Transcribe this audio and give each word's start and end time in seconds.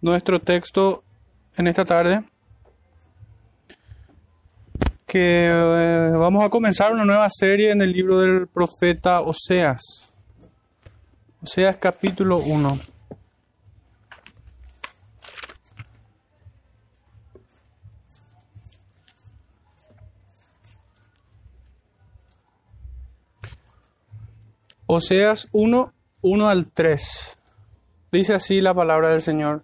nuestro 0.00 0.40
texto 0.40 1.04
en 1.56 1.66
esta 1.66 1.84
tarde, 1.84 2.24
que 5.06 5.48
eh, 5.52 6.10
vamos 6.16 6.44
a 6.44 6.50
comenzar 6.50 6.92
una 6.92 7.04
nueva 7.04 7.28
serie 7.30 7.72
en 7.72 7.82
el 7.82 7.92
libro 7.92 8.20
del 8.20 8.46
profeta 8.46 9.20
Oseas. 9.20 10.08
Oseas 11.42 11.76
capítulo 11.78 12.38
1. 12.38 12.78
Oseas 24.86 25.48
1, 25.52 25.92
1 26.20 26.48
al 26.48 26.66
3. 26.66 27.36
Dice 28.10 28.34
así 28.34 28.60
la 28.60 28.74
palabra 28.74 29.10
del 29.10 29.20
Señor. 29.20 29.62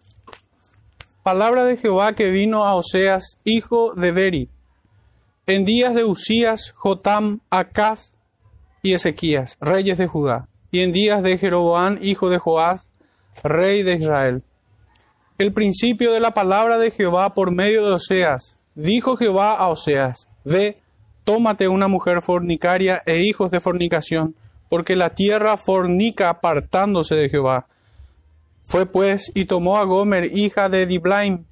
Palabra 1.26 1.64
de 1.64 1.76
Jehová 1.76 2.12
que 2.12 2.30
vino 2.30 2.64
a 2.66 2.76
Oseas, 2.76 3.38
hijo 3.42 3.94
de 3.96 4.12
Beri, 4.12 4.48
en 5.48 5.64
días 5.64 5.92
de 5.92 6.04
Usías, 6.04 6.70
Jotam, 6.76 7.40
Acaz 7.50 8.12
y 8.80 8.92
Ezequías, 8.94 9.56
reyes 9.60 9.98
de 9.98 10.06
Judá, 10.06 10.46
y 10.70 10.82
en 10.82 10.92
días 10.92 11.24
de 11.24 11.36
Jeroboam, 11.36 11.98
hijo 12.00 12.30
de 12.30 12.38
Joás, 12.38 12.92
rey 13.42 13.82
de 13.82 13.94
Israel. 13.94 14.44
El 15.36 15.52
principio 15.52 16.12
de 16.12 16.20
la 16.20 16.32
palabra 16.32 16.78
de 16.78 16.92
Jehová 16.92 17.34
por 17.34 17.50
medio 17.50 17.84
de 17.84 17.94
Oseas. 17.94 18.58
Dijo 18.76 19.16
Jehová 19.16 19.56
a 19.56 19.66
Oseas, 19.66 20.28
Ve, 20.44 20.78
tómate 21.24 21.66
una 21.66 21.88
mujer 21.88 22.22
fornicaria 22.22 23.02
e 23.04 23.22
hijos 23.22 23.50
de 23.50 23.58
fornicación, 23.58 24.36
porque 24.68 24.94
la 24.94 25.10
tierra 25.10 25.56
fornica 25.56 26.28
apartándose 26.28 27.16
de 27.16 27.28
Jehová 27.28 27.66
fue 28.66 28.84
pues 28.84 29.30
y 29.32 29.44
tomó 29.44 29.78
a 29.78 29.84
Gomer, 29.84 30.36
hija 30.36 30.68
de 30.68 30.86
Diblaim, 30.86 31.44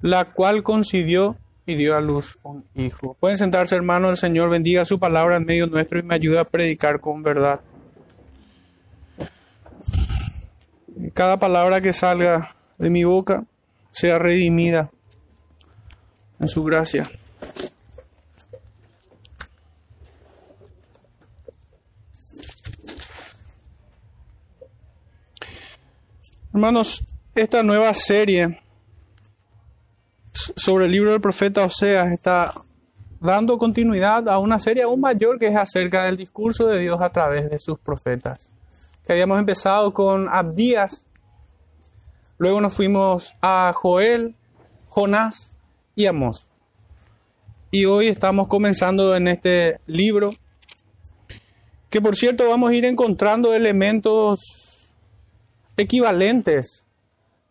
la 0.00 0.26
cual 0.26 0.62
concibió 0.62 1.36
y 1.66 1.74
dio 1.74 1.96
a 1.96 2.00
luz 2.00 2.38
un 2.44 2.64
hijo. 2.76 3.16
Pueden 3.18 3.38
sentarse, 3.38 3.74
hermanos, 3.74 4.12
el 4.12 4.16
Señor 4.16 4.50
bendiga 4.50 4.84
su 4.84 5.00
palabra 5.00 5.36
en 5.36 5.46
medio 5.46 5.66
nuestro 5.66 5.98
y 5.98 6.04
me 6.04 6.14
ayuda 6.14 6.42
a 6.42 6.44
predicar 6.44 7.00
con 7.00 7.22
verdad. 7.22 7.60
Cada 11.12 11.38
palabra 11.38 11.80
que 11.80 11.92
salga 11.92 12.54
de 12.78 12.88
mi 12.88 13.02
boca 13.02 13.44
sea 13.90 14.20
redimida 14.20 14.90
en 16.38 16.46
su 16.46 16.62
gracia. 16.62 17.10
Hermanos, 26.54 27.02
esta 27.34 27.64
nueva 27.64 27.92
serie 27.94 28.60
sobre 30.32 30.86
el 30.86 30.92
libro 30.92 31.10
del 31.10 31.20
profeta 31.20 31.64
Oseas 31.64 32.12
está 32.12 32.54
dando 33.18 33.58
continuidad 33.58 34.28
a 34.28 34.38
una 34.38 34.60
serie 34.60 34.84
aún 34.84 35.00
mayor 35.00 35.36
que 35.40 35.48
es 35.48 35.56
acerca 35.56 36.04
del 36.04 36.16
discurso 36.16 36.68
de 36.68 36.78
Dios 36.78 37.00
a 37.00 37.10
través 37.10 37.50
de 37.50 37.58
sus 37.58 37.80
profetas. 37.80 38.52
Que 39.04 39.14
habíamos 39.14 39.40
empezado 39.40 39.92
con 39.92 40.28
Abdías, 40.28 41.08
luego 42.38 42.60
nos 42.60 42.72
fuimos 42.72 43.34
a 43.42 43.72
Joel, 43.74 44.36
Jonás 44.90 45.56
y 45.96 46.06
Amós. 46.06 46.52
Y 47.72 47.86
hoy 47.86 48.06
estamos 48.06 48.46
comenzando 48.46 49.16
en 49.16 49.26
este 49.26 49.80
libro, 49.88 50.32
que 51.90 52.00
por 52.00 52.14
cierto 52.14 52.48
vamos 52.48 52.70
a 52.70 52.74
ir 52.74 52.84
encontrando 52.84 53.54
elementos 53.54 54.73
equivalentes 55.76 56.86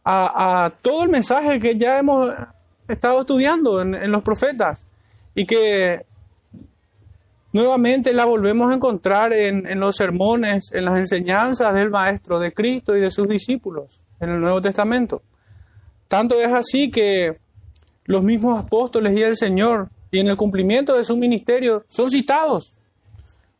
a, 0.05 0.71
todo 0.81 1.03
el 1.03 1.09
mensaje 1.09 1.59
que 1.59 1.77
ya 1.77 1.99
hemos 1.99 2.33
estado 2.87 3.21
estudiando 3.21 3.81
en, 3.81 4.11
los 4.11 4.21
profetas 4.21 4.85
y 5.33 5.45
que 5.45 6.05
nuevamente 7.53 8.13
la 8.13 8.25
volvemos 8.25 8.71
a 8.71 8.75
encontrar 8.75 9.31
en, 9.33 9.79
los 9.79 9.95
sermones, 9.95 10.71
en 10.73 10.85
las 10.85 10.99
enseñanzas 10.99 11.73
del 11.73 11.89
Maestro, 11.89 12.39
de 12.39 12.53
Cristo 12.53 12.97
y 12.97 13.01
de 13.01 13.11
sus 13.11 13.27
discípulos 13.27 14.01
en 14.19 14.29
el 14.29 14.41
Nuevo 14.41 14.61
Testamento. 14.61 15.21
Tanto 16.07 16.39
es 16.39 16.51
así 16.51 16.91
que 16.91 17.39
los 18.05 18.23
mismos 18.23 18.61
apóstoles 18.61 19.17
y 19.17 19.23
el 19.23 19.35
Señor 19.35 19.89
y 20.11 20.19
en 20.19 20.27
el 20.27 20.37
cumplimiento 20.37 20.95
de 20.95 21.03
su 21.03 21.15
ministerio 21.15 21.85
son 21.87 22.11
citados 22.11 22.75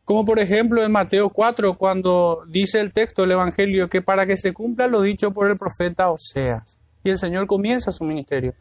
como 0.04 0.24
por 0.24 0.38
ejemplo 0.38 0.84
en 0.84 0.92
Mateo 0.92 1.30
4, 1.30 1.74
cuando 1.74 2.44
dice 2.48 2.80
el 2.80 2.92
texto 2.92 3.22
del 3.22 3.32
Evangelio 3.32 3.88
que 3.88 4.02
para 4.02 4.26
que 4.26 4.36
se 4.36 4.52
cumpla 4.52 4.86
lo 4.86 5.00
dicho 5.00 5.32
por 5.32 5.50
el 5.50 5.56
profeta 5.56 6.10
Oseas. 6.10 6.78
Y 7.02 7.10
el 7.10 7.18
Señor 7.18 7.46
comienza 7.46 7.92
su 7.92 8.04
ministerio. 8.04 8.54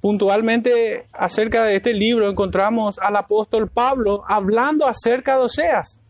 Puntualmente 0.00 1.06
acerca 1.12 1.64
de 1.64 1.76
este 1.76 1.92
libro 1.92 2.28
encontramos 2.28 2.98
al 2.98 3.16
apóstol 3.16 3.68
Pablo 3.68 4.24
hablando 4.26 4.86
acerca 4.86 5.36
de 5.36 5.44
Oseas 5.44 6.00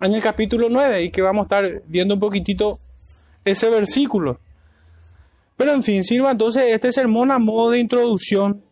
en 0.00 0.14
el 0.14 0.22
capítulo 0.22 0.68
9 0.70 1.02
y 1.02 1.10
que 1.10 1.22
vamos 1.22 1.42
a 1.42 1.44
estar 1.44 1.82
viendo 1.86 2.14
un 2.14 2.20
poquitito 2.20 2.78
ese 3.44 3.68
versículo. 3.70 4.38
Pero 5.56 5.72
en 5.72 5.82
fin, 5.82 6.04
sirva 6.04 6.30
entonces 6.30 6.64
este 6.72 6.92
sermón 6.92 7.32
a 7.32 7.40
modo 7.40 7.72
de 7.72 7.80
introducción 7.80 8.62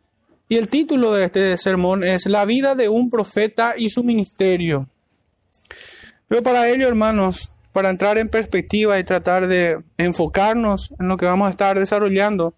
y 0.49 0.57
el 0.57 0.69
título 0.69 1.13
de 1.15 1.25
este 1.25 1.57
sermón 1.57 2.05
es 2.05 2.27
La 2.27 2.45
vida 2.45 2.75
de 2.75 2.89
un 2.89 3.11
profeta 3.11 3.75
y 3.77 3.89
su 3.89 4.05
ministerio. 4.05 4.89
Pero 6.33 6.43
para 6.43 6.71
ello, 6.71 6.89
hermanos, 6.89 7.53
para 7.73 7.91
entrar 7.91 8.17
en 8.17 8.31
perspectiva 8.31 8.99
y 8.99 9.05
tratar 9.05 9.49
de 9.49 9.83
enfocarnos 9.99 10.95
en 10.99 11.09
lo 11.09 11.19
que 11.19 11.27
vamos 11.27 11.47
a 11.47 11.51
estar 11.51 11.79
desarrollando, 11.79 12.55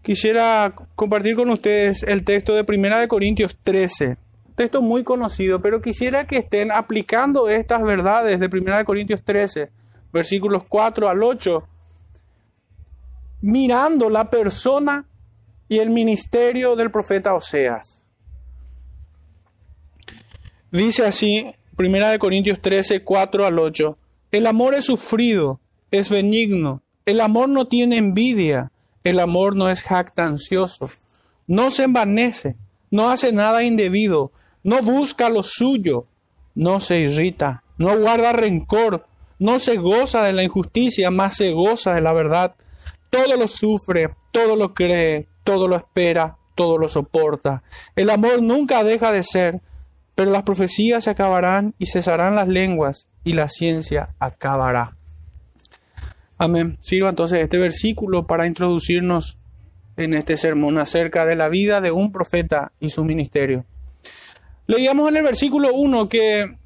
quisiera 0.00 0.72
compartir 0.94 1.36
con 1.36 1.50
ustedes 1.50 2.02
el 2.04 2.24
texto 2.24 2.54
de 2.54 2.64
Primera 2.64 3.00
de 3.00 3.06
Corintios 3.06 3.54
13. 3.62 4.16
Texto 4.56 4.80
muy 4.80 5.04
conocido, 5.04 5.60
pero 5.60 5.82
quisiera 5.82 6.26
que 6.26 6.38
estén 6.38 6.72
aplicando 6.72 7.50
estas 7.50 7.82
verdades 7.82 8.40
de 8.40 8.48
Primera 8.48 8.78
de 8.78 8.86
Corintios 8.86 9.22
13, 9.22 9.70
versículos 10.10 10.62
4 10.66 11.10
al 11.10 11.22
8, 11.22 11.68
mirando 13.42 14.08
la 14.08 14.30
persona 14.30 15.04
y 15.68 15.80
el 15.80 15.90
ministerio 15.90 16.76
del 16.76 16.90
profeta 16.90 17.34
Oseas. 17.34 18.06
Dice 20.70 21.04
así 21.04 21.54
Primera 21.76 22.10
de 22.10 22.18
Corintios 22.18 22.60
13, 22.60 23.02
4 23.02 23.46
al 23.46 23.58
8. 23.58 23.96
El 24.30 24.46
amor 24.46 24.74
es 24.74 24.84
sufrido, 24.86 25.60
es 25.90 26.10
benigno. 26.10 26.82
El 27.06 27.20
amor 27.20 27.48
no 27.48 27.66
tiene 27.66 27.96
envidia. 27.96 28.70
El 29.04 29.18
amor 29.18 29.56
no 29.56 29.70
es 29.70 29.82
jactancioso. 29.82 30.90
No 31.46 31.70
se 31.70 31.84
envanece. 31.84 32.56
No 32.90 33.10
hace 33.10 33.32
nada 33.32 33.64
indebido. 33.64 34.32
No 34.62 34.82
busca 34.82 35.28
lo 35.28 35.42
suyo. 35.42 36.04
No 36.54 36.78
se 36.78 37.00
irrita. 37.00 37.64
No 37.78 37.98
guarda 37.98 38.32
rencor. 38.32 39.06
No 39.38 39.58
se 39.58 39.76
goza 39.76 40.22
de 40.22 40.32
la 40.32 40.44
injusticia, 40.44 41.10
más 41.10 41.36
se 41.36 41.52
goza 41.52 41.94
de 41.94 42.00
la 42.00 42.12
verdad. 42.12 42.54
Todo 43.10 43.36
lo 43.36 43.48
sufre, 43.48 44.14
todo 44.30 44.54
lo 44.56 44.72
cree, 44.72 45.26
todo 45.42 45.66
lo 45.66 45.76
espera, 45.76 46.36
todo 46.54 46.78
lo 46.78 46.86
soporta. 46.86 47.62
El 47.96 48.10
amor 48.10 48.40
nunca 48.40 48.84
deja 48.84 49.10
de 49.10 49.22
ser 49.22 49.60
pero 50.14 50.30
las 50.30 50.42
profecías 50.42 51.04
se 51.04 51.10
acabarán 51.10 51.74
y 51.78 51.86
cesarán 51.86 52.36
las 52.36 52.48
lenguas 52.48 53.08
y 53.24 53.32
la 53.32 53.48
ciencia 53.48 54.14
acabará. 54.18 54.96
Amén. 56.38 56.78
Sirva 56.80 57.10
entonces 57.10 57.40
este 57.40 57.58
versículo 57.58 58.26
para 58.26 58.46
introducirnos 58.46 59.38
en 59.96 60.14
este 60.14 60.36
sermón 60.36 60.78
acerca 60.78 61.24
de 61.24 61.36
la 61.36 61.48
vida 61.48 61.80
de 61.80 61.92
un 61.92 62.12
profeta 62.12 62.72
y 62.80 62.90
su 62.90 63.04
ministerio. 63.04 63.64
Leíamos 64.66 65.08
en 65.08 65.16
el 65.18 65.22
versículo 65.22 65.72
1 65.72 66.08
que 66.08 66.56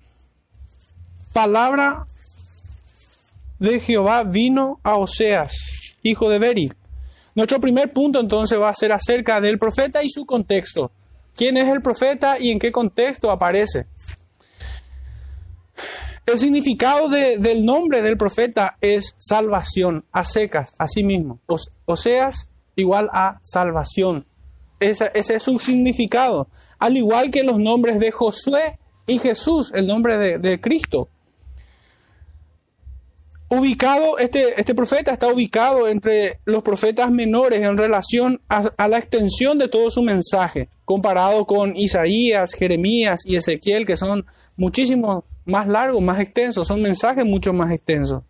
palabra 1.33 2.07
de 3.59 3.81
Jehová 3.81 4.23
vino 4.23 4.81
a 4.83 4.97
Oseas, 4.97 5.55
hijo 6.03 6.31
de 6.31 6.39
Beri. 6.39 6.73
Nuestro 7.35 7.61
primer 7.61 7.93
punto 7.93 8.21
entonces 8.21 8.59
va 8.59 8.71
a 8.71 8.75
ser 8.75 8.93
acerca 8.93 9.41
del 9.41 9.59
profeta 9.59 10.03
y 10.03 10.09
su 10.09 10.25
contexto. 10.25 10.91
¿Quién 11.37 11.57
es 11.57 11.69
el 11.69 11.83
profeta 11.83 12.39
y 12.41 12.51
en 12.51 12.59
qué 12.59 12.73
contexto 12.73 13.31
aparece? 13.31 13.87
El 16.25 16.39
significado 16.39 17.09
del 17.09 17.65
nombre 17.65 18.03
del 18.03 18.17
profeta 18.17 18.79
es 18.81 19.15
salvación, 19.19 20.05
a 20.11 20.25
secas, 20.25 20.75
a 20.79 20.89
sí 20.89 21.05
mismo. 21.05 21.39
O, 21.47 21.97
seas 21.97 22.51
igual 22.75 23.09
a 23.13 23.39
salvación. 23.43 24.27
Ese, 24.81 25.11
es 25.15 25.43
su 25.43 25.59
significado. 25.59 26.49
Al 26.79 26.97
igual 26.97 27.31
que 27.31 27.45
los 27.45 27.59
nombres 27.59 28.01
de 28.01 28.11
Josué 28.11 28.79
y 29.07 29.19
Jesús, 29.19 29.71
el 29.75 29.87
nombre 29.87 30.39
de 30.39 30.61
Cristo 30.61 31.11
ubicado, 33.57 34.19
este, 34.19 34.61
este 34.61 34.75
profeta 34.75 35.13
está 35.13 35.29
ubicado 35.29 35.89
entre 35.89 36.41
los 36.45 36.63
profetas 36.63 37.11
menores 37.11 37.63
en 37.63 37.77
relación 37.77 38.41
a, 38.49 38.89
la 38.89 38.99
extensión 38.99 39.59
de 39.59 39.69
todo 39.69 39.91
su 39.91 40.03
mensaje, 40.03 40.69
comparado 40.85 41.47
con 41.47 41.77
Isaías, 41.77 42.53
Jeremías 42.53 43.23
y 43.25 43.37
Ezequiel, 43.37 43.87
que 43.87 43.97
son 43.97 44.27
muchísimo 44.57 45.25
más 45.45 45.69
largos, 45.69 46.03
más 46.03 46.21
extensos, 46.21 46.67
son 46.67 46.83
mensajes 46.83 47.25
mucho 47.25 47.53
más 47.53 47.71
extensos. 47.71 48.23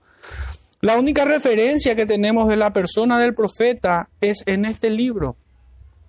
La 0.80 0.98
única 0.98 1.24
referencia 1.24 1.96
que 1.96 2.06
tenemos 2.06 2.48
de 2.48 2.56
la 2.56 2.72
persona 2.72 3.18
del 3.18 3.34
profeta 3.34 4.08
es 4.20 4.42
en 4.46 4.64
este 4.64 4.90
libro. 4.90 5.36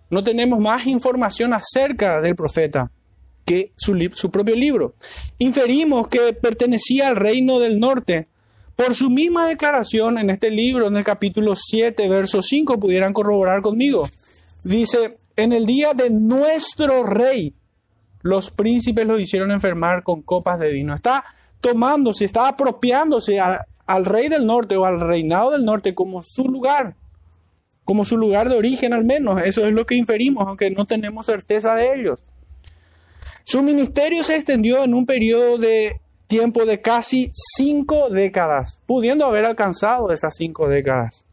No 0.09 0.23
tenemos 0.23 0.59
más 0.59 0.85
información 0.87 1.53
acerca 1.53 2.21
del 2.21 2.35
profeta 2.35 2.91
que 3.45 3.71
su, 3.77 3.97
su, 4.13 4.29
propio 4.29 4.55
libro. 4.55 4.93
Inferimos 5.39 6.09
que 6.09 6.33
pertenecía 6.33 7.07
al 7.07 7.15
reino 7.15 7.59
del 7.59 7.79
norte. 7.79 8.27
Por 8.77 8.94
su 8.94 9.09
misma 9.09 9.47
declaración 9.47 10.19
en 10.19 10.29
este 10.29 10.51
libro, 10.51 10.88
en 10.88 10.97
el 10.97 11.03
capítulo 11.03 11.56
7, 11.56 12.07
verso 12.09 12.44
5, 12.44 12.79
pudieran 12.79 13.12
corroborar 13.12 13.63
conmigo. 13.63 14.07
Dice, 14.63 15.18
en 15.35 15.51
el 15.51 15.65
día 15.65 15.95
de 15.95 16.12
nuestro 16.12 17.01
rey, 17.01 17.56
los 18.21 18.51
príncipes 18.51 19.07
lo 19.07 19.19
hicieron 19.19 19.50
enfermar 19.50 20.03
con 20.03 20.21
copas 20.21 20.59
de 20.59 20.71
vino. 20.71 20.94
Está 20.94 21.25
tomándose, 21.59 22.25
está 22.25 22.50
apropiándose 22.50 23.39
al 23.39 24.06
rey 24.06 24.29
del 24.29 24.45
norte 24.45 24.77
o 24.77 24.85
al 24.85 25.00
reinado 25.00 25.53
del 25.53 25.65
norte 25.65 25.95
como 25.95 26.21
su 26.21 26.44
lugar, 26.47 26.94
como 27.83 28.06
su 28.06 28.15
lugar 28.15 28.47
de 28.47 28.57
origen 28.57 28.94
al 28.94 29.06
menos. 29.06 29.41
Eso 29.41 29.65
es 29.65 29.74
lo 29.74 29.88
que 29.88 29.95
inferimos, 29.95 30.47
aunque 30.47 30.69
no 30.69 30.85
tenemos 30.85 31.25
certeza 31.25 31.74
de 31.74 31.95
ellos. 31.95 32.24
Su 33.44 33.63
ministerio 33.63 34.24
se 34.24 34.35
extendió 34.35 34.83
en 34.83 34.94
un 34.94 35.07
periodo 35.07 35.57
de 35.57 36.00
tiempo 36.27 36.65
de 36.65 36.81
casi 36.81 37.31
cinco 37.33 38.09
décadas, 38.09 38.81
pudiendo 38.85 39.25
haber 39.25 39.45
alcanzado 39.45 40.12
esas 40.12 40.35
cinco 40.35 40.68
décadas. 40.68 41.25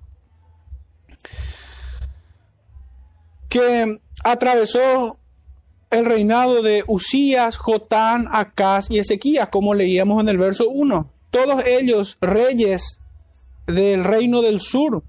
Que 3.48 4.00
atravesó 4.24 5.18
el 5.90 6.06
reinado 6.06 6.62
de 6.62 6.84
Usías, 6.86 7.56
Jotán, 7.56 8.28
Acaz 8.32 8.90
y 8.90 8.98
Ezequías, 8.98 9.48
como 9.48 9.74
leíamos 9.74 10.20
en 10.20 10.28
el 10.28 10.38
verso 10.38 10.68
1. 10.68 11.10
Todos 11.30 11.64
ellos 11.64 12.16
reyes 12.20 13.00
del 13.66 14.04
reino 14.04 14.42
del 14.42 14.60
sur. 14.60 15.02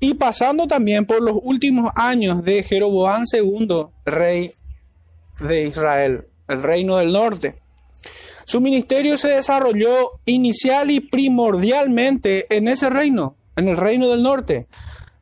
Y 0.00 0.14
pasando 0.14 0.66
también 0.66 1.06
por 1.06 1.22
los 1.22 1.38
últimos 1.42 1.90
años 1.94 2.44
de 2.44 2.62
Jeroboán 2.62 3.24
II, 3.32 3.86
rey 4.04 4.52
de 5.40 5.66
Israel, 5.66 6.26
el 6.48 6.62
reino 6.62 6.98
del 6.98 7.12
norte. 7.12 7.61
Su 8.44 8.60
ministerio 8.60 9.16
se 9.16 9.28
desarrolló 9.28 10.20
inicial 10.24 10.90
y 10.90 11.00
primordialmente 11.00 12.46
en 12.54 12.68
ese 12.68 12.90
reino, 12.90 13.36
en 13.56 13.68
el 13.68 13.76
reino 13.76 14.08
del 14.08 14.22
norte, 14.22 14.66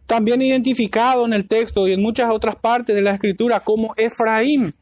también 0.07 0.43
identificado 0.43 1.25
en 1.27 1.33
el 1.33 1.47
texto 1.47 1.87
y 1.87 1.93
en 1.93 2.03
muchas 2.03 2.33
otras 2.33 2.57
partes 2.57 2.95
de 2.97 3.03
la 3.03 3.13
escritura 3.13 3.61
como 3.61 3.95
Efraín, 3.97 4.75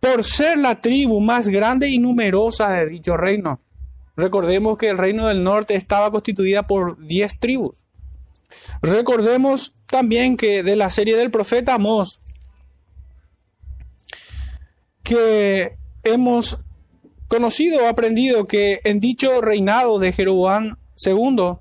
por 0.00 0.24
ser 0.24 0.58
la 0.58 0.80
tribu 0.80 1.20
más 1.20 1.48
grande 1.48 1.88
y 1.88 1.98
numerosa 1.98 2.70
de 2.70 2.88
dicho 2.88 3.16
reino. 3.16 3.60
Recordemos 4.16 4.78
que 4.78 4.88
el 4.88 4.98
reino 4.98 5.26
del 5.26 5.44
norte 5.44 5.74
estaba 5.74 6.10
constituida 6.10 6.66
por 6.66 6.98
diez 6.98 7.38
tribus. 7.38 7.86
Recordemos 8.82 9.74
también 9.86 10.36
que 10.36 10.62
de 10.62 10.76
la 10.76 10.90
serie 10.90 11.16
del 11.16 11.30
profeta 11.30 11.74
Amós, 11.74 12.20
que 15.02 15.76
hemos 16.04 16.58
conocido 17.28 17.84
o 17.84 17.88
aprendido 17.88 18.46
que 18.46 18.80
en 18.84 19.00
dicho 19.00 19.40
reinado 19.40 19.98
de 19.98 20.12
Jeroboam 20.12 20.76
II, 21.04 21.58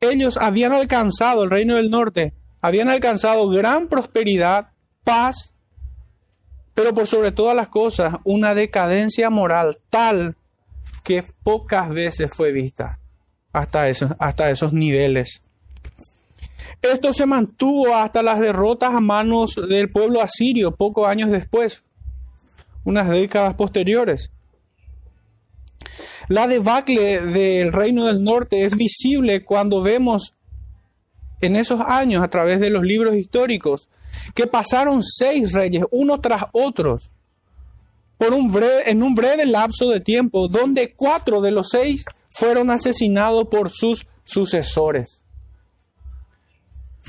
ellos 0.00 0.36
habían 0.36 0.72
alcanzado, 0.72 1.44
el 1.44 1.50
reino 1.50 1.76
del 1.76 1.90
norte, 1.90 2.34
habían 2.60 2.88
alcanzado 2.88 3.48
gran 3.48 3.88
prosperidad, 3.88 4.70
paz, 5.02 5.54
pero 6.74 6.94
por 6.94 7.06
sobre 7.06 7.32
todas 7.32 7.56
las 7.56 7.68
cosas, 7.68 8.14
una 8.24 8.54
decadencia 8.54 9.30
moral 9.30 9.78
tal 9.90 10.36
que 11.02 11.24
pocas 11.42 11.88
veces 11.88 12.32
fue 12.34 12.52
vista 12.52 12.98
hasta 13.52 13.88
esos, 13.88 14.12
hasta 14.18 14.50
esos 14.50 14.72
niveles. 14.72 15.42
Esto 16.82 17.12
se 17.12 17.26
mantuvo 17.26 17.94
hasta 17.94 18.22
las 18.22 18.40
derrotas 18.40 18.94
a 18.94 19.00
manos 19.00 19.60
del 19.68 19.90
pueblo 19.90 20.22
asirio 20.22 20.76
pocos 20.76 21.06
años 21.06 21.30
después, 21.30 21.82
unas 22.84 23.08
décadas 23.08 23.54
posteriores. 23.54 24.32
La 26.28 26.46
debacle 26.46 27.20
del 27.20 27.72
reino 27.72 28.06
del 28.06 28.22
norte 28.22 28.64
es 28.64 28.76
visible 28.76 29.44
cuando 29.44 29.82
vemos 29.82 30.34
en 31.40 31.56
esos 31.56 31.80
años 31.80 32.22
a 32.22 32.28
través 32.28 32.60
de 32.60 32.70
los 32.70 32.82
libros 32.82 33.14
históricos 33.16 33.88
que 34.34 34.46
pasaron 34.46 35.02
seis 35.02 35.52
reyes, 35.52 35.84
uno 35.90 36.20
tras 36.20 36.44
otros, 36.52 37.12
por 38.18 38.34
un 38.34 38.52
breve, 38.52 38.90
en 38.90 39.02
un 39.02 39.14
breve 39.14 39.46
lapso 39.46 39.88
de 39.88 40.00
tiempo, 40.00 40.48
donde 40.48 40.92
cuatro 40.94 41.40
de 41.40 41.50
los 41.50 41.70
seis 41.70 42.04
fueron 42.28 42.70
asesinados 42.70 43.48
por 43.48 43.70
sus 43.70 44.06
sucesores. 44.24 45.24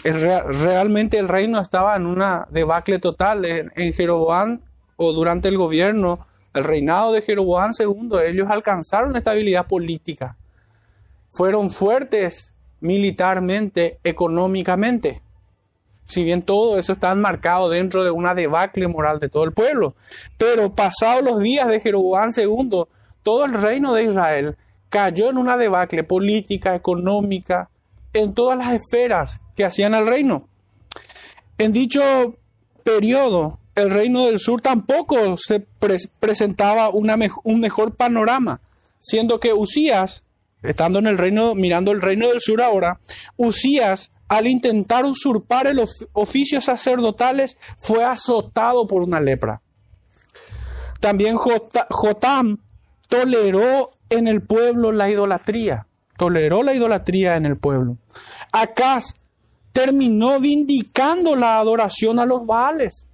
realmente 0.04 1.20
el 1.20 1.28
reino 1.28 1.60
estaba 1.60 1.96
en 1.96 2.06
una 2.06 2.48
debacle 2.50 2.98
total. 3.00 3.46
En, 3.46 3.72
en 3.76 3.94
Jeroboam 3.94 4.62
o 4.96 5.12
durante 5.14 5.50
el 5.50 5.58
gobierno, 5.58 6.26
el 6.54 6.64
reinado 6.64 7.14
de 7.14 7.22
Jeroboam 7.22 7.72
II, 7.78 8.20
ellos 8.26 8.48
alcanzaron 8.50 9.16
estabilidad 9.16 9.68
política. 9.68 10.38
Fueron 11.30 11.70
fuertes 11.70 12.54
militarmente, 12.82 14.00
económicamente. 14.04 15.22
Si 16.06 16.24
bien 16.26 16.42
todo 16.42 16.78
eso 16.78 16.92
está 16.94 17.12
enmarcado 17.12 17.70
dentro 17.70 18.04
de 18.04 18.12
una 18.12 18.36
debacle 18.36 18.88
moral 18.88 19.20
de 19.20 19.30
todo 19.30 19.46
el 19.46 19.54
pueblo. 19.54 19.96
Pero 20.38 20.76
pasados 20.76 21.24
los 21.24 21.40
días 21.40 21.70
de 21.70 21.80
Jeroboam 21.80 22.32
II, 22.36 22.84
todo 23.24 23.46
el 23.46 23.54
reino 23.54 23.94
de 23.94 24.04
Israel 24.04 24.58
cayó 24.90 25.30
en 25.30 25.38
una 25.38 25.56
debacle 25.56 26.04
política, 26.04 26.76
económica, 26.76 27.70
en 28.12 28.34
todas 28.34 28.58
las 28.58 28.74
esferas 28.74 29.40
que 29.56 29.64
hacían 29.64 29.94
al 29.94 30.06
reino. 30.06 30.50
En 31.58 31.72
dicho 31.72 32.36
periodo, 32.84 33.61
el 33.82 33.92
reino 33.92 34.28
del 34.28 34.40
sur 34.40 34.62
tampoco 34.62 35.38
se 35.38 35.60
presentaba 36.20 36.90
un 36.90 37.60
mejor 37.60 37.96
panorama, 37.96 38.62
siendo 39.00 39.40
que 39.40 39.54
Usías, 39.54 40.24
estando 40.64 41.00
en 41.00 41.08
el 41.08 41.18
reino, 41.18 41.56
mirando 41.56 41.92
el 41.92 42.02
reino 42.02 42.28
del 42.30 42.42
sur 42.42 42.62
ahora, 42.62 43.00
Usías, 43.38 44.12
al 44.28 44.48
intentar 44.48 45.06
usurpar 45.06 45.68
el 45.68 45.84
oficios 46.14 46.66
sacerdotales, 46.66 47.58
fue 47.78 48.04
azotado 48.04 48.88
por 48.88 49.02
una 49.02 49.20
lepra. 49.20 49.62
También 51.02 51.36
Jotam 51.38 52.60
toleró 53.10 53.92
en 54.10 54.28
el 54.28 54.42
pueblo 54.42 54.92
la 54.92 55.10
idolatría, 55.10 55.88
toleró 56.16 56.64
la 56.64 56.74
idolatría 56.74 57.36
en 57.36 57.46
el 57.46 57.58
pueblo. 57.58 57.98
Acaz 58.54 59.16
terminó 59.74 60.40
vindicando 60.40 61.36
la 61.36 61.58
adoración 61.60 62.20
a 62.20 62.26
los 62.26 62.46
Baales. 62.46 63.08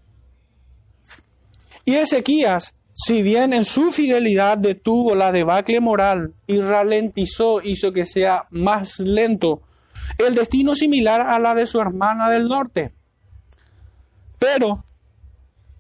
Y 1.88 1.96
Ezequías, 1.96 2.74
si 2.94 3.22
bien 3.22 3.54
en 3.54 3.64
su 3.64 3.94
fidelidad 3.94 4.58
detuvo 4.58 5.16
la 5.16 5.32
debacle 5.32 5.80
moral 5.80 6.34
y 6.46 6.60
ralentizó, 6.60 7.62
hizo 7.64 7.94
que 7.94 8.04
sea 8.04 8.46
más 8.50 9.00
lento, 9.00 9.62
el 10.18 10.36
destino 10.36 10.76
similar 10.76 11.22
a 11.22 11.40
la 11.40 11.56
de 11.56 11.66
su 11.66 11.80
hermana 11.80 12.30
del 12.30 12.50
norte. 12.50 12.92
Pero, 14.38 14.84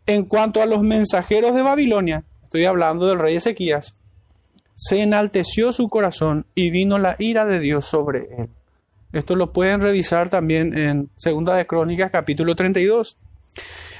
en 0.05 0.23
cuanto 0.23 0.61
a 0.61 0.65
los 0.65 0.81
mensajeros 0.81 1.53
de 1.53 1.61
Babilonia, 1.61 2.23
estoy 2.41 2.63
hablando 2.63 3.05
del 3.05 3.19
rey 3.19 3.35
Ezequías, 3.35 3.97
se 4.75 5.01
enalteció 5.01 5.73
su 5.73 5.89
corazón 5.89 6.45
y 6.55 6.71
vino 6.71 6.99
la 6.99 7.17
ira 7.19 7.45
de 7.45 7.59
Dios 7.59 7.85
sobre 7.85 8.29
él. 8.37 8.49
Esto 9.11 9.35
lo 9.35 9.51
pueden 9.51 9.81
revisar 9.81 10.29
también 10.29 10.77
en 10.77 11.09
Segunda 11.17 11.53
de 11.57 11.67
Crónicas 11.67 12.11
capítulo 12.11 12.55
32. 12.55 13.17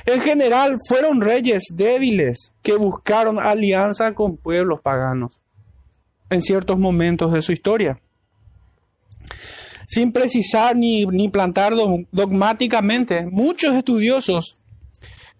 En 0.07 0.21
general 0.21 0.77
fueron 0.87 1.19
reyes 1.19 1.63
débiles 1.73 2.53
que 2.63 2.77
buscaron 2.77 3.39
alianza 3.39 4.13
con 4.13 4.37
pueblos 4.37 4.79
paganos 4.81 5.41
en 6.29 6.41
ciertos 6.41 6.79
momentos 6.79 7.33
de 7.33 7.41
su 7.41 7.51
historia. 7.51 7.99
Sin 9.85 10.13
precisar 10.13 10.77
ni, 10.77 11.05
ni 11.05 11.27
plantar 11.27 11.73
dogmáticamente, 12.11 13.25
muchos 13.25 13.75
estudiosos 13.75 14.57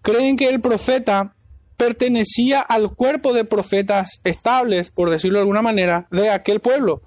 creen 0.02 0.36
que 0.36 0.50
el 0.50 0.60
profeta 0.60 1.34
pertenecía 1.78 2.60
al 2.60 2.94
cuerpo 2.94 3.32
de 3.32 3.46
profetas 3.46 4.20
estables, 4.22 4.90
por 4.90 5.08
decirlo 5.08 5.38
de 5.38 5.44
alguna 5.44 5.62
manera, 5.62 6.08
de 6.10 6.28
aquel 6.28 6.60
pueblo. 6.60 7.00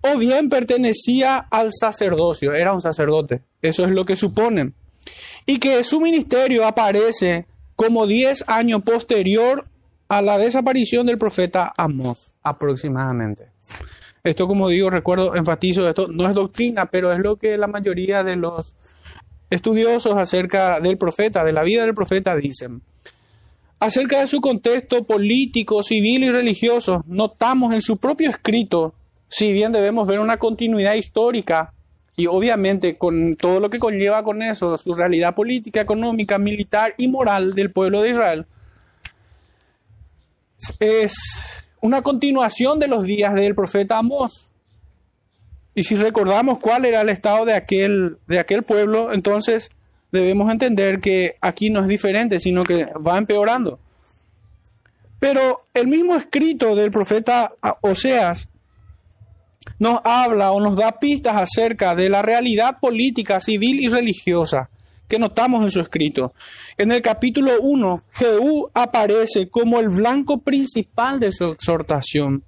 O 0.00 0.18
bien 0.18 0.48
pertenecía 0.48 1.38
al 1.38 1.70
sacerdocio, 1.72 2.54
era 2.54 2.72
un 2.72 2.80
sacerdote. 2.80 3.42
Eso 3.62 3.84
es 3.84 3.90
lo 3.92 4.04
que 4.04 4.16
suponen 4.16 4.74
y 5.46 5.58
que 5.58 5.82
su 5.84 6.00
ministerio 6.00 6.66
aparece 6.66 7.46
como 7.76 8.06
10 8.06 8.44
años 8.48 8.82
posterior 8.82 9.66
a 10.08 10.22
la 10.22 10.38
desaparición 10.38 11.06
del 11.06 11.18
profeta 11.18 11.72
Amós, 11.76 12.32
aproximadamente. 12.42 13.50
Esto, 14.24 14.48
como 14.48 14.68
digo, 14.68 14.90
recuerdo, 14.90 15.36
enfatizo, 15.36 15.88
esto 15.88 16.08
no 16.08 16.26
es 16.28 16.34
doctrina, 16.34 16.86
pero 16.86 17.12
es 17.12 17.18
lo 17.20 17.36
que 17.36 17.56
la 17.56 17.66
mayoría 17.66 18.24
de 18.24 18.36
los 18.36 18.74
estudiosos 19.50 20.16
acerca 20.16 20.80
del 20.80 20.98
profeta, 20.98 21.44
de 21.44 21.52
la 21.52 21.62
vida 21.62 21.84
del 21.84 21.94
profeta, 21.94 22.36
dicen. 22.36 22.82
Acerca 23.80 24.20
de 24.20 24.26
su 24.26 24.40
contexto 24.40 25.04
político, 25.04 25.82
civil 25.82 26.24
y 26.24 26.30
religioso, 26.30 27.04
notamos 27.06 27.72
en 27.72 27.80
su 27.80 27.96
propio 27.96 28.28
escrito 28.28 28.94
si 29.28 29.52
bien 29.52 29.72
debemos 29.72 30.08
ver 30.08 30.20
una 30.20 30.38
continuidad 30.38 30.94
histórica 30.94 31.74
y 32.18 32.26
obviamente 32.26 32.98
con 32.98 33.36
todo 33.36 33.60
lo 33.60 33.70
que 33.70 33.78
conlleva 33.78 34.24
con 34.24 34.42
eso, 34.42 34.76
su 34.76 34.92
realidad 34.92 35.36
política, 35.36 35.80
económica, 35.80 36.36
militar 36.36 36.92
y 36.98 37.06
moral 37.06 37.54
del 37.54 37.70
pueblo 37.70 38.02
de 38.02 38.10
Israel, 38.10 38.46
es 40.80 41.14
una 41.80 42.02
continuación 42.02 42.80
de 42.80 42.88
los 42.88 43.04
días 43.04 43.36
del 43.36 43.54
profeta 43.54 43.98
Amós. 43.98 44.50
Y 45.76 45.84
si 45.84 45.94
recordamos 45.94 46.58
cuál 46.58 46.86
era 46.86 47.02
el 47.02 47.08
estado 47.08 47.44
de 47.44 47.54
aquel, 47.54 48.18
de 48.26 48.40
aquel 48.40 48.64
pueblo, 48.64 49.12
entonces 49.12 49.70
debemos 50.10 50.50
entender 50.50 50.98
que 50.98 51.36
aquí 51.40 51.70
no 51.70 51.82
es 51.82 51.86
diferente, 51.86 52.40
sino 52.40 52.64
que 52.64 52.86
va 52.86 53.16
empeorando. 53.16 53.78
Pero 55.20 55.62
el 55.72 55.86
mismo 55.86 56.16
escrito 56.16 56.74
del 56.74 56.90
profeta 56.90 57.52
Oseas 57.80 58.48
nos 59.78 60.00
habla 60.04 60.52
o 60.52 60.60
nos 60.60 60.76
da 60.76 60.98
pistas 60.98 61.36
acerca 61.36 61.94
de 61.94 62.08
la 62.08 62.22
realidad 62.22 62.78
política, 62.80 63.40
civil 63.40 63.80
y 63.80 63.88
religiosa 63.88 64.70
que 65.08 65.18
notamos 65.18 65.64
en 65.64 65.70
su 65.70 65.80
escrito. 65.80 66.34
En 66.76 66.92
el 66.92 67.00
capítulo 67.00 67.52
1, 67.60 68.02
Jehú 68.12 68.70
aparece 68.74 69.48
como 69.48 69.80
el 69.80 69.88
blanco 69.88 70.38
principal 70.42 71.18
de 71.18 71.32
su 71.32 71.46
exhortación. 71.46 72.44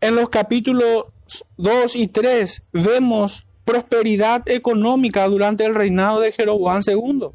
En 0.00 0.16
los 0.16 0.28
capítulos 0.28 1.04
2 1.56 1.96
y 1.96 2.08
3 2.08 2.62
vemos 2.72 3.46
prosperidad 3.64 4.48
económica 4.48 5.26
durante 5.28 5.64
el 5.64 5.76
reinado 5.76 6.20
de 6.20 6.32
Jeroboam 6.32 6.82
II. 6.84 7.28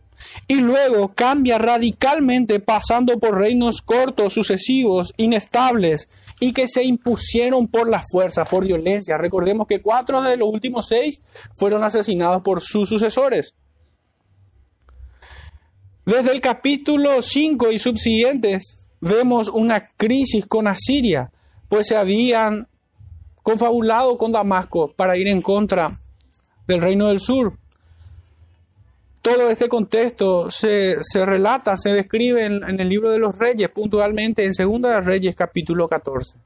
Y 0.47 0.55
luego 0.55 1.09
cambia 1.09 1.57
radicalmente 1.57 2.59
pasando 2.59 3.17
por 3.19 3.37
reinos 3.37 3.81
cortos, 3.81 4.33
sucesivos, 4.33 5.13
inestables 5.15 6.09
y 6.39 6.53
que 6.53 6.67
se 6.67 6.83
impusieron 6.83 7.67
por 7.67 7.89
la 7.89 8.03
fuerza, 8.11 8.45
por 8.45 8.65
violencia. 8.65 9.17
Recordemos 9.17 9.67
que 9.67 9.81
cuatro 9.81 10.21
de 10.21 10.37
los 10.37 10.49
últimos 10.49 10.87
seis 10.87 11.21
fueron 11.55 11.83
asesinados 11.83 12.43
por 12.43 12.61
sus 12.61 12.87
sucesores. 12.89 13.55
Desde 16.05 16.31
el 16.31 16.39
capítulo 16.39 17.21
5 17.21 17.71
y 17.71 17.79
subsiguientes 17.79 18.87
vemos 19.01 19.49
una 19.49 19.89
crisis 19.97 20.45
con 20.45 20.67
Asiria, 20.67 21.31
pues 21.67 21.87
se 21.87 21.97
habían 21.97 22.67
confabulado 23.43 24.17
con 24.17 24.31
Damasco 24.31 24.93
para 24.95 25.17
ir 25.17 25.27
en 25.27 25.41
contra 25.41 25.99
del 26.67 26.81
reino 26.81 27.07
del 27.07 27.19
sur. 27.19 27.57
Todo 29.27 29.49
este 29.49 29.67
contexto 29.67 30.49
se, 30.49 30.95
relata, 31.25 31.75
se 31.75 31.91
describe 31.91 32.45
en, 32.45 32.79
el 32.79 32.87
libro 32.87 33.11
de 33.11 33.19
los 33.19 33.37
reyes, 33.37 33.67
puntualmente 33.67 34.45
en 34.45 34.53
Segunda 34.53 34.91
de 34.91 35.01
Reyes 35.01 35.35
capítulo 35.35 35.89
14. 35.89 36.37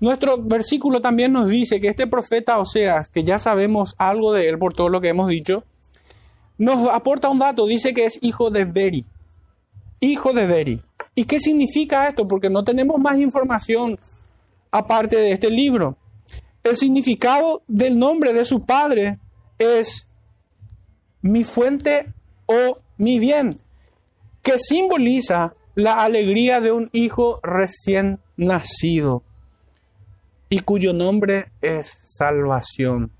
Nuestro 0.00 0.42
versículo 0.42 1.00
también 1.00 1.32
nos 1.32 1.48
dice 1.48 1.80
que 1.80 1.86
este 1.86 2.08
profeta 2.08 2.58
Oseas, 2.58 3.08
que 3.08 3.22
ya 3.22 3.38
sabemos 3.38 3.94
algo 3.98 4.32
de 4.32 4.48
él 4.48 4.58
por 4.58 4.74
todo 4.74 4.88
lo 4.88 5.00
que 5.00 5.10
hemos 5.10 5.28
dicho, 5.28 5.62
nos 6.58 6.90
aporta 6.90 7.28
un 7.28 7.38
dato, 7.38 7.66
dice 7.66 7.94
que 7.94 8.06
es 8.06 8.18
hijo 8.20 8.50
de 8.50 8.64
Beri. 8.64 9.04
Hijo 10.00 10.32
de 10.32 10.46
Beri. 10.48 10.82
¿Y 11.14 11.22
qué 11.22 11.38
significa 11.38 12.08
esto? 12.08 12.26
Porque 12.26 12.50
no 12.50 12.64
tenemos 12.64 12.98
más 12.98 13.16
información 13.20 13.96
aparte 14.72 15.14
de 15.14 15.30
este 15.30 15.50
libro. 15.50 15.96
El 16.64 16.76
significado 16.76 17.62
del 17.68 17.96
nombre 17.96 18.32
de 18.32 18.44
su 18.44 18.66
padre 18.66 19.20
es 19.56 20.07
mi 21.22 21.44
fuente 21.44 22.12
o 22.46 22.78
mi 22.96 23.18
bien, 23.18 23.56
que 24.42 24.58
simboliza 24.58 25.54
la 25.74 26.02
alegría 26.02 26.60
de 26.60 26.72
un 26.72 26.90
hijo 26.92 27.40
recién 27.42 28.18
nacido 28.36 29.22
y 30.48 30.60
cuyo 30.60 30.92
nombre 30.92 31.50
es 31.60 31.92
salvación. 32.16 33.10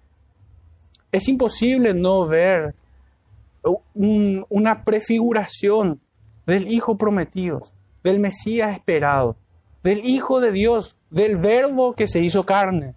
Es 1.13 1.29
imposible 1.29 1.95
no 1.95 2.27
ver 2.27 2.75
una 3.95 4.85
prefiguración 4.85 6.01
del 6.47 6.73
Hijo 6.73 6.97
prometido, 6.97 7.63
del 8.03 8.19
Mesías 8.19 8.73
esperado, 8.73 9.37
del 9.83 10.09
Hijo 10.09 10.41
de 10.41 10.53
Dios, 10.53 10.99
del 11.11 11.37
Verbo 11.37 11.95
que 11.95 12.09
se 12.09 12.21
hizo 12.21 12.45
carne. 12.45 12.95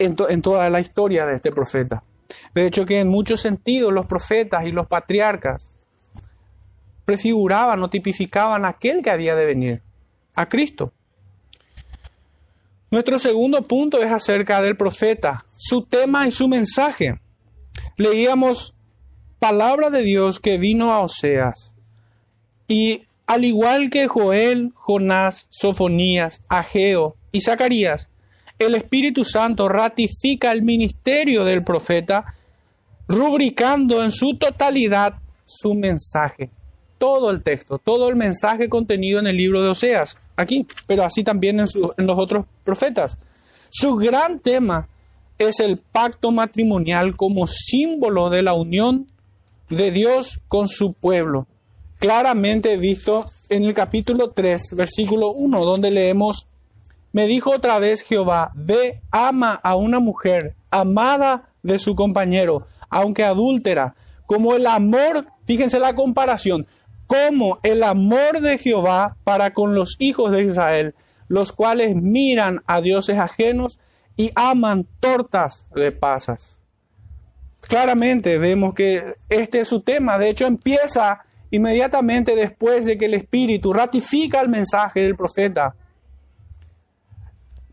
En, 0.00 0.42
toda 0.42 0.70
la 0.70 0.80
historia 0.80 1.26
de 1.26 1.36
este 1.36 1.52
profeta. 1.52 2.02
De 2.54 2.66
hecho 2.66 2.86
que 2.86 3.00
en 3.00 3.08
muchos 3.08 3.40
sentidos 3.40 3.92
los 3.92 4.06
profetas 4.06 4.66
y 4.66 4.72
los 4.72 4.86
patriarcas 4.86 5.76
prefiguraban 7.04 7.82
o 7.82 7.90
tipificaban 7.90 8.64
a 8.64 8.68
aquel 8.68 9.02
que 9.02 9.10
había 9.10 9.34
de 9.34 9.46
venir, 9.46 9.82
a 10.34 10.48
Cristo. 10.48 10.92
Nuestro 12.90 13.18
segundo 13.18 13.62
punto 13.62 14.02
es 14.02 14.10
acerca 14.10 14.60
del 14.62 14.76
profeta, 14.76 15.44
su 15.56 15.82
tema 15.82 16.26
y 16.26 16.30
su 16.30 16.48
mensaje. 16.48 17.20
Leíamos 17.96 18.74
palabra 19.38 19.90
de 19.90 20.02
Dios 20.02 20.40
que 20.40 20.58
vino 20.58 20.92
a 20.92 21.00
Oseas. 21.00 21.74
Y 22.66 23.04
al 23.26 23.44
igual 23.44 23.90
que 23.90 24.08
Joel, 24.08 24.72
Jonás, 24.74 25.46
Sofonías, 25.50 26.42
Ageo 26.48 27.16
y 27.32 27.40
Zacarías, 27.42 28.08
el 28.60 28.74
Espíritu 28.74 29.24
Santo 29.24 29.68
ratifica 29.68 30.52
el 30.52 30.62
ministerio 30.62 31.44
del 31.44 31.64
profeta, 31.64 32.26
rubricando 33.08 34.04
en 34.04 34.12
su 34.12 34.36
totalidad 34.36 35.14
su 35.46 35.74
mensaje. 35.74 36.50
Todo 36.98 37.30
el 37.30 37.42
texto, 37.42 37.78
todo 37.78 38.10
el 38.10 38.16
mensaje 38.16 38.68
contenido 38.68 39.18
en 39.18 39.26
el 39.26 39.38
libro 39.38 39.62
de 39.62 39.70
Oseas, 39.70 40.18
aquí, 40.36 40.66
pero 40.86 41.04
así 41.04 41.24
también 41.24 41.58
en, 41.58 41.66
los 42.06 42.18
otros 42.18 42.44
profetas. 42.62 43.16
Su 43.70 43.96
gran 43.96 44.40
tema 44.40 44.88
es 45.38 45.58
el 45.60 45.78
pacto 45.78 46.30
matrimonial 46.30 47.16
como 47.16 47.46
símbolo 47.46 48.28
de 48.28 48.42
la 48.42 48.52
unión 48.52 49.06
de 49.70 49.90
Dios 49.90 50.38
con 50.48 50.68
su 50.68 50.92
pueblo, 50.92 51.46
claramente 51.98 52.76
visto 52.76 53.24
en 53.48 53.64
el 53.64 53.72
capítulo 53.72 54.32
3, 54.32 54.74
versículo 54.76 55.30
1, 55.30 55.64
donde 55.64 55.90
leemos 55.90 56.49
me 57.12 57.26
dijo 57.26 57.50
otra 57.50 57.78
vez 57.78 58.02
Jehová, 58.02 58.52
ve, 58.54 59.00
ama 59.10 59.54
a 59.62 59.74
una 59.76 60.00
mujer 60.00 60.54
amada 60.70 61.50
de 61.62 61.78
su 61.78 61.94
compañero, 61.94 62.66
aunque 62.88 63.24
adúltera, 63.24 63.94
como 64.26 64.54
el 64.54 64.66
amor, 64.66 65.26
fíjense 65.44 65.80
la 65.80 65.94
comparación, 65.94 66.66
como 67.06 67.58
el 67.64 67.82
amor 67.82 68.40
de 68.40 68.58
Jehová 68.58 69.16
para 69.24 69.52
con 69.52 69.74
los 69.74 69.96
hijos 69.98 70.30
de 70.30 70.44
Israel, 70.44 70.94
los 71.26 71.52
cuales 71.52 71.96
miran 71.96 72.62
a 72.66 72.80
dioses 72.80 73.18
ajenos 73.18 73.80
y 74.16 74.30
aman 74.36 74.86
tortas 75.00 75.66
de 75.74 75.90
pasas. 75.90 76.60
Claramente 77.62 78.38
vemos 78.38 78.74
que 78.74 79.14
este 79.28 79.60
es 79.60 79.68
su 79.68 79.80
tema, 79.80 80.18
de 80.18 80.30
hecho 80.30 80.46
empieza 80.46 81.22
inmediatamente 81.50 82.36
después 82.36 82.84
de 82.84 82.96
que 82.96 83.06
el 83.06 83.14
Espíritu 83.14 83.72
ratifica 83.72 84.40
el 84.40 84.48
mensaje 84.48 85.02
del 85.02 85.16
profeta 85.16 85.74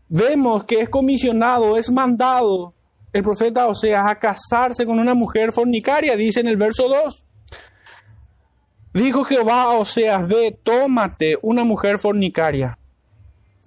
vemos 0.08 0.64
que 0.64 0.80
es 0.80 0.88
comisionado, 0.88 1.76
es 1.76 1.90
mandado 1.90 2.74
el 3.12 3.22
profeta 3.22 3.66
Oseas 3.66 4.10
a 4.10 4.18
casarse 4.18 4.84
con 4.84 4.98
una 4.98 5.14
mujer 5.14 5.52
fornicaria, 5.52 6.16
dice 6.16 6.40
en 6.40 6.48
el 6.48 6.56
verso 6.56 6.88
2. 6.88 7.24
Dijo 8.94 9.24
Jehová 9.24 9.68
Oseas, 9.78 10.26
ve, 10.26 10.58
tómate 10.62 11.38
una 11.42 11.64
mujer 11.64 11.98
fornicaria. 11.98 12.78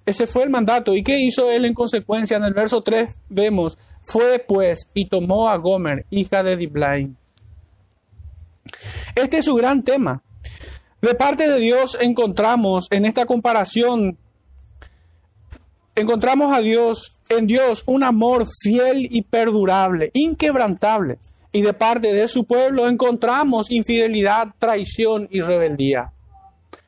Ese 0.05 0.27
fue 0.27 0.43
el 0.43 0.49
mandato. 0.49 0.95
¿Y 0.95 1.03
qué 1.03 1.19
hizo 1.19 1.51
él 1.51 1.65
en 1.65 1.73
consecuencia? 1.73 2.37
En 2.37 2.43
el 2.43 2.53
verso 2.53 2.81
3 2.81 3.19
vemos, 3.29 3.77
fue 4.03 4.39
pues 4.39 4.89
y 4.93 5.05
tomó 5.05 5.49
a 5.49 5.57
Gomer, 5.57 6.05
hija 6.09 6.43
de 6.43 6.57
Diblaim. 6.57 7.15
Este 9.15 9.37
es 9.37 9.45
su 9.45 9.55
gran 9.55 9.83
tema. 9.83 10.23
De 11.01 11.15
parte 11.15 11.47
de 11.47 11.59
Dios 11.59 11.97
encontramos 11.99 12.87
en 12.91 13.05
esta 13.05 13.25
comparación 13.25 14.17
encontramos 15.95 16.55
a 16.55 16.61
Dios, 16.61 17.19
en 17.29 17.47
Dios, 17.47 17.83
un 17.85 18.03
amor 18.03 18.47
fiel 18.61 19.07
y 19.09 19.23
perdurable, 19.23 20.11
inquebrantable. 20.13 21.17
Y 21.53 21.61
de 21.61 21.73
parte 21.73 22.13
de 22.13 22.27
su 22.27 22.45
pueblo 22.45 22.87
encontramos 22.87 23.71
infidelidad, 23.71 24.49
traición 24.57 25.27
y 25.31 25.41
rebeldía. 25.41 26.13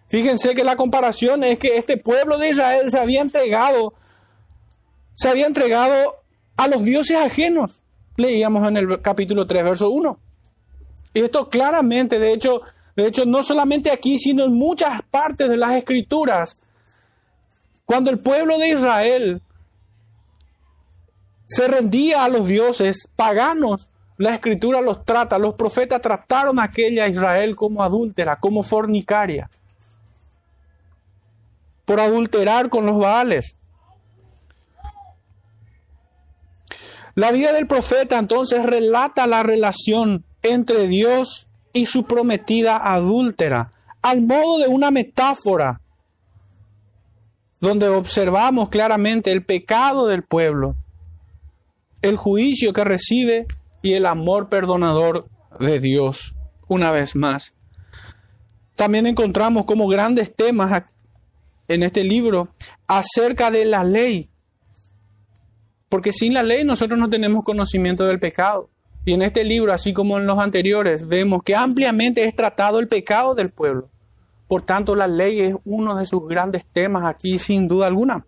Fíjense 0.08 0.56
que 0.56 0.64
la 0.64 0.76
comparación 0.76 1.44
es 1.44 1.60
que 1.60 1.78
este 1.78 1.98
pueblo 1.98 2.38
de 2.38 2.50
Israel 2.50 2.90
se 2.92 3.00
había 3.00 3.22
entregado, 3.22 3.94
se 5.16 5.28
había 5.28 5.48
entregado 5.48 6.16
a 6.56 6.68
los 6.68 6.84
dioses 6.84 7.18
ajenos. 7.18 7.82
Leíamos 8.16 8.68
en 8.68 8.78
el 8.78 9.02
capítulo 9.02 9.48
3, 9.48 9.64
verso 9.64 9.90
1. 9.90 10.20
Y 11.16 11.22
esto 11.22 11.50
claramente, 11.50 12.20
de 12.20 12.32
hecho, 12.32 12.62
de 12.96 13.08
hecho, 13.08 13.26
no 13.26 13.44
solamente 13.44 13.92
aquí, 13.92 14.20
sino 14.20 14.46
en 14.46 14.54
muchas 14.54 15.02
partes 15.02 15.50
de 15.50 15.58
las 15.58 15.76
escrituras, 15.76 16.62
cuando 17.86 18.12
el 18.12 18.20
pueblo 18.20 18.58
de 18.58 18.70
Israel 18.70 19.42
se 21.46 21.68
rendía 21.68 22.24
a 22.24 22.30
los 22.30 22.48
dioses 22.48 23.08
paganos, 23.16 23.90
la 24.18 24.36
escritura 24.36 24.82
los 24.82 25.04
trata, 25.06 25.38
los 25.38 25.56
profetas 25.56 26.02
trataron 26.02 26.60
a 26.60 26.64
aquella 26.64 27.08
Israel 27.08 27.56
como 27.56 27.84
adúltera, 27.84 28.38
como 28.38 28.64
fornicaria. 28.64 29.50
por 31.86 32.00
adulterar 32.00 32.70
con 32.70 32.86
los 32.86 32.98
Baales. 32.98 33.58
La 37.14 37.32
vida 37.32 37.52
del 37.52 37.68
profeta 37.68 38.18
entonces 38.18 38.66
relata 38.66 39.28
la 39.28 39.44
relación 39.44 40.24
entre 40.42 40.88
Dios 40.88 41.50
y 41.74 41.88
su 41.88 42.06
prometida 42.06 42.78
adúltera, 42.78 43.72
al 44.02 44.22
modo 44.22 44.60
de 44.60 44.70
una 44.70 44.92
metáfora, 44.92 45.82
donde 47.64 47.88
observamos 47.88 48.68
claramente 48.68 49.32
el 49.32 49.46
pecado 49.46 50.08
del 50.08 50.24
pueblo, 50.24 50.76
el 52.02 52.18
juicio 52.18 52.74
que 52.74 52.84
recibe 52.84 53.48
y 53.82 53.94
el 53.94 54.06
amor 54.06 54.50
perdonador 54.50 55.30
de 55.60 55.80
Dios, 55.80 56.36
una 56.68 56.92
vez 56.92 57.16
más. 57.16 57.54
También 58.76 59.08
encontramos 59.08 59.64
como 59.64 59.88
grandes 59.88 60.36
temas 60.36 60.84
en 61.70 61.84
este 61.84 62.04
libro 62.04 62.50
acerca 62.86 63.50
de 63.50 63.64
la 63.64 63.86
ley, 63.86 64.30
porque 65.88 66.12
sin 66.12 66.34
la 66.34 66.44
ley 66.44 66.66
nosotros 66.66 67.00
no 67.00 67.10
tenemos 67.10 67.46
conocimiento 67.46 68.06
del 68.06 68.20
pecado. 68.20 68.70
Y 69.06 69.14
en 69.14 69.22
este 69.22 69.46
libro, 69.46 69.72
así 69.72 69.94
como 69.94 70.18
en 70.18 70.28
los 70.28 70.38
anteriores, 70.38 71.08
vemos 71.08 71.42
que 71.44 71.56
ampliamente 71.56 72.26
es 72.26 72.36
tratado 72.36 72.80
el 72.80 72.90
pecado 72.90 73.36
del 73.36 73.52
pueblo. 73.52 73.93
Por 74.48 74.62
tanto, 74.62 74.96
la 74.96 75.08
ley 75.08 75.42
es 75.42 75.56
uno 75.66 75.96
de 75.96 76.06
sus 76.06 76.28
grandes 76.28 76.66
temas 76.66 77.06
aquí, 77.06 77.40
sin 77.40 77.68
duda 77.68 77.88
alguna. 77.88 78.26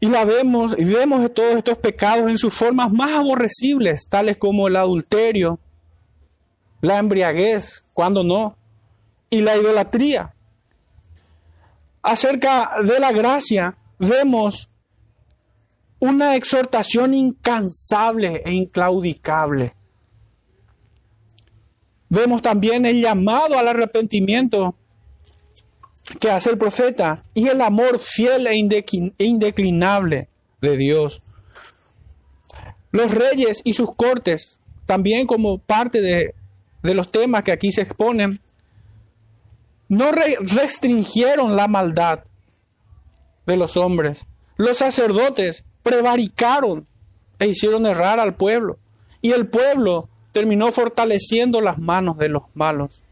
Y 0.00 0.06
la 0.08 0.24
vemos, 0.24 0.74
y 0.78 0.84
vemos 0.84 1.32
todos 1.34 1.56
estos 1.56 1.78
pecados 1.78 2.30
en 2.30 2.38
sus 2.38 2.54
formas 2.54 2.92
más 2.92 3.10
aborrecibles, 3.10 4.06
tales 4.08 4.36
como 4.36 4.68
el 4.68 4.76
adulterio, 4.76 5.58
la 6.80 6.98
embriaguez, 6.98 7.82
cuando 7.92 8.22
no, 8.22 8.56
y 9.30 9.40
la 9.40 9.56
idolatría. 9.56 10.34
Acerca 12.02 12.70
de 12.84 13.00
la 13.00 13.10
gracia, 13.10 13.76
vemos 13.98 14.70
una 15.98 16.36
exhortación 16.36 17.12
incansable 17.14 18.42
e 18.44 18.52
inclaudicable. 18.52 19.72
Vemos 22.08 22.42
también 22.42 22.86
el 22.86 23.02
llamado 23.02 23.58
al 23.58 23.68
arrepentimiento 23.68 24.74
que 26.20 26.30
hace 26.30 26.50
el 26.50 26.58
profeta 26.58 27.22
y 27.34 27.48
el 27.48 27.60
amor 27.60 27.98
fiel 27.98 28.46
e, 28.46 28.84
indeclinable 29.18 30.28
de 30.60 30.76
Dios. 30.76 31.20
Los 32.90 33.10
reyes 33.10 33.60
y 33.64 33.74
sus 33.74 33.94
cortes, 33.94 34.60
también 34.86 35.26
como 35.26 35.58
parte 35.58 36.00
de, 36.00 36.34
de 36.82 36.94
los 36.94 37.12
temas 37.12 37.42
que 37.42 37.52
aquí 37.52 37.70
se 37.72 37.82
exponen, 37.82 38.40
no 39.88 40.10
restringieron 40.12 41.56
la 41.56 41.68
maldad 41.68 42.24
de 43.46 43.56
los 43.56 43.76
hombres. 43.76 44.26
Los 44.56 44.78
sacerdotes 44.78 45.64
prevaricaron 45.82 46.86
e 47.38 47.48
hicieron 47.48 47.86
errar 47.86 48.20
al 48.20 48.34
pueblo. 48.34 48.78
Y 49.20 49.32
el 49.32 49.48
pueblo 49.48 50.08
terminó 50.38 50.70
fortaleciendo 50.70 51.60
las 51.60 51.78
manos 51.78 52.16
de 52.16 52.28
los 52.28 52.44
malos. 52.54 53.02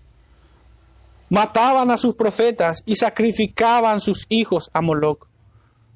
Mataban 1.28 1.90
a 1.90 1.96
sus 1.96 2.14
profetas 2.14 2.84
y 2.86 2.94
sacrificaban 2.94 3.98
sus 3.98 4.26
hijos 4.28 4.70
a 4.72 4.80
Moloch. 4.80 5.26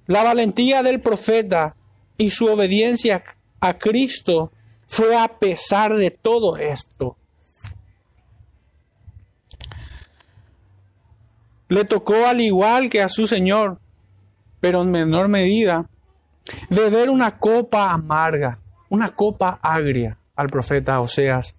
La 0.09 0.25
valentía 0.25 0.83
del 0.83 1.01
profeta 1.01 1.77
y 2.19 2.31
su 2.31 2.47
obediencia 2.47 3.23
a 3.61 3.79
Cristo 3.79 4.51
fue 4.89 5.17
a 5.17 5.39
pesar 5.39 5.95
de 5.95 6.11
todo 6.11 6.57
esto. 6.57 7.17
Le 11.69 11.85
tocó 11.85 12.27
al 12.27 12.41
igual 12.41 12.91
que 12.91 13.03
a 13.03 13.09
su 13.09 13.29
Señor, 13.29 13.79
pero 14.59 14.83
en 14.83 14.91
menor 14.91 15.29
medida, 15.29 15.89
beber 16.71 17.09
una 17.09 17.39
copa 17.39 17.93
amarga, 17.93 18.59
una 18.89 19.15
copa 19.15 19.61
agria 19.63 20.17
al 20.41 20.49
profeta 20.49 21.01
Oseas. 21.01 21.55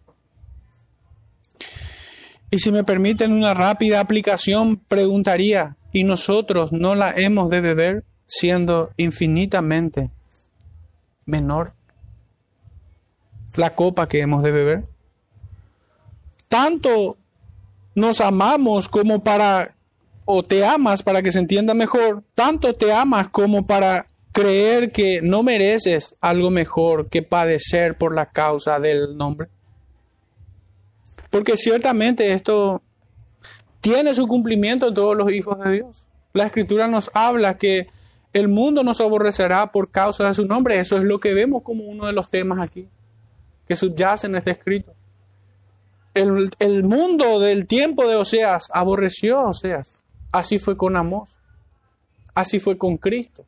Y 2.49 2.59
si 2.59 2.71
me 2.71 2.83
permiten 2.83 3.31
una 3.31 3.53
rápida 3.53 3.99
aplicación, 3.99 4.77
preguntaría, 4.77 5.77
¿y 5.93 6.03
nosotros 6.03 6.71
no 6.71 6.95
la 6.95 7.11
hemos 7.11 7.49
de 7.51 7.61
beber 7.61 8.03
siendo 8.25 8.91
infinitamente 8.97 10.09
menor 11.25 11.73
la 13.55 13.75
copa 13.75 14.07
que 14.07 14.21
hemos 14.21 14.41
de 14.41 14.51
beber? 14.51 14.83
Tanto 16.49 17.17
nos 17.93 18.19
amamos 18.19 18.89
como 18.89 19.23
para, 19.23 19.75
o 20.25 20.43
te 20.43 20.65
amas 20.65 21.03
para 21.03 21.21
que 21.21 21.31
se 21.31 21.39
entienda 21.39 21.75
mejor, 21.75 22.23
tanto 22.33 22.73
te 22.73 22.91
amas 22.91 23.29
como 23.29 23.67
para 23.67 24.07
creer 24.31 24.91
que 24.91 25.21
no 25.21 25.43
mereces 25.43 26.15
algo 26.21 26.51
mejor 26.51 27.09
que 27.09 27.21
padecer 27.21 27.97
por 27.97 28.15
la 28.15 28.27
causa 28.27 28.79
del 28.79 29.17
nombre? 29.17 29.49
Porque 31.29 31.57
ciertamente 31.57 32.33
esto 32.33 32.81
tiene 33.79 34.13
su 34.13 34.27
cumplimiento 34.27 34.87
en 34.87 34.93
todos 34.93 35.17
los 35.17 35.31
hijos 35.31 35.59
de 35.59 35.71
Dios. 35.71 36.07
La 36.33 36.45
escritura 36.45 36.87
nos 36.87 37.09
habla 37.13 37.57
que 37.57 37.87
el 38.33 38.47
mundo 38.47 38.83
nos 38.83 39.01
aborrecerá 39.01 39.71
por 39.71 39.91
causa 39.91 40.27
de 40.27 40.33
su 40.33 40.45
nombre. 40.45 40.79
Eso 40.79 40.97
es 40.97 41.03
lo 41.03 41.19
que 41.19 41.33
vemos 41.33 41.63
como 41.63 41.85
uno 41.85 42.05
de 42.05 42.13
los 42.13 42.29
temas 42.29 42.59
aquí, 42.59 42.87
que 43.67 43.75
subyace 43.75 44.27
en 44.27 44.35
este 44.35 44.51
escrito. 44.51 44.93
El, 46.13 46.51
el 46.59 46.83
mundo 46.83 47.39
del 47.39 47.65
tiempo 47.65 48.07
de 48.07 48.17
Oseas 48.17 48.69
aborreció 48.73 49.39
a 49.39 49.49
Oseas. 49.49 49.95
Así 50.31 50.59
fue 50.59 50.77
con 50.77 50.95
Amós. 50.95 51.37
Así 52.33 52.59
fue 52.59 52.77
con 52.77 52.97
Cristo. 52.97 53.45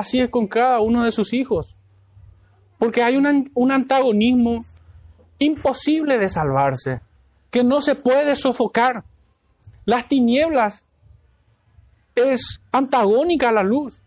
Así 0.00 0.18
es 0.18 0.30
con 0.30 0.46
cada 0.46 0.80
uno 0.80 1.04
de 1.04 1.12
sus 1.12 1.34
hijos. 1.34 1.76
Porque 2.78 3.02
hay 3.02 3.16
un, 3.16 3.70
antagonismo 3.70 4.64
imposible 5.38 6.18
de 6.18 6.30
salvarse, 6.30 7.02
que 7.50 7.62
no 7.62 7.82
se 7.82 7.96
puede 7.96 8.34
sofocar. 8.34 9.04
Las 9.84 10.08
tinieblas 10.08 10.86
es 12.14 12.62
antagónica 12.72 13.50
a 13.50 13.52
la 13.52 13.62
luz. 13.62 14.02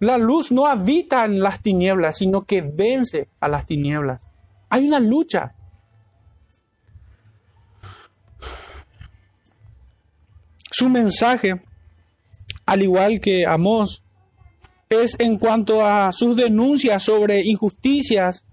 La 0.00 0.18
luz 0.18 0.50
no 0.50 0.66
habita 0.66 1.24
en 1.24 1.38
las 1.38 1.62
tinieblas, 1.62 2.16
sino 2.16 2.46
que 2.46 2.62
vence 2.62 3.28
a 3.38 3.46
las 3.46 3.64
tinieblas. 3.64 4.26
Hay 4.70 4.88
una 4.88 4.98
lucha. 4.98 5.54
Su 10.72 10.88
mensaje, 10.88 11.62
al 12.66 12.82
igual 12.82 13.20
que 13.20 13.46
Amós, 13.46 14.02
es 14.88 15.16
en 15.18 15.38
cuanto 15.38 15.84
a 15.84 16.12
sus 16.12 16.36
denuncias 16.36 17.02
sobre 17.02 17.42
injusticias 17.44 18.44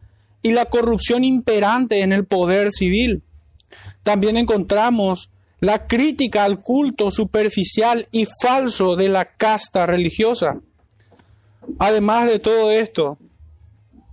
y 0.42 0.52
la 0.52 0.66
corrupción 0.66 1.24
imperante 1.24 2.02
en 2.02 2.12
el 2.12 2.26
poder 2.26 2.72
civil. 2.72 3.24
También 4.04 4.38
encontramos 4.38 5.32
la 5.60 5.88
crítica 5.88 6.44
al 6.44 6.60
culto 6.60 7.10
superficial 7.12 8.08
y 8.12 8.28
falso 8.42 8.96
de 8.96 9.08
la 9.08 9.26
casta 9.26 9.86
religiosa. 9.86 10.60
Además 11.80 12.28
de 12.28 12.40
todo 12.40 12.72
esto, 12.72 13.18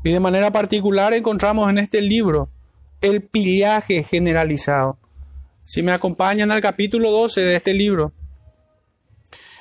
y 0.04 0.12
de 0.12 0.20
manera 0.20 0.52
particular 0.52 1.12
encontramos 1.12 1.68
en 1.68 1.78
este 1.78 2.00
libro 2.00 2.48
el 3.00 3.22
pillaje 3.22 4.02
generalizado. 4.04 4.98
Si 5.62 5.82
me 5.82 5.92
acompañan 5.92 6.50
al 6.50 6.60
capítulo 6.60 7.10
12 7.10 7.40
de 7.40 7.56
este 7.56 7.74
libro, 7.74 8.12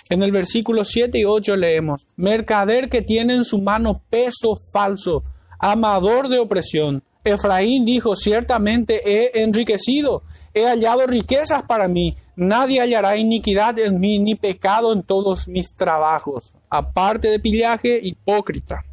en 0.10 0.24
el 0.24 0.32
versículo 0.32 0.84
7 0.84 1.20
y 1.20 1.26
8 1.26 1.56
leemos, 1.56 2.08
mercader 2.16 2.90
que 2.90 3.02
tiene 3.02 3.36
en 3.36 3.44
su 3.44 3.62
mano 3.62 4.02
peso 4.10 4.58
falso, 4.74 5.24
amador 5.60 6.28
de 6.30 6.40
opresión. 6.40 7.04
Efraín 7.24 7.86
dijo, 7.86 8.16
ciertamente 8.16 9.02
he 9.06 9.44
enriquecido, 9.44 10.24
he 10.54 10.66
hallado 10.66 11.06
riquezas 11.06 11.64
para 11.64 11.88
mí, 11.88 12.16
nadie 12.36 12.82
hallará 12.82 13.18
iniquidad 13.18 13.78
en 13.78 14.00
mí, 14.00 14.20
ni 14.20 14.36
pecado 14.36 14.94
en 14.94 15.04
todos 15.04 15.48
mis 15.48 15.76
trabajos, 15.76 16.56
aparte 16.70 17.28
de 17.28 17.40
pillaje 17.40 18.00
hipócrita. 18.02 18.84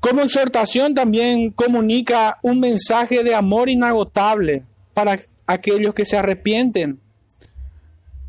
Como 0.00 0.22
exhortación 0.22 0.94
también 0.94 1.50
comunica 1.50 2.38
un 2.42 2.60
mensaje 2.60 3.22
de 3.22 3.34
amor 3.34 3.70
inagotable 3.70 4.64
para 4.92 5.18
aquellos 5.46 5.94
que 5.94 6.04
se 6.04 6.16
arrepienten 6.16 7.00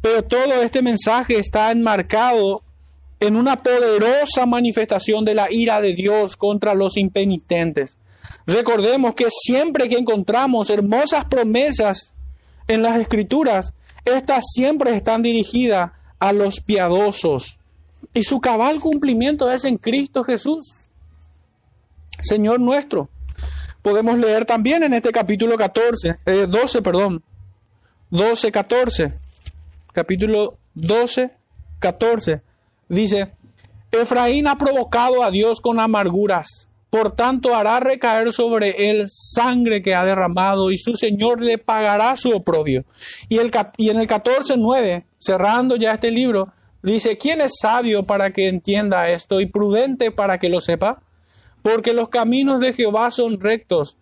pero 0.05 0.21
todo 0.21 0.61
este 0.61 0.83
mensaje 0.83 1.39
está 1.39 1.71
enmarcado 1.71 2.61
en 3.19 3.35
una 3.35 3.63
poderosa 3.63 4.45
manifestación 4.45 5.25
de 5.25 5.33
la 5.33 5.51
ira 5.51 5.81
de 5.81 5.95
Dios 5.95 6.37
contra 6.37 6.75
los 6.75 6.95
impenitentes. 6.95 7.97
Recordemos 8.45 9.15
que 9.15 9.25
siempre 9.31 9.89
que 9.89 9.97
encontramos 9.97 10.69
hermosas 10.69 11.25
promesas 11.25 12.13
en 12.67 12.83
las 12.83 12.99
escrituras, 12.99 13.73
estas 14.05 14.43
siempre 14.53 14.95
están 14.95 15.23
dirigidas 15.23 15.93
a 16.19 16.33
los 16.33 16.59
piadosos. 16.59 17.57
Y 18.13 18.25
su 18.25 18.39
cabal 18.39 18.79
cumplimiento 18.79 19.51
es 19.51 19.65
en 19.65 19.79
Cristo 19.79 20.23
Jesús, 20.23 20.71
Señor 22.21 22.59
nuestro. 22.59 23.09
Podemos 23.81 24.19
leer 24.19 24.45
también 24.45 24.83
en 24.83 24.93
este 24.93 25.11
capítulo 25.11 25.57
14, 25.57 26.19
12, 26.47 26.77
eh, 26.77 26.81
perdón, 26.83 27.23
12, 28.11 28.51
14. 28.51 29.24
Capítulo 29.95 30.57
12, 30.73 31.31
14. 31.79 32.41
Dice, 32.89 33.31
Efraín 33.91 34.45
ha 34.45 34.57
provocado 34.57 35.23
a 35.23 35.31
Dios 35.31 35.61
con 35.61 35.79
amarguras, 35.79 36.67
por 36.89 37.15
tanto 37.15 37.55
hará 37.55 37.79
recaer 37.79 38.33
sobre 38.33 38.89
él 38.89 39.05
sangre 39.07 39.81
que 39.81 39.95
ha 39.95 40.03
derramado 40.03 40.69
y 40.69 40.77
su 40.77 40.95
Señor 40.95 41.41
le 41.41 41.59
pagará 41.59 42.17
su 42.17 42.35
oprobio. 42.35 42.83
Y, 43.29 43.37
el, 43.37 43.49
y 43.77 43.89
en 43.89 44.01
el 44.01 44.05
14, 44.05 44.55
9, 44.57 45.05
cerrando 45.17 45.77
ya 45.77 45.93
este 45.93 46.11
libro, 46.11 46.51
dice, 46.83 47.17
¿quién 47.17 47.39
es 47.39 47.53
sabio 47.61 48.03
para 48.03 48.33
que 48.33 48.49
entienda 48.49 49.09
esto 49.09 49.39
y 49.39 49.45
prudente 49.45 50.11
para 50.11 50.39
que 50.39 50.49
lo 50.49 50.59
sepa? 50.59 51.03
Porque 51.61 51.93
los 51.93 52.09
caminos 52.09 52.59
de 52.59 52.73
Jehová 52.73 53.11
son 53.11 53.39
rectos 53.39 53.97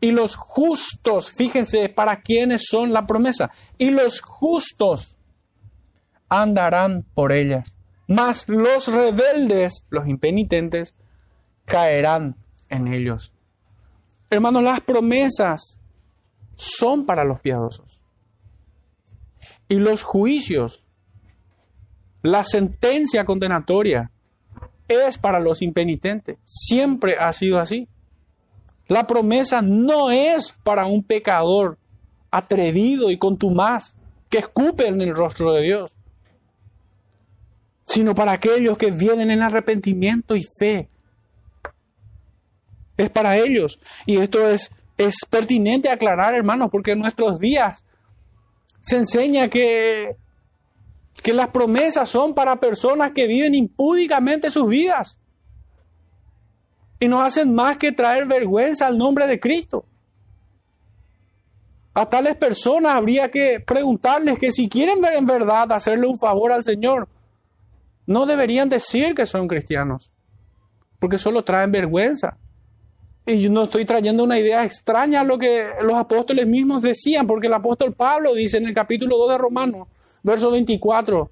y 0.00 0.10
los 0.10 0.34
justos, 0.34 1.30
fíjense 1.30 1.88
para 1.88 2.20
quiénes 2.20 2.66
son 2.68 2.92
la 2.92 3.06
promesa, 3.06 3.52
y 3.78 3.90
los 3.90 4.20
justos 4.20 5.15
andarán 6.28 7.04
por 7.14 7.32
ellas. 7.32 7.76
Mas 8.08 8.48
los 8.48 8.88
rebeldes, 8.88 9.84
los 9.90 10.08
impenitentes, 10.08 10.94
caerán 11.64 12.36
en 12.68 12.88
ellos. 12.92 13.34
Hermanos, 14.30 14.62
las 14.62 14.80
promesas 14.80 15.80
son 16.56 17.06
para 17.06 17.24
los 17.24 17.40
piadosos. 17.40 18.00
Y 19.68 19.76
los 19.76 20.02
juicios, 20.02 20.88
la 22.22 22.44
sentencia 22.44 23.24
condenatoria, 23.24 24.10
es 24.88 25.18
para 25.18 25.40
los 25.40 25.62
impenitentes. 25.62 26.38
Siempre 26.44 27.16
ha 27.18 27.32
sido 27.32 27.58
así. 27.58 27.88
La 28.88 29.06
promesa 29.06 29.62
no 29.62 30.10
es 30.10 30.54
para 30.62 30.86
un 30.86 31.02
pecador 31.02 31.78
atrevido 32.30 33.10
y 33.10 33.18
contumaz 33.18 33.96
que 34.28 34.38
escupe 34.38 34.86
en 34.86 35.00
el 35.00 35.14
rostro 35.14 35.52
de 35.52 35.62
Dios, 35.62 35.96
sino 37.86 38.14
para 38.14 38.32
aquellos 38.32 38.76
que 38.76 38.90
vienen 38.90 39.30
en 39.30 39.42
arrepentimiento 39.42 40.34
y 40.34 40.44
fe. 40.58 40.88
Es 42.96 43.10
para 43.10 43.36
ellos. 43.36 43.78
Y 44.06 44.16
esto 44.16 44.48
es, 44.48 44.70
es 44.98 45.16
pertinente 45.30 45.88
aclarar, 45.88 46.34
hermanos, 46.34 46.68
porque 46.70 46.92
en 46.92 46.98
nuestros 46.98 47.38
días 47.38 47.84
se 48.82 48.96
enseña 48.96 49.48
que, 49.48 50.16
que 51.22 51.32
las 51.32 51.48
promesas 51.48 52.10
son 52.10 52.34
para 52.34 52.56
personas 52.56 53.12
que 53.12 53.26
viven 53.26 53.54
impúdicamente 53.54 54.50
sus 54.50 54.68
vidas 54.68 55.18
y 56.98 57.06
no 57.06 57.22
hacen 57.22 57.54
más 57.54 57.76
que 57.76 57.92
traer 57.92 58.26
vergüenza 58.26 58.86
al 58.86 58.98
nombre 58.98 59.26
de 59.28 59.38
Cristo. 59.38 59.84
A 61.94 62.08
tales 62.08 62.36
personas 62.36 62.94
habría 62.94 63.30
que 63.30 63.60
preguntarles 63.60 64.38
que 64.38 64.50
si 64.50 64.68
quieren 64.68 65.00
ver 65.00 65.14
en 65.14 65.26
verdad 65.26 65.70
hacerle 65.72 66.06
un 66.06 66.18
favor 66.18 66.52
al 66.52 66.62
Señor, 66.62 67.08
no 68.06 68.26
deberían 68.26 68.68
decir 68.68 69.14
que 69.14 69.26
son 69.26 69.48
cristianos, 69.48 70.12
porque 70.98 71.18
solo 71.18 71.44
traen 71.44 71.72
vergüenza. 71.72 72.38
Y 73.26 73.40
yo 73.40 73.50
no 73.50 73.64
estoy 73.64 73.84
trayendo 73.84 74.22
una 74.22 74.38
idea 74.38 74.64
extraña 74.64 75.20
a 75.20 75.24
lo 75.24 75.36
que 75.36 75.68
los 75.82 75.96
apóstoles 75.96 76.46
mismos 76.46 76.82
decían, 76.82 77.26
porque 77.26 77.48
el 77.48 77.54
apóstol 77.54 77.92
Pablo 77.92 78.34
dice 78.34 78.58
en 78.58 78.66
el 78.66 78.74
capítulo 78.74 79.18
2 79.18 79.30
de 79.30 79.38
Romanos, 79.38 79.88
verso 80.22 80.50
24, 80.52 81.30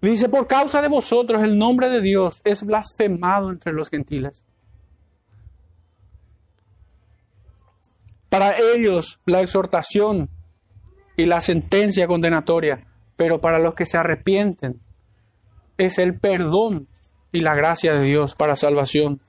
Dice, 0.00 0.28
por 0.28 0.46
causa 0.46 0.82
de 0.82 0.88
vosotros 0.88 1.42
el 1.42 1.58
nombre 1.58 1.88
de 1.88 2.00
Dios 2.00 2.40
es 2.44 2.64
blasfemado 2.64 3.50
entre 3.50 3.72
los 3.72 3.88
gentiles. 3.88 4.44
Para 8.28 8.56
ellos 8.58 9.18
la 9.24 9.40
exhortación 9.40 10.28
y 11.16 11.26
la 11.26 11.40
sentencia 11.40 12.06
condenatoria, 12.06 12.86
pero 13.16 13.40
para 13.40 13.58
los 13.58 13.74
que 13.74 13.86
se 13.86 13.96
arrepienten 13.96 14.80
es 15.78 15.98
el 15.98 16.18
perdón 16.18 16.88
y 17.32 17.40
la 17.40 17.54
gracia 17.54 17.94
de 17.94 18.04
Dios 18.04 18.34
para 18.34 18.56
salvación. 18.56 19.20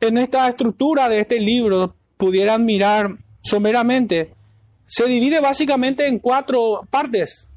En 0.00 0.18
esta 0.18 0.48
estructura 0.48 1.08
de 1.08 1.20
este 1.20 1.40
libro 1.40 1.94
pudieran 2.16 2.64
mirar 2.64 3.18
someramente, 3.42 4.34
se 4.86 5.06
divide 5.06 5.40
básicamente 5.40 6.06
en 6.06 6.18
cuatro 6.18 6.86
partes. 6.90 7.48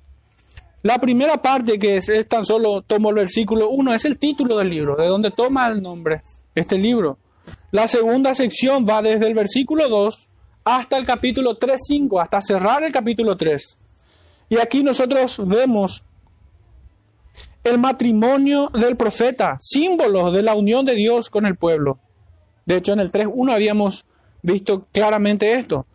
La 0.84 1.00
primera 1.00 1.42
parte 1.42 1.80
que 1.80 1.98
es, 1.98 2.12
tan 2.28 2.46
solo 2.46 2.82
tomo 2.82 3.10
el 3.10 3.16
versículo 3.16 3.70
1 3.70 3.94
es 3.94 4.06
el 4.06 4.20
título 4.20 4.58
del 4.58 4.70
libro, 4.70 4.96
de 4.98 5.08
donde 5.08 5.32
toma 5.32 5.68
el 5.68 5.82
nombre 5.82 6.22
este 6.54 6.78
libro. 6.78 7.18
La 7.72 7.88
segunda 7.88 8.36
sección 8.36 8.86
va 8.88 9.02
desde 9.02 9.28
el 9.28 9.34
versículo 9.34 9.90
2 9.90 10.30
hasta 10.66 10.98
el 10.98 11.06
capítulo 11.06 11.56
3, 11.58 11.80
5, 11.88 12.22
hasta 12.22 12.42
cerrar 12.42 12.84
el 12.84 12.92
capítulo 12.92 13.36
3. 13.36 13.78
Y 14.50 14.58
aquí 14.58 14.84
nosotros 14.84 15.42
vemos 15.48 16.04
el 17.64 17.80
matrimonio 17.80 18.70
del 18.70 18.98
profeta, 18.98 19.58
símbolo 19.60 20.32
de 20.32 20.44
la 20.44 20.56
unión 20.56 20.86
de 20.86 20.96
Dios 20.96 21.30
con 21.30 21.46
el 21.46 21.56
pueblo. 21.56 22.00
De 22.66 22.78
hecho, 22.78 22.94
en 22.94 23.00
el 23.00 23.12
3.1 23.12 23.54
habíamos 23.54 24.06
visto 24.42 24.86
claramente 24.92 25.54
esto. 25.54 25.86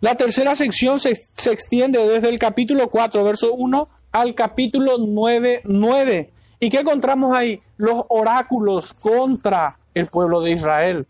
La 0.00 0.14
tercera 0.16 0.54
sección 0.54 1.00
se, 1.00 1.18
se, 1.36 1.52
extiende 1.52 1.98
desde 2.06 2.28
el 2.28 2.38
capítulo 2.38 2.90
4, 2.90 3.24
verso 3.24 3.54
1 3.54 3.88
al 4.12 4.34
capítulo 4.34 4.98
9, 4.98 5.62
9. 5.64 6.32
¿Y 6.60 6.70
qué 6.70 6.80
encontramos 6.80 7.34
ahí? 7.34 7.60
Los 7.76 8.04
oráculos 8.08 8.94
contra 8.94 9.78
el 9.94 10.06
pueblo 10.06 10.40
de 10.42 10.52
Israel, 10.52 11.06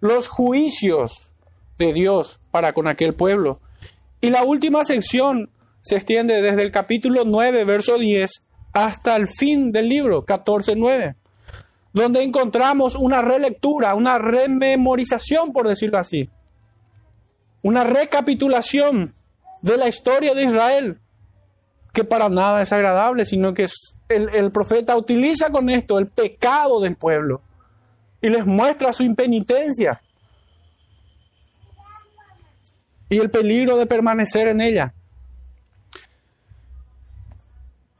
los 0.00 0.28
juicios 0.28 1.34
de 1.78 1.92
Dios 1.92 2.40
para 2.50 2.72
con 2.72 2.88
aquel 2.88 3.14
pueblo. 3.14 3.60
Y 4.20 4.30
la 4.30 4.44
última 4.44 4.84
sección 4.84 5.50
se 5.82 5.96
extiende 5.96 6.40
desde 6.40 6.62
el 6.62 6.72
capítulo 6.72 7.24
9, 7.24 7.64
verso 7.64 7.98
10, 7.98 8.42
hasta 8.72 9.16
el 9.16 9.28
fin 9.28 9.72
del 9.72 9.88
libro, 9.88 10.24
14, 10.24 10.74
9, 10.76 11.14
donde 11.92 12.22
encontramos 12.22 12.96
una 12.96 13.20
relectura, 13.20 13.94
una 13.94 14.18
rememorización, 14.18 15.52
por 15.52 15.68
decirlo 15.68 15.98
así, 15.98 16.30
una 17.62 17.84
recapitulación 17.84 19.12
de 19.60 19.76
la 19.76 19.88
historia 19.88 20.34
de 20.34 20.44
Israel, 20.44 20.98
que 21.92 22.04
para 22.04 22.28
nada 22.28 22.62
es 22.62 22.72
agradable, 22.72 23.24
sino 23.24 23.52
que 23.52 23.66
el, 24.08 24.28
el 24.30 24.50
profeta 24.50 24.96
utiliza 24.96 25.50
con 25.50 25.68
esto 25.68 25.98
el 25.98 26.08
pecado 26.08 26.80
del 26.80 26.96
pueblo 26.96 27.42
y 28.22 28.30
les 28.30 28.46
muestra 28.46 28.92
su 28.92 29.02
impenitencia 29.02 30.00
y 33.08 33.18
el 33.18 33.30
peligro 33.30 33.76
de 33.76 33.84
permanecer 33.84 34.48
en 34.48 34.62
ella. 34.62 34.94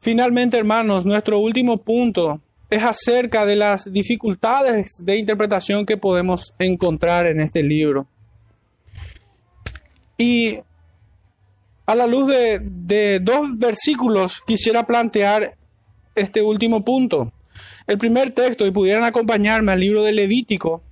Finalmente, 0.03 0.57
hermanos, 0.57 1.05
nuestro 1.05 1.39
último 1.39 1.77
punto 1.77 2.41
es 2.69 2.83
acerca 2.83 3.45
de 3.45 3.55
las 3.55 3.89
dificultades 3.89 4.97
de 4.99 5.15
interpretación 5.15 5.85
que 5.85 5.95
podemos 5.95 6.53
encontrar 6.59 7.25
en 7.25 7.39
este 7.39 7.63
libro. 7.63 8.05
Y 10.17 10.59
a 11.85 11.95
la 11.95 12.05
luz 12.05 12.27
de, 12.27 13.21
dos 13.21 13.57
versículos 13.57 14.41
quisiera 14.45 14.85
plantear 14.85 15.55
este 16.15 16.41
último 16.41 16.83
punto. 16.83 17.31
El 17.87 17.97
primer 17.97 18.33
texto, 18.33 18.67
y 18.67 18.71
pudieran 18.71 19.05
acompañarme 19.05 19.71
al 19.71 19.79
libro 19.79 20.03
de 20.03 20.11
Levítico, 20.11 20.83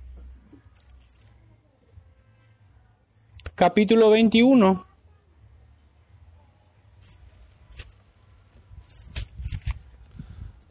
capítulo 3.56 4.08
21. 4.08 4.86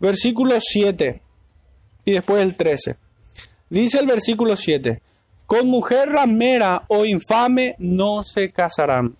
Versículo 0.01 0.57
7 0.59 1.21
y 2.03 2.11
después 2.11 2.43
el 2.43 2.57
13. 2.57 2.97
Dice 3.69 3.99
el 3.99 4.07
versículo 4.07 4.57
7, 4.57 5.01
con 5.45 5.67
mujer 5.67 6.09
ramera 6.09 6.83
o 6.89 7.05
infame 7.05 7.75
no 7.79 8.23
se 8.23 8.51
casarán 8.51 9.15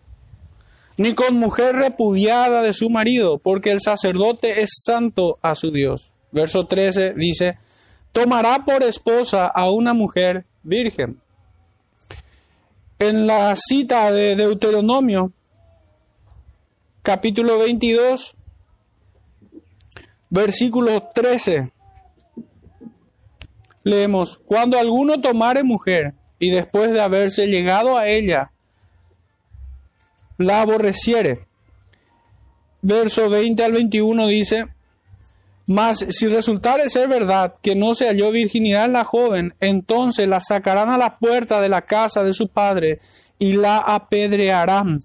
ni 1.02 1.16
con 1.16 1.36
mujer 1.36 1.76
repudiada 1.76 2.62
de 2.62 2.74
su 2.74 2.90
marido, 2.90 3.40
porque 3.40 3.72
el 3.72 3.82
sacerdote 3.82 4.62
es 4.62 4.70
santo 4.86 5.40
a 5.42 5.56
su 5.56 5.72
Dios. 5.72 6.14
Verso 6.32 6.68
13 6.68 7.16
dice, 7.16 7.58
tomará 8.12 8.66
por 8.66 8.84
esposa 8.84 9.48
a 9.48 9.72
una 9.72 9.96
mujer 9.96 10.46
virgen. 10.62 11.20
En 13.00 13.26
la 13.26 13.56
cita 13.56 14.12
de 14.12 14.36
Deuteronomio, 14.36 15.32
capítulo 17.02 17.58
22, 17.58 18.36
versículo 20.32 21.10
13, 21.14 21.72
leemos, 23.84 24.40
cuando 24.46 24.80
alguno 24.80 25.20
tomare 25.22 25.62
mujer 25.62 26.14
y 26.40 26.50
después 26.50 26.92
de 26.92 27.02
haberse 27.02 27.48
llegado 27.48 27.98
a 27.98 28.08
ella, 28.08 28.52
la 30.38 30.62
aborreciere. 30.62 31.46
Verso 32.82 33.30
20 33.30 33.64
al 33.64 33.74
21 33.74 34.26
dice, 34.28 34.68
mas 35.68 36.00
si 36.10 36.28
resultare 36.28 36.90
ser 36.90 37.08
verdad 37.08 37.54
que 37.62 37.76
no 37.76 37.94
se 37.94 38.08
halló 38.08 38.32
virginidad 38.32 38.86
en 38.86 38.94
la 38.94 39.04
joven, 39.04 39.54
entonces 39.60 40.28
la 40.28 40.40
sacarán 40.40 40.90
a 40.90 40.98
la 40.98 41.20
puerta 41.20 41.62
de 41.62 41.70
la 41.70 41.84
casa 41.84 42.24
de 42.24 42.34
su 42.34 42.48
padre 42.48 43.00
y 43.38 43.54
la 43.54 43.78
apedrearán. 43.80 45.02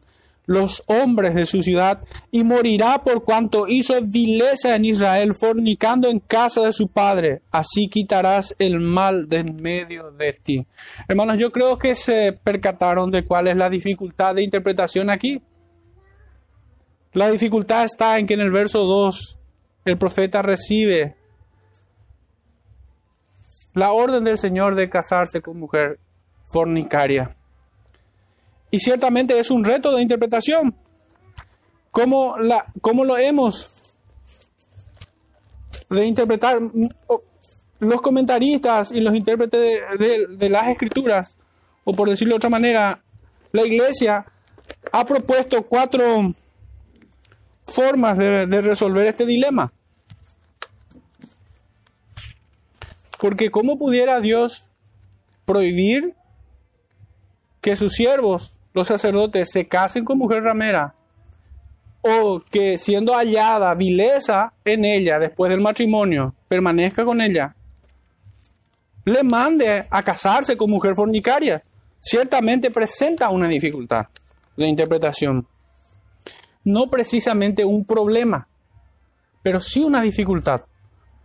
Los 0.46 0.84
hombres 0.86 1.34
de 1.34 1.44
su 1.44 1.62
ciudad 1.62 2.00
y 2.30 2.44
morirá 2.44 3.02
por 3.02 3.24
cuanto 3.24 3.66
hizo 3.68 3.94
vileza 4.02 4.76
en 4.76 4.84
Israel, 4.84 5.34
fornicando 5.34 6.08
en 6.08 6.20
casa 6.20 6.62
de 6.62 6.72
su 6.72 6.88
padre. 6.88 7.42
Así 7.50 7.88
quitarás 7.88 8.54
el 8.58 8.80
mal 8.80 9.28
de 9.28 9.38
en 9.38 9.56
medio 9.56 10.10
de 10.12 10.32
ti. 10.32 10.66
Hermanos, 11.08 11.36
yo 11.38 11.52
creo 11.52 11.76
que 11.78 11.94
se 11.94 12.32
percataron 12.32 13.10
de 13.10 13.24
cuál 13.24 13.48
es 13.48 13.56
la 13.56 13.68
dificultad 13.68 14.36
de 14.36 14.42
interpretación 14.42 15.10
aquí. 15.10 15.42
La 17.12 17.28
dificultad 17.28 17.84
está 17.84 18.18
en 18.18 18.26
que 18.26 18.34
en 18.34 18.40
el 18.40 18.50
verso 18.50 18.84
2 18.84 19.38
el 19.84 19.98
profeta 19.98 20.42
recibe 20.42 21.16
la 23.72 23.92
orden 23.92 24.24
del 24.24 24.38
Señor 24.38 24.74
de 24.74 24.88
casarse 24.88 25.42
con 25.42 25.58
mujer 25.58 25.98
fornicaria. 26.44 27.35
Y 28.70 28.80
ciertamente 28.80 29.38
es 29.38 29.50
un 29.50 29.64
reto 29.64 29.94
de 29.94 30.02
interpretación. 30.02 30.74
¿Cómo, 31.90 32.36
la, 32.38 32.66
lo 32.82 33.16
hemos 33.16 33.68
de 35.88 36.04
interpretar? 36.04 36.58
Los 37.78 38.00
comentaristas 38.00 38.90
y 38.92 39.00
los 39.00 39.14
intérpretes 39.14 39.80
de, 39.98 40.48
las 40.50 40.68
escrituras, 40.68 41.36
o 41.84 41.94
por 41.94 42.10
decirlo 42.10 42.34
de 42.34 42.36
otra 42.36 42.50
manera, 42.50 43.02
la 43.52 43.64
iglesia 43.64 44.26
ha 44.92 45.06
propuesto 45.06 45.62
cuatro 45.62 46.34
formas 47.64 48.18
de, 48.18 48.46
de 48.46 48.62
resolver 48.62 49.06
este 49.06 49.24
dilema. 49.24 49.72
Porque 53.18 53.50
¿cómo 53.50 53.78
pudiera 53.78 54.20
Dios 54.20 54.70
prohibir 55.44 56.14
que 57.62 57.76
sus 57.76 57.94
siervos 57.94 58.55
los 58.76 58.88
sacerdotes 58.88 59.50
se 59.50 59.66
casen 59.66 60.04
con 60.04 60.18
mujer 60.18 60.42
ramera 60.42 60.94
o 62.02 62.42
que 62.50 62.76
siendo 62.76 63.14
hallada 63.14 63.74
vileza 63.74 64.52
en 64.66 64.84
ella 64.84 65.18
después 65.18 65.50
del 65.50 65.62
matrimonio, 65.62 66.34
permanezca 66.46 67.02
con 67.02 67.22
ella, 67.22 67.56
le 69.06 69.22
mande 69.22 69.86
a 69.88 70.02
casarse 70.02 70.58
con 70.58 70.68
mujer 70.68 70.94
fornicaria, 70.94 71.64
ciertamente 71.98 72.70
presenta 72.70 73.30
una 73.30 73.48
dificultad 73.48 74.08
de 74.58 74.66
interpretación. 74.66 75.46
No 76.62 76.90
precisamente 76.90 77.64
un 77.64 77.86
problema, 77.86 78.46
pero 79.42 79.58
sí 79.58 79.82
una 79.82 80.02
dificultad. 80.02 80.60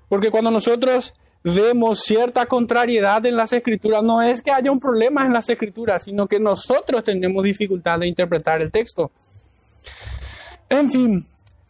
Porque 0.08 0.32
cuando 0.32 0.52
nosotros 0.52 1.14
vemos 1.44 2.02
cierta 2.02 2.46
contrariedad 2.46 3.26
en 3.26 3.36
las 3.36 3.54
escrituras, 3.54 4.04
no 4.04 4.22
es 4.22 4.42
que 4.42 4.52
haya 4.52 4.72
un 4.72 4.80
problema 4.80 5.26
en 5.26 5.34
las 5.34 5.50
escrituras, 5.50 6.04
sino 6.04 6.28
que 6.28 6.40
nosotros 6.40 7.04
tenemos 7.04 7.44
dificultad 7.44 8.00
de 8.00 8.08
interpretar 8.08 8.62
el 8.62 8.72
texto. 8.72 9.12
En 10.70 10.92
fin, 10.92 11.26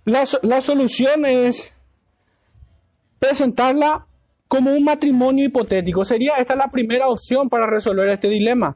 la, 0.05 0.25
la 0.43 0.61
solución 0.61 1.25
es 1.25 1.77
presentarla 3.19 4.05
como 4.47 4.73
un 4.73 4.83
matrimonio 4.83 5.45
hipotético. 5.45 6.03
Sería 6.03 6.35
esta 6.35 6.55
la 6.55 6.67
primera 6.67 7.07
opción 7.07 7.49
para 7.49 7.67
resolver 7.67 8.09
este 8.09 8.27
dilema. 8.27 8.75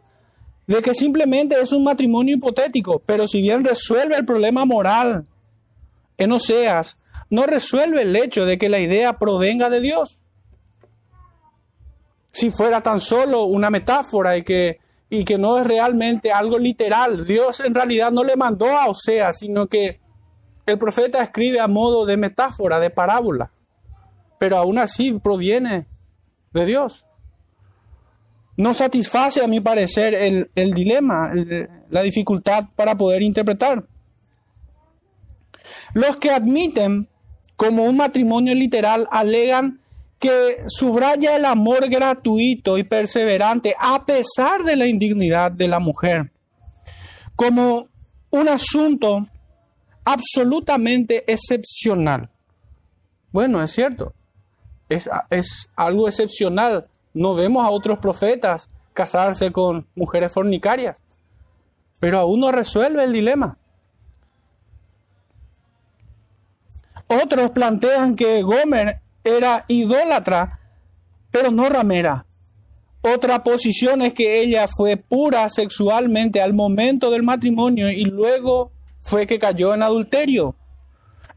De 0.68 0.82
que 0.82 0.96
simplemente 0.96 1.60
es 1.62 1.74
un 1.74 1.84
matrimonio 1.84 2.36
hipotético, 2.36 3.00
pero 3.06 3.28
si 3.28 3.42
bien 3.42 3.64
resuelve 3.64 4.16
el 4.16 4.26
problema 4.26 4.66
moral 4.66 5.26
en 6.18 6.32
Oseas, 6.32 6.98
no 7.30 7.46
resuelve 7.46 8.02
el 8.02 8.16
hecho 8.16 8.46
de 8.46 8.58
que 8.58 8.70
la 8.70 8.80
idea 8.80 9.20
provenga 9.20 9.70
de 9.70 9.82
Dios 9.82 10.22
si 12.36 12.50
fuera 12.50 12.82
tan 12.82 13.00
solo 13.00 13.46
una 13.46 13.70
metáfora 13.70 14.36
y 14.36 14.44
que, 14.44 14.80
y 15.10 15.24
que 15.24 15.38
no 15.38 15.58
es 15.58 15.66
realmente 15.66 16.34
algo 16.34 16.60
literal. 16.60 17.26
Dios 17.26 17.62
en 17.62 17.74
realidad 17.74 18.12
no 18.12 18.26
le 18.26 18.36
mandó 18.36 18.78
a 18.78 18.90
Oseas, 18.90 19.38
sino 19.40 19.68
que 19.68 20.02
el 20.66 20.78
profeta 20.78 21.24
escribe 21.24 21.62
a 21.62 21.70
modo 21.70 22.06
de 22.06 22.18
metáfora, 22.18 22.82
de 22.82 22.90
parábola, 22.90 23.52
pero 24.38 24.58
aún 24.58 24.78
así 24.78 25.14
proviene 25.14 25.88
de 26.52 26.66
Dios. 26.66 27.06
No 28.58 28.74
satisface, 28.74 29.42
a 29.42 29.48
mi 29.48 29.62
parecer, 29.62 30.14
el, 30.14 30.52
el 30.56 30.74
dilema, 30.74 31.32
la 31.90 32.02
dificultad 32.02 32.66
para 32.76 32.98
poder 32.98 33.22
interpretar. 33.22 33.86
Los 35.94 36.18
que 36.18 36.32
admiten 36.32 37.08
como 37.56 37.86
un 37.86 37.96
matrimonio 37.96 38.54
literal 38.56 39.08
alegan 39.10 39.80
que 40.20 40.64
subraya 40.68 41.36
el 41.36 41.46
amor 41.46 41.90
gratuito 41.90 42.78
y 42.78 42.84
perseverante 42.84 43.76
a 43.80 44.06
pesar 44.06 44.64
de 44.64 44.76
la 44.76 44.88
indignidad 44.88 45.52
de 45.52 45.68
la 45.68 45.80
mujer, 45.80 46.32
como 47.36 47.90
un 48.30 48.48
asunto 48.48 49.28
absolutamente 50.04 51.30
excepcional. 51.32 52.30
Bueno, 53.32 53.62
es 53.62 53.72
cierto, 53.72 54.14
es, 54.88 55.10
es 55.30 55.68
algo 55.76 56.08
excepcional. 56.08 56.88
No 57.14 57.34
vemos 57.34 57.66
a 57.66 57.70
otros 57.70 58.00
profetas 58.00 58.70
casarse 58.94 59.52
con 59.52 59.88
mujeres 59.96 60.32
fornicarias, 60.32 61.02
pero 62.00 62.20
aún 62.20 62.40
no 62.40 62.52
resuelve 62.52 63.04
el 63.04 63.14
dilema. 63.14 63.58
Otros 67.08 67.52
plantean 67.52 68.16
que 68.16 68.42
Gomer 68.42 69.02
era 69.26 69.66
idólatra, 69.68 70.60
pero 71.32 71.52
no 71.52 71.68
ramera. 71.68 72.26
Otra 73.02 73.44
posición 73.44 74.02
es 74.02 74.14
que 74.14 74.42
ella 74.42 74.68
fue 74.68 74.98
pura 74.98 75.50
sexualmente 75.50 76.42
al 76.42 76.54
momento 76.54 77.12
del 77.12 77.24
matrimonio 77.24 77.90
y 77.90 78.06
luego 78.06 78.72
fue 79.02 79.28
que 79.28 79.38
cayó 79.38 79.74
en 79.74 79.84
adulterio. 79.84 80.56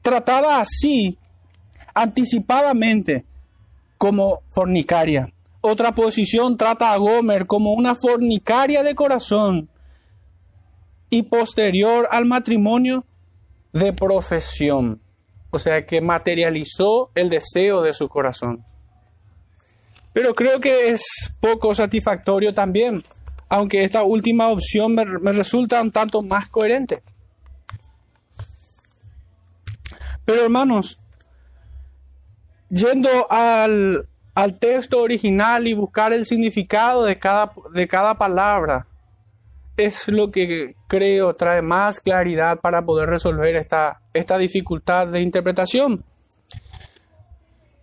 Tratada 0.01 0.61
así, 0.61 1.19
anticipadamente, 1.95 3.25
como 3.99 4.43
fornicaria. 4.51 5.33
Otra 5.61 5.95
posición 5.95 6.57
trata 6.57 6.93
a 6.93 6.97
Gomer 6.97 7.47
como 7.47 7.73
una 7.73 7.95
fornicaria 7.95 8.83
de 8.83 8.95
corazón 8.95 9.69
y 11.11 11.25
posterior 11.25 12.09
al 12.11 12.25
matrimonio 12.27 13.05
de 13.73 13.93
profesión 13.93 15.01
o 15.51 15.59
sea 15.59 15.87
que 15.87 16.01
materializó 16.01 17.11
el 17.15 17.31
deseo 17.31 17.83
de 17.83 17.93
su 17.93 18.09
corazón. 18.09 18.65
Pero 20.13 20.35
creo 20.35 20.61
que 20.61 20.89
es 20.89 21.33
poco 21.41 21.75
satisfactorio 21.75 22.53
también, 22.53 23.03
aunque 23.49 23.85
esta 23.85 24.03
última 24.03 24.49
opción 24.49 24.95
me, 24.95 25.33
resulta 25.33 25.81
un 25.81 25.93
tanto 25.93 26.23
más 26.23 26.49
coherente. 26.49 27.03
Pero 30.25 30.43
hermanos, 30.43 31.01
yendo 32.69 33.31
al, 33.31 34.07
al, 34.35 34.59
texto 34.59 35.01
original 35.01 35.67
y 35.67 35.73
buscar 35.73 36.13
el 36.13 36.27
significado 36.27 37.05
de 37.05 37.19
cada, 37.19 37.53
de 37.73 37.89
cada 37.89 38.19
palabra, 38.19 38.87
es 39.79 40.09
lo 40.09 40.31
que 40.31 40.75
creo 40.89 41.35
trae 41.35 41.63
más 41.63 42.01
claridad 42.01 42.61
para 42.61 42.85
poder 42.85 43.09
resolver 43.09 43.57
esta, 43.57 44.01
esta 44.19 44.39
dificultad 44.39 45.09
de 45.09 45.21
interpretación. 45.21 46.05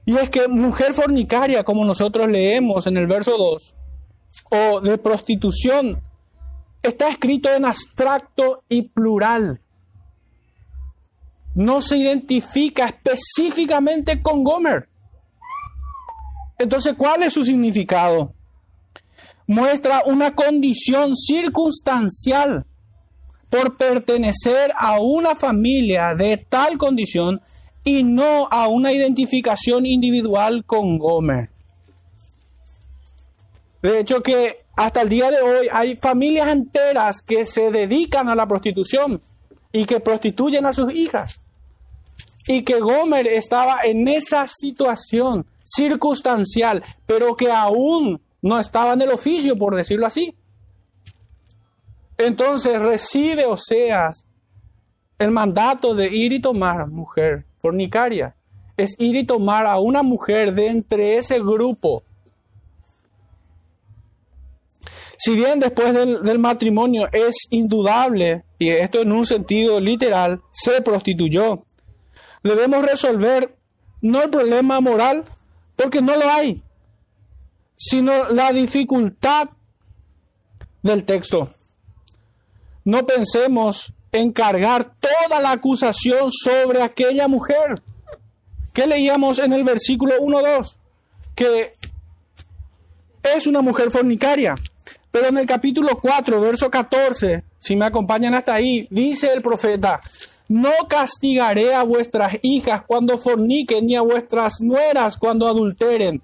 Y 0.05 0.17
es 0.17 0.29
que 0.29 0.47
mujer 0.47 0.93
fornicaria, 0.93 1.63
como 1.63 1.83
nosotros 1.83 2.29
leemos 2.29 2.85
en 2.87 2.97
el 2.97 3.07
verso 3.07 3.37
2, 3.37 3.75
o 4.51 4.81
de 4.81 4.97
prostitución, 4.97 6.01
está 6.83 7.09
escrito 7.09 7.51
en 7.53 7.65
abstracto 7.65 8.63
y 8.69 8.83
plural. 8.83 9.61
No 11.55 11.81
se 11.81 11.97
identifica 11.97 12.85
específicamente 12.85 14.21
con 14.21 14.43
Gomer. 14.43 14.89
Entonces, 16.59 16.93
¿cuál 16.95 17.23
es 17.23 17.33
su 17.33 17.43
significado? 17.43 18.35
muestra 19.47 20.03
una 20.05 20.35
condición 20.35 21.15
circunstancial 21.15 22.65
por 23.55 23.77
pertenecer 23.77 24.73
a 24.77 24.99
una 24.99 25.33
familia 25.33 26.13
de 26.13 26.37
tal 26.37 26.77
condición 26.77 27.41
y 27.85 28.03
no 28.03 28.47
a 28.51 28.67
una 28.67 28.91
identificación 28.91 29.85
individual 29.85 30.65
con 30.65 30.97
Gomer. 30.97 31.49
De 33.81 33.99
hecho 33.99 34.21
que 34.21 34.65
hasta 34.75 35.01
el 35.01 35.09
día 35.09 35.31
de 35.31 35.39
hoy 35.41 35.69
hay 35.71 35.95
familias 35.95 36.51
enteras 36.51 37.21
que 37.21 37.45
se 37.45 37.71
dedican 37.71 38.27
a 38.27 38.35
la 38.35 38.45
prostitución 38.45 39.21
y 39.71 39.85
que 39.85 40.01
prostituyen 40.01 40.65
a 40.65 40.73
sus 40.73 40.93
hijas. 40.93 41.39
Y 42.47 42.63
que 42.63 42.79
Gomer 42.79 43.25
estaba 43.27 43.79
en 43.85 44.07
esa 44.07 44.47
situación 44.47 45.45
circunstancial, 45.63 46.83
pero 47.05 47.35
que 47.35 47.51
aún 47.51 48.21
no 48.41 48.59
estaba 48.59 48.93
en 48.93 49.01
el 49.03 49.11
oficio, 49.11 49.57
por 49.57 49.75
decirlo 49.75 50.05
así. 50.05 50.35
Entonces 52.17 52.81
recibe 52.81 53.45
Oseas 53.45 54.25
el 55.17 55.31
mandato 55.31 55.95
de 55.95 56.07
ir 56.07 56.33
y 56.33 56.41
tomar 56.41 56.87
mujer 56.87 57.45
fornicaria. 57.59 58.35
Es 58.77 58.95
ir 58.99 59.15
y 59.15 59.25
tomar 59.25 59.65
a 59.65 59.79
una 59.79 60.03
mujer 60.03 60.53
de 60.53 60.67
entre 60.67 61.17
ese 61.17 61.39
grupo. 61.39 62.03
Si 65.17 65.33
bien 65.35 65.59
después 65.59 65.93
del, 65.93 66.21
del 66.21 66.39
matrimonio 66.39 67.07
es 67.11 67.35
indudable 67.49 68.43
y 68.59 68.69
esto 68.69 69.01
en 69.01 69.11
un 69.11 69.25
sentido 69.25 69.79
literal, 69.79 70.41
se 70.51 70.81
prostituyó. 70.81 71.63
Debemos 72.43 72.85
resolver 72.85 73.55
no 74.05 74.21
el 74.21 74.29
problema 74.29 74.79
moral, 74.81 75.23
porque 75.75 76.01
no 76.01 76.15
lo 76.15 76.29
hay, 76.29 76.61
sino 77.75 78.29
la 78.29 78.51
dificultad 78.53 79.49
del 80.83 81.03
texto. 81.03 81.54
No 82.85 83.03
pensemos 83.07 83.93
en 84.11 84.31
cargar 84.31 84.95
toda 84.99 85.41
la 85.41 85.51
acusación 85.51 86.31
sobre 86.31 86.83
aquella 86.83 87.27
mujer. 87.27 87.81
que 88.73 88.85
leíamos 88.85 89.39
en 89.39 89.53
el 89.53 89.63
versículo 89.63 90.15
1-2? 90.19 90.77
Que 91.33 91.73
es 93.23 93.47
una 93.47 93.61
mujer 93.61 93.89
fornicaria. 93.89 94.53
Pero 95.11 95.29
en 95.29 95.37
el 95.37 95.47
capítulo 95.47 95.97
4, 95.99 96.41
verso 96.41 96.69
14, 96.69 97.43
si 97.57 97.75
me 97.75 97.85
acompañan 97.85 98.35
hasta 98.35 98.53
ahí, 98.53 98.85
dice 98.91 99.33
el 99.33 99.41
profeta, 99.41 100.01
no 100.49 100.71
castigaré 100.89 101.73
a 101.73 101.83
vuestras 101.83 102.37
hijas 102.43 102.83
cuando 102.85 103.17
forniquen, 103.17 103.87
ni 103.87 103.95
a 103.95 104.01
vuestras 104.01 104.59
nueras 104.59 105.15
cuando 105.15 105.47
adulteren, 105.47 106.21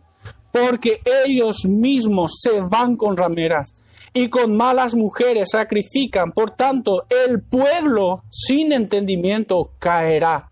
porque 0.52 1.02
ellos 1.26 1.66
mismos 1.66 2.40
se 2.42 2.62
van 2.62 2.98
con 2.98 3.16
rameras 3.16 3.74
y 4.14 4.30
con 4.30 4.56
malas 4.56 4.94
mujeres 4.96 5.50
sacrifican. 5.52 6.32
Por 6.32 6.52
tanto, 6.52 7.06
el 7.10 7.42
pueblo 7.42 8.24
sin 8.30 8.74
entendimiento 8.74 9.72
caerá. 9.80 10.50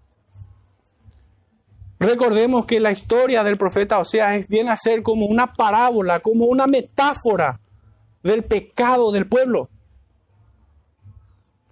Recordemos 1.99 2.65
que 2.65 2.79
la 2.79 2.91
historia 2.91 3.43
del 3.43 3.57
profeta 3.57 3.99
Oseas 3.99 4.47
viene 4.47 4.71
a 4.71 4.77
ser 4.77 5.03
como 5.03 5.25
una 5.25 5.51
parábola, 5.51 6.21
como 6.21 6.45
una 6.45 6.65
metáfora 6.65 7.59
del 8.23 8.43
pecado 8.43 9.11
del 9.11 9.27
pueblo. 9.27 9.69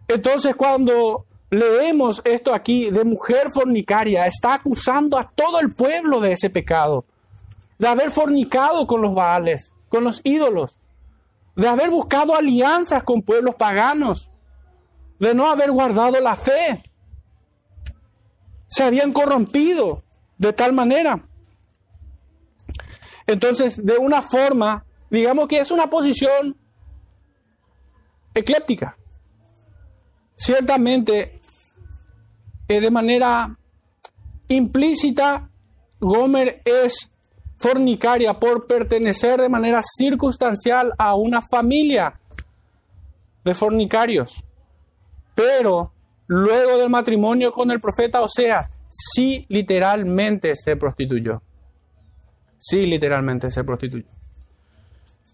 Entonces 0.10 0.56
cuando 0.56 1.26
leemos 1.50 2.21
esto 2.26 2.54
aquí 2.54 2.89
de 2.89 3.06
mujer 3.06 3.52
fornicaria, 3.52 4.28
está 4.28 4.56
acusando 4.56 5.17
a 5.17 5.30
todo 5.30 5.62
el 5.62 5.69
pueblo 5.69 6.19
de 6.19 6.34
ese 6.34 6.50
pecado, 6.50 7.06
de 7.78 7.88
haber 7.88 8.12
fornicado 8.12 8.86
con 8.86 9.02
los 9.02 9.15
baales, 9.15 9.71
con 9.88 10.04
los 10.04 10.19
ídolos, 10.26 10.78
de 11.58 11.67
haber 11.67 11.89
buscado 11.89 12.36
alianzas 12.36 13.04
con 13.04 13.24
pueblos 13.24 13.56
paganos, 13.56 14.32
de 15.20 15.34
no 15.34 15.50
haber 15.50 15.72
guardado 15.72 16.22
la 16.22 16.36
fe. 16.36 16.84
Se 18.67 18.84
habían 18.84 19.12
corrompido 19.12 20.04
de 20.38 20.54
tal 20.54 20.72
manera. 20.72 21.28
Entonces, 23.26 23.84
de 23.84 23.98
una 23.98 24.22
forma, 24.22 24.86
digamos 25.10 25.48
que 25.48 25.60
es 25.60 25.72
una 25.72 25.89
posición 25.89 26.56
ecléptica. 28.36 28.96
Ciertamente, 30.36 31.41
eh, 32.67 32.80
de 32.80 32.91
manera 32.91 33.58
implícita, 34.48 35.50
Gomer 36.00 36.62
es 36.65 37.12
fornicaria 37.58 38.34
por 38.34 38.67
pertenecer 38.67 39.41
de 39.41 39.50
manera 39.50 39.82
circunstancial 39.84 40.93
a 40.98 41.15
una 41.15 41.41
familia 41.41 42.13
de 43.43 43.56
fornicarios. 43.56 44.43
Pero 45.34 45.91
luego 46.28 46.78
del 46.78 46.89
matrimonio 46.89 47.52
con 47.52 47.72
el 47.72 47.80
profeta 47.80 48.22
Oseas, 48.22 48.70
sí 48.89 49.46
literalmente 49.50 50.56
se 50.56 50.76
prostituyó. 50.76 51.41
Sí 52.60 52.86
literalmente 52.86 53.50
se 53.50 53.63
prostituyó. 53.63 54.06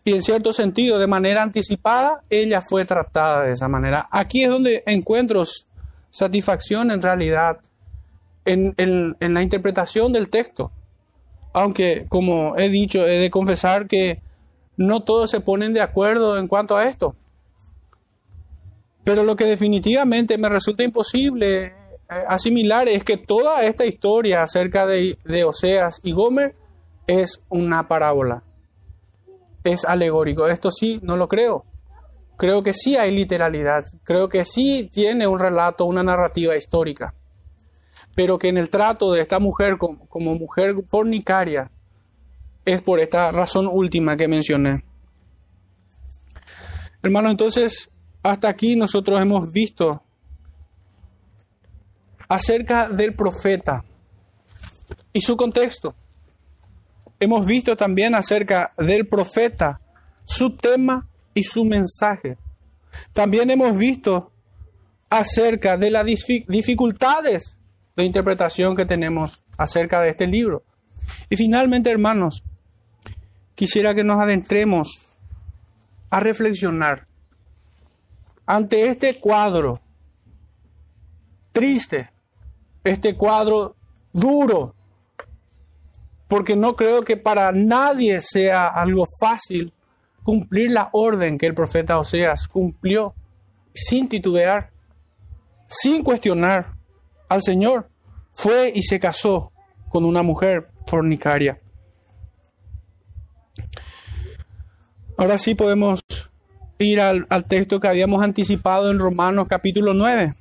Y 0.05 0.13
en 0.13 0.21
cierto 0.21 0.51
sentido, 0.51 0.99
de 0.99 1.07
manera 1.07 1.43
anticipada, 1.43 2.21
ella 2.29 2.61
fue 2.61 2.83
tratada 2.83 3.43
de 3.43 3.53
esa 3.53 3.69
manera. 3.69 4.09
Aquí 4.11 4.43
es 4.43 4.49
donde 4.49 4.83
encuentro 4.85 5.43
satisfacción 6.09 6.91
en 6.91 7.01
realidad 7.01 7.59
en, 8.43 8.75
en 8.77 9.33
la 9.33 9.41
interpretación 9.41 10.11
del 10.11 10.29
texto. 10.29 10.71
Aunque, 11.53 12.07
como 12.09 12.57
he 12.57 12.69
dicho, 12.69 13.05
he 13.05 13.19
de 13.19 13.29
confesar 13.29 13.87
que 13.87 14.21
no 14.75 15.01
todos 15.01 15.29
se 15.29 15.39
ponen 15.39 15.73
de 15.73 15.81
acuerdo 15.81 16.37
en 16.37 16.47
cuanto 16.47 16.75
a 16.75 16.89
esto. 16.89 17.15
Pero 19.03 19.23
lo 19.23 19.35
que 19.35 19.45
definitivamente 19.45 20.37
me 20.37 20.49
resulta 20.49 20.83
imposible 20.83 21.65
eh, 21.65 21.73
asimilar 22.27 22.87
es 22.87 23.03
que 23.03 23.17
toda 23.17 23.63
esta 23.63 23.85
historia 23.85 24.41
acerca 24.41 24.87
de, 24.87 25.17
Oseas 25.45 25.99
y 26.03 26.13
Gomer 26.13 26.55
es 27.05 27.43
una 27.49 27.87
parábola. 27.87 28.43
Es 29.63 29.85
alegórico. 29.85 30.47
Esto 30.47 30.71
sí, 30.71 30.99
no 31.03 31.17
lo 31.17 31.29
creo. 31.29 31.65
Creo 32.37 32.63
que 32.63 32.73
sí 32.73 32.97
hay 32.97 33.11
literalidad. 33.11 33.83
Creo 34.03 34.27
que 34.27 34.43
sí 34.43 34.89
tiene 34.91 35.27
un 35.27 35.39
relato, 35.39 35.85
una 35.85 36.01
narrativa 36.01 36.55
histórica 36.57 37.13
pero 38.15 38.37
que 38.37 38.49
en 38.49 38.57
el 38.57 38.69
trato 38.69 39.11
de 39.11 39.21
esta 39.21 39.39
mujer 39.39 39.77
como, 39.77 40.35
mujer 40.35 40.75
fornicaria 40.89 41.71
es 42.65 42.81
por 42.81 42.99
esta 42.99 43.31
razón 43.31 43.67
última 43.71 44.15
que 44.15 44.27
mencioné. 44.27 44.83
Hermano, 47.01 47.29
entonces, 47.29 47.91
hasta 48.21 48.47
aquí 48.47 48.75
nosotros 48.75 49.19
hemos 49.19 49.51
visto 49.51 50.01
acerca 52.29 52.87
del 52.87 53.13
profeta 53.13 53.83
y 55.11 55.21
su 55.21 55.35
contexto. 55.35 55.95
Hemos 57.19 57.45
visto 57.45 57.75
también 57.75 58.15
acerca 58.15 58.73
del 58.77 59.07
profeta, 59.07 59.81
su 60.23 60.55
tema 60.55 61.07
y 61.33 61.43
su 61.43 61.65
mensaje. 61.65 62.37
También 63.11 63.49
hemos 63.49 63.77
visto 63.77 64.31
acerca 65.09 65.77
de 65.77 65.91
las 65.91 66.05
dificultades 66.05 67.57
de 67.95 68.05
interpretación 68.05 68.75
que 68.75 68.85
tenemos 68.85 69.43
acerca 69.57 70.01
de 70.01 70.09
este 70.09 70.27
libro. 70.27 70.63
Y 71.29 71.35
finalmente, 71.35 71.91
hermanos, 71.91 72.43
quisiera 73.55 73.93
que 73.93 74.03
nos 74.03 74.21
adentremos 74.21 75.17
a 76.09 76.19
reflexionar 76.19 77.07
ante 78.45 78.87
este 78.89 79.19
cuadro 79.19 79.79
triste, 81.51 82.09
este 82.83 83.15
cuadro 83.15 83.75
duro, 84.11 84.75
porque 86.27 86.55
no 86.55 86.75
creo 86.75 87.03
que 87.03 87.15
para 87.15 87.51
nadie 87.51 88.19
sea 88.19 88.67
algo 88.67 89.05
fácil 89.19 89.71
cumplir 90.23 90.71
la 90.71 90.89
orden 90.93 91.37
que 91.37 91.45
el 91.45 91.53
profeta 91.53 91.99
Oseas 91.99 92.47
cumplió 92.47 93.13
sin 93.73 94.09
titubear, 94.09 94.71
sin 95.67 96.03
cuestionar, 96.03 96.72
al 97.33 97.41
Señor, 97.41 97.89
fue 98.31 98.71
y 98.73 98.83
se 98.83 98.99
casó 98.99 99.51
con 99.89 100.05
una 100.05 100.23
mujer 100.23 100.69
fornicaria. 100.87 101.59
Ahora 105.17 105.37
sí 105.37 105.55
podemos 105.55 106.01
ir 106.79 106.99
al, 106.99 107.27
texto 107.47 107.79
que 107.79 107.87
habíamos 107.87 108.23
anticipado 108.23 108.89
en 108.91 108.99
Romanos 108.99 109.47
capítulo 109.47 109.93
9. 109.93 110.35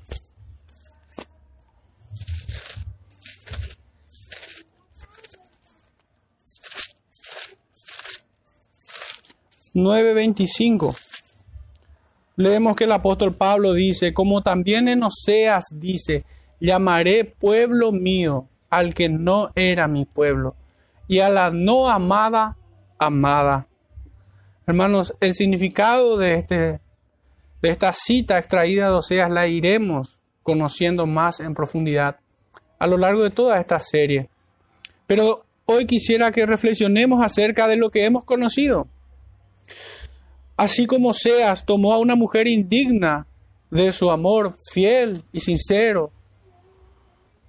...9.25... 9.75 10.95
Leemos 12.37 12.77
que 12.77 12.85
el 12.85 12.93
apóstol 12.93 13.35
Pablo 13.35 13.73
dice... 13.73 14.13
...como 14.13 14.43
también 14.43 14.87
en 14.87 15.03
Oseas 15.03 15.65
dice 15.73 16.27
llamaré 16.63 17.25
pueblo 17.25 17.91
mío 17.91 18.49
al 18.71 18.95
que 18.95 19.09
no 19.09 19.51
era 19.57 19.89
mi 19.89 20.05
pueblo, 20.05 20.55
y 21.09 21.19
a 21.19 21.29
la 21.29 21.51
no 21.51 21.91
amada, 21.91 22.57
amada. 22.99 23.67
Hermanos, 24.67 25.13
el 25.21 25.35
significado 25.35 26.17
de, 26.17 26.35
este, 26.37 26.81
de 27.61 27.69
esta 27.69 27.93
cita 27.93 28.39
extraída 28.39 28.87
de 28.87 28.95
Oseas 28.95 29.29
la 29.29 29.49
iremos 29.49 30.21
conociendo 30.45 31.07
más 31.07 31.41
en 31.41 31.55
profundidad 31.55 32.17
a 32.79 32.87
lo 32.87 32.97
largo 32.97 33.23
de 33.25 33.31
toda 33.31 33.61
esta 33.61 33.81
serie. 33.81 34.29
Pero 35.07 35.45
hoy 35.67 35.85
quisiera 35.85 36.31
que 36.31 36.47
reflexionemos 36.47 37.25
acerca 37.25 37.67
de 37.67 37.77
lo 37.77 37.91
que 37.91 38.05
hemos 38.05 38.25
conocido. 38.25 38.87
Así 40.57 40.87
como 40.87 41.09
Oseas 41.09 41.67
tomó 41.67 41.93
a 41.93 41.99
una 41.99 42.15
mujer 42.15 42.47
indigna 42.47 43.27
de 43.71 43.91
su 43.91 44.11
amor 44.11 44.55
fiel 44.73 45.23
y 45.33 45.41
sincero, 45.41 46.13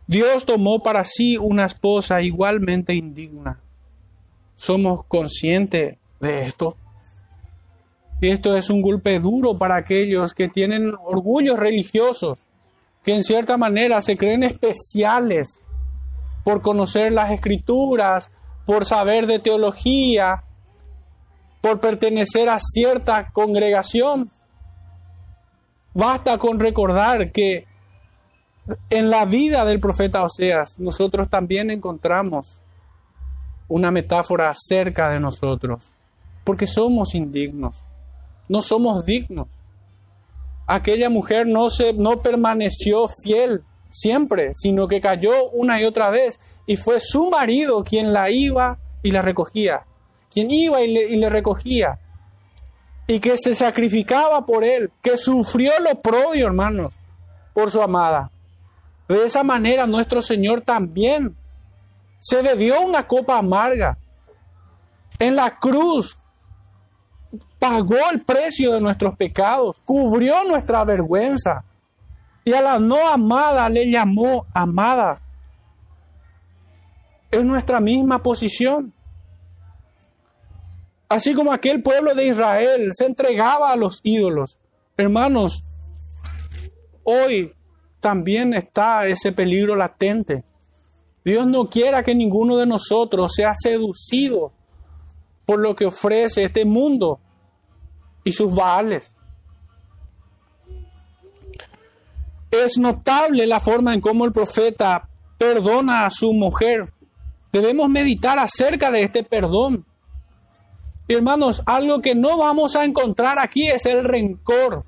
Dios 0.08 0.46
tomó 0.46 0.84
para 0.84 1.04
sí 1.04 1.38
una 1.38 1.66
esposa 1.66 2.22
igualmente 2.22 2.94
indigna. 2.94 3.60
¿Somos 4.56 5.06
conscientes 5.06 5.98
de 6.20 6.42
esto? 6.44 6.78
Esto 8.22 8.56
es 8.56 8.70
un 8.70 8.82
golpe 8.82 9.20
duro 9.20 9.58
para 9.58 9.76
aquellos 9.76 10.34
que 10.34 10.48
tienen 10.48 10.94
orgullos 11.04 11.60
religiosos, 11.60 12.48
que 13.04 13.14
en 13.14 13.24
cierta 13.24 13.58
manera 13.58 14.02
se 14.02 14.16
creen 14.18 14.44
especiales 14.44 15.62
por 16.44 16.62
conocer 16.62 17.12
las 17.12 17.32
escrituras, 17.32 18.32
por 18.66 18.86
saber 18.86 19.28
de 19.28 19.40
teología, 19.40 20.44
por 21.62 21.80
pertenecer 21.80 22.50
a 22.50 22.60
cierta 22.60 23.30
congregación. 23.32 24.30
Basta 25.94 26.38
con 26.38 26.60
recordar 26.60 27.32
que 27.32 27.66
en 28.90 29.10
la 29.10 29.26
vida 29.26 29.66
del 29.66 29.80
profeta 29.80 30.24
Oseas 30.24 30.80
nosotros 30.80 31.30
también 31.30 31.70
encontramos 31.70 32.62
una 33.68 33.92
metáfora 33.92 34.50
acerca 34.50 35.10
de 35.10 35.20
nosotros, 35.20 35.98
porque 36.44 36.68
somos 36.68 37.16
indignos, 37.16 37.86
no 38.48 38.62
somos 38.62 39.06
dignos. 39.06 39.48
Aquella 40.68 41.10
mujer 41.10 41.48
no, 41.48 41.70
se, 41.70 41.94
no 41.94 42.22
permaneció 42.22 43.08
fiel 43.08 43.64
siempre, 43.90 44.52
sino 44.56 44.88
que 44.88 45.02
cayó 45.02 45.50
una 45.50 45.82
y 45.82 45.86
otra 45.86 46.10
vez 46.10 46.40
y 46.66 46.78
fue 46.78 47.00
su 47.00 47.30
marido 47.30 47.84
quien 47.84 48.14
la 48.14 48.30
iba 48.30 48.78
y 49.02 49.12
la 49.12 49.22
recogía, 49.22 49.86
quien 50.32 50.52
iba 50.52 50.82
y 50.82 50.94
le, 50.94 51.10
y 51.10 51.18
le 51.18 51.30
recogía 51.30 52.00
y 53.08 53.20
que 53.20 53.38
se 53.38 53.56
sacrificaba 53.56 54.46
por 54.46 54.64
él, 54.64 54.92
que 55.02 55.18
sufrió 55.18 55.72
lo 55.80 56.02
propio, 56.02 56.48
hermanos, 56.48 56.94
por 57.54 57.70
su 57.70 57.82
amada. 57.82 58.32
De 59.08 59.26
esa 59.26 59.44
manera 59.44 59.86
nuestro 59.86 60.22
Señor 60.22 60.62
también 60.62 61.36
se 62.20 62.42
bebió 62.42 62.82
una 62.82 63.06
copa 63.08 63.38
amarga. 63.38 63.98
En 65.20 65.36
la 65.36 65.60
cruz 65.60 66.18
pagó 67.60 67.98
el 68.12 68.24
precio 68.24 68.74
de 68.74 68.82
nuestros 68.82 69.16
pecados, 69.16 69.82
cubrió 69.86 70.44
nuestra 70.46 70.84
vergüenza 70.84 71.66
y 72.46 72.54
a 72.54 72.62
la 72.62 72.80
no 72.80 73.08
amada 73.08 73.70
le 73.70 73.90
llamó 73.90 74.46
amada. 74.54 75.22
Es 77.32 77.44
nuestra 77.44 77.80
misma 77.80 78.22
posición. 78.22 78.94
Así 81.10 81.34
como 81.34 81.52
aquel 81.52 81.82
pueblo 81.84 82.16
de 82.16 82.28
Israel 82.28 82.90
se 82.92 83.06
entregaba 83.06 83.72
a 83.72 83.76
los 83.76 84.02
ídolos. 84.04 84.58
Hermanos, 84.98 85.64
hoy 87.04 87.54
también 88.04 88.54
está 88.54 89.08
ese 89.08 89.32
peligro 89.32 89.78
latente. 89.78 90.44
Dios 91.24 91.48
no 91.48 91.70
quiera 91.70 92.04
que 92.04 92.14
ninguno 92.14 92.58
de 92.58 92.66
nosotros 92.66 93.32
sea 93.34 93.54
seducido 93.56 94.52
por 95.46 95.62
lo 95.62 95.74
que 95.74 95.86
ofrece 95.86 96.44
este 96.44 96.66
mundo 96.66 97.22
y 98.26 98.34
sus 98.34 98.54
baales. 98.54 99.16
Es 102.52 102.78
notable 102.78 103.48
la 103.48 103.62
forma 103.62 103.94
en 103.94 104.02
cómo 104.02 104.26
el 104.26 104.34
profeta 104.34 105.08
perdona 105.38 106.06
a 106.06 106.10
su 106.10 106.34
mujer. 106.34 106.92
Debemos 107.54 107.88
meditar 107.90 108.38
acerca 108.38 108.92
de 108.92 109.04
este 109.04 109.24
perdón. 109.24 109.86
Hermanos, 111.08 111.64
algo 111.66 112.02
que 112.02 112.16
no 112.16 112.38
vamos 112.38 112.76
a 112.76 112.84
encontrar 112.84 113.40
aquí 113.40 113.70
es 113.70 113.86
el 113.86 114.04
rencor. 114.04 114.84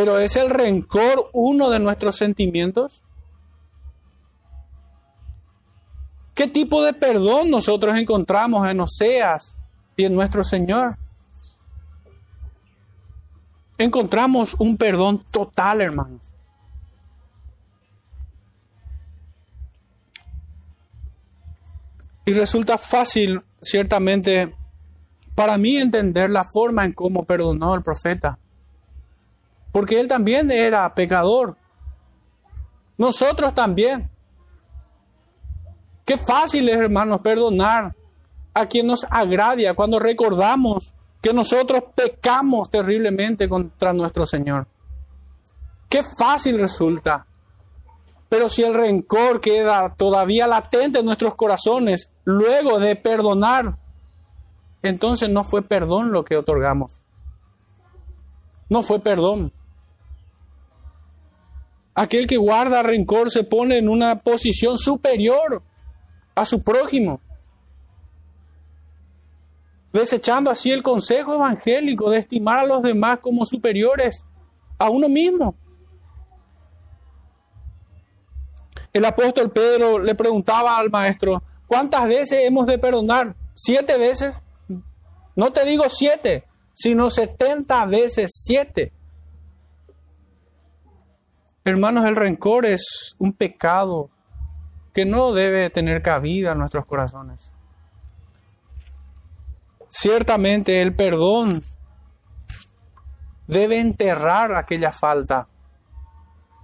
Pero 0.00 0.18
¿es 0.18 0.34
el 0.36 0.48
rencor 0.48 1.28
uno 1.34 1.68
de 1.68 1.78
nuestros 1.78 2.16
sentimientos? 2.16 3.02
¿Qué 6.34 6.46
tipo 6.46 6.82
de 6.82 6.94
perdón 6.94 7.50
nosotros 7.50 7.94
encontramos 7.98 8.66
en 8.66 8.80
Oseas 8.80 9.62
y 9.98 10.06
en 10.06 10.14
nuestro 10.14 10.42
Señor? 10.42 10.94
Encontramos 13.76 14.56
un 14.58 14.78
perdón 14.78 15.22
total, 15.30 15.82
hermanos. 15.82 16.32
Y 22.24 22.32
resulta 22.32 22.78
fácil, 22.78 23.38
ciertamente, 23.60 24.54
para 25.34 25.58
mí 25.58 25.76
entender 25.76 26.30
la 26.30 26.44
forma 26.44 26.86
en 26.86 26.94
cómo 26.94 27.26
perdonó 27.26 27.74
el 27.74 27.82
profeta. 27.82 28.38
Porque 29.72 30.00
él 30.00 30.08
también 30.08 30.50
era 30.50 30.92
pecador. 30.94 31.56
Nosotros 32.98 33.54
también. 33.54 34.10
Qué 36.04 36.18
fácil 36.18 36.68
es, 36.68 36.76
hermanos, 36.76 37.20
perdonar 37.20 37.94
a 38.52 38.66
quien 38.66 38.86
nos 38.86 39.06
agradia 39.08 39.74
cuando 39.74 39.98
recordamos 39.98 40.94
que 41.20 41.32
nosotros 41.32 41.84
pecamos 41.94 42.70
terriblemente 42.70 43.48
contra 43.48 43.92
nuestro 43.92 44.26
Señor. 44.26 44.66
Qué 45.88 46.02
fácil 46.02 46.58
resulta. 46.58 47.26
Pero 48.28 48.48
si 48.48 48.62
el 48.62 48.74
rencor 48.74 49.40
queda 49.40 49.94
todavía 49.94 50.46
latente 50.46 51.00
en 51.00 51.04
nuestros 51.04 51.34
corazones, 51.34 52.12
luego 52.24 52.78
de 52.78 52.96
perdonar, 52.96 53.76
entonces 54.82 55.28
no 55.28 55.42
fue 55.42 55.62
perdón 55.62 56.12
lo 56.12 56.24
que 56.24 56.36
otorgamos. 56.36 57.04
No 58.68 58.82
fue 58.82 59.00
perdón. 59.00 59.52
Aquel 61.94 62.26
que 62.26 62.36
guarda 62.36 62.82
rencor 62.82 63.30
se 63.30 63.44
pone 63.44 63.78
en 63.78 63.88
una 63.88 64.20
posición 64.20 64.78
superior 64.78 65.62
a 66.34 66.44
su 66.44 66.62
prójimo, 66.62 67.20
desechando 69.92 70.50
así 70.50 70.70
el 70.70 70.82
consejo 70.82 71.34
evangélico 71.34 72.10
de 72.10 72.18
estimar 72.18 72.60
a 72.60 72.64
los 72.64 72.82
demás 72.82 73.18
como 73.18 73.44
superiores 73.44 74.24
a 74.78 74.88
uno 74.88 75.08
mismo. 75.08 75.56
El 78.92 79.04
apóstol 79.04 79.50
Pedro 79.50 79.98
le 79.98 80.14
preguntaba 80.14 80.78
al 80.78 80.90
maestro, 80.90 81.42
¿cuántas 81.66 82.08
veces 82.08 82.40
hemos 82.44 82.66
de 82.66 82.78
perdonar? 82.78 83.34
¿Siete 83.54 83.98
veces? 83.98 84.36
No 85.36 85.52
te 85.52 85.64
digo 85.64 85.84
siete, 85.88 86.44
sino 86.74 87.10
setenta 87.10 87.84
veces 87.84 88.30
siete. 88.34 88.92
Hermanos, 91.64 92.06
el 92.06 92.16
rencor 92.16 92.64
es 92.64 93.14
un 93.18 93.34
pecado 93.34 94.08
que 94.94 95.04
no 95.04 95.32
debe 95.32 95.68
tener 95.70 96.02
cabida 96.02 96.52
en 96.52 96.58
nuestros 96.58 96.86
corazones. 96.86 97.52
Ciertamente 99.90 100.80
el 100.80 100.94
perdón 100.94 101.62
debe 103.46 103.78
enterrar 103.78 104.54
aquella 104.54 104.92
falta 104.92 105.48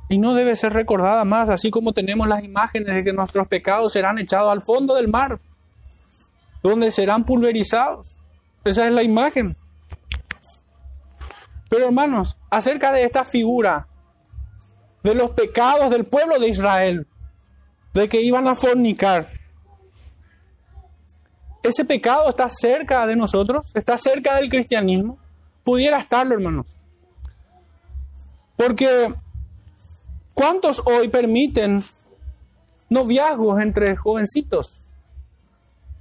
y 0.08 0.18
no 0.18 0.34
debe 0.34 0.56
ser 0.56 0.72
recordada 0.72 1.24
más, 1.24 1.50
así 1.50 1.70
como 1.70 1.92
tenemos 1.92 2.28
las 2.28 2.44
imágenes 2.44 2.94
de 2.94 3.04
que 3.04 3.12
nuestros 3.12 3.48
pecados 3.48 3.92
serán 3.92 4.18
echados 4.18 4.50
al 4.50 4.64
fondo 4.64 4.94
del 4.94 5.08
mar, 5.08 5.38
donde 6.62 6.90
serán 6.90 7.24
pulverizados. 7.24 8.16
Esa 8.64 8.86
es 8.86 8.92
la 8.92 9.02
imagen. 9.02 9.56
Pero 11.68 11.86
hermanos, 11.86 12.36
acerca 12.48 12.92
de 12.92 13.04
esta 13.04 13.24
figura 13.24 13.88
de 15.06 15.14
los 15.14 15.30
pecados 15.30 15.90
del 15.90 16.04
pueblo 16.04 16.38
de 16.38 16.48
Israel, 16.48 17.06
de 17.94 18.08
que 18.08 18.20
iban 18.20 18.46
a 18.46 18.54
fornicar, 18.54 19.28
ese 21.62 21.84
pecado 21.84 22.28
está 22.28 22.48
cerca 22.48 23.06
de 23.06 23.16
nosotros, 23.16 23.72
está 23.74 23.98
cerca 23.98 24.36
del 24.36 24.48
cristianismo, 24.48 25.18
pudiera 25.64 25.98
estarlo, 25.98 26.34
hermanos. 26.34 26.78
Porque 28.56 29.14
¿Cuántos 30.36 30.82
hoy 30.84 31.08
permiten 31.08 31.82
noviazgos 32.90 33.58
entre 33.58 33.96
jovencitos 33.96 34.84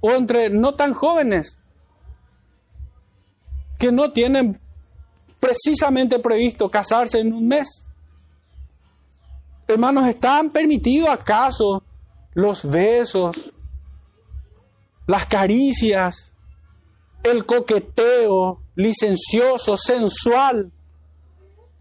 o 0.00 0.10
entre 0.10 0.50
no 0.50 0.74
tan 0.74 0.92
jóvenes 0.92 1.58
que 3.78 3.90
no 3.90 4.12
tienen 4.12 4.60
precisamente 5.40 6.18
previsto 6.18 6.70
casarse 6.70 7.20
en 7.20 7.32
un 7.32 7.48
mes? 7.48 7.85
Hermanos, 9.68 10.06
¿están 10.06 10.50
permitidos 10.50 11.08
acaso 11.08 11.82
los 12.34 12.70
besos, 12.70 13.52
las 15.06 15.26
caricias, 15.26 16.34
el 17.24 17.44
coqueteo 17.44 18.60
licencioso, 18.76 19.76
sensual? 19.76 20.70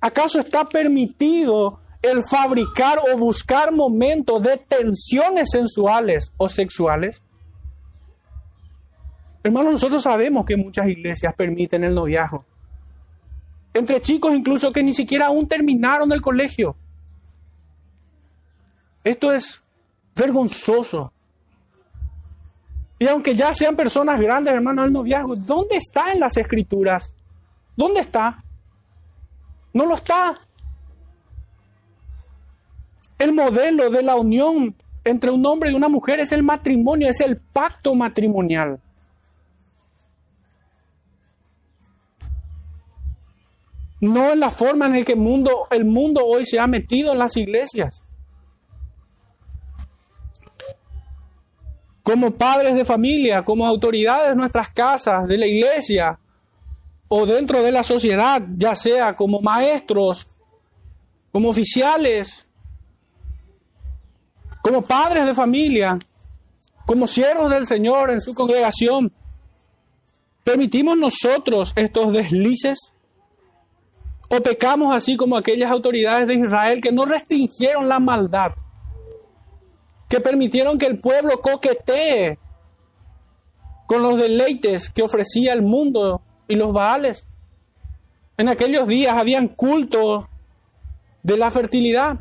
¿Acaso 0.02 0.40
está 0.40 0.68
permitido 0.68 1.80
el 2.02 2.24
fabricar 2.24 3.00
o 3.12 3.18
buscar 3.18 3.72
momentos 3.72 4.42
de 4.42 4.58
tensiones 4.58 5.50
sensuales 5.52 6.32
o 6.38 6.50
sexuales? 6.50 7.22
Hermanos, 9.44 9.74
nosotros 9.74 10.02
sabemos 10.02 10.44
que 10.44 10.58
muchas 10.58 10.88
iglesias 10.88 11.36
permiten 11.36 11.84
el 11.84 11.94
noviazgo. 11.94 12.46
Entre 13.76 14.02
chicos 14.02 14.34
incluso 14.34 14.72
que 14.72 14.82
ni 14.82 14.94
siquiera 14.94 15.28
aún 15.28 15.48
terminaron 15.48 16.12
el 16.12 16.22
colegio. 16.22 16.76
Esto 19.06 19.32
es 19.32 19.62
vergonzoso. 20.16 21.14
Y 22.98 23.08
aunque 23.08 23.36
ya 23.36 23.54
sean 23.54 23.76
personas 23.76 24.20
grandes, 24.20 24.54
hermanos, 24.54 24.88
el 24.88 24.94
noviazgo, 24.94 25.36
¿dónde 25.36 25.78
está 25.78 26.12
en 26.12 26.20
las 26.20 26.36
escrituras? 26.38 27.14
¿Dónde 27.78 28.02
está? 28.02 28.44
No 29.74 29.86
lo 29.86 29.96
está. 29.96 30.36
El 33.20 33.32
modelo 33.32 33.90
de 33.92 34.02
la 34.02 34.16
unión 34.16 34.76
entre 35.04 35.30
un 35.30 35.46
hombre 35.46 35.72
y 35.72 35.76
una 35.76 35.88
mujer 35.88 36.20
es 36.20 36.32
el 36.32 36.42
matrimonio, 36.42 37.08
es 37.08 37.22
el 37.22 37.38
pacto 37.38 37.94
matrimonial. 37.96 38.82
no 44.02 44.32
en 44.32 44.40
la 44.40 44.52
forma 44.52 44.86
en 44.86 44.94
la 44.94 45.04
que 45.04 45.16
mundo, 45.16 45.68
el 45.72 45.86
mundo 45.86 46.24
hoy 46.24 46.46
se 46.46 46.60
ha 46.60 46.68
metido 46.68 47.14
en 47.14 47.18
las 47.18 47.36
iglesias. 47.38 48.05
Como 52.06 52.32
padres 52.32 52.76
de 52.76 52.86
familia, 52.86 53.44
como 53.44 53.66
autoridades 53.66 54.30
de 54.30 54.36
nuestras 54.36 54.70
casas, 54.70 55.28
de 55.28 55.38
la 55.40 55.48
iglesia 55.48 56.20
o 57.08 57.26
dentro 57.26 57.64
de 57.64 57.72
la 57.72 57.84
sociedad, 57.84 58.44
ya 58.56 58.76
sea 58.76 59.16
como 59.16 59.42
maestros, 59.42 60.36
como 61.32 61.50
oficiales, 61.50 62.48
como 64.62 64.84
padres 64.84 65.26
de 65.26 65.34
familia, 65.34 65.98
como 66.86 67.08
siervos 67.08 67.50
del 67.50 67.66
Señor 67.66 68.12
en 68.12 68.22
su 68.22 68.36
congregación, 68.36 69.12
¿permitimos 70.44 70.96
nosotros 70.96 71.74
estos 71.76 72.14
deslices? 72.14 72.94
¿O 74.30 74.42
pecamos 74.42 74.94
así 74.94 75.18
como 75.18 75.38
aquellas 75.38 75.72
autoridades 75.72 76.28
de 76.28 76.36
Israel 76.36 76.82
que 76.82 76.92
no 76.92 77.06
restringieron 77.06 77.90
la 77.90 78.00
maldad? 78.00 78.52
Que 80.08 80.20
permitieron 80.20 80.78
que 80.78 80.86
el 80.86 81.00
pueblo 81.00 81.42
coquetee 81.42 82.38
con 83.88 84.02
los 84.02 84.18
deleites 84.18 84.90
que 84.90 85.04
ofrecía 85.04 85.54
el 85.54 85.62
mundo 85.62 86.22
y 86.48 86.56
los 86.56 86.74
baales. 86.74 87.28
En 88.38 88.50
aquellos 88.50 88.88
días 88.88 89.14
habían 89.14 89.48
culto 89.48 90.28
de 91.24 91.38
la 91.38 91.52
fertilidad. 91.52 92.18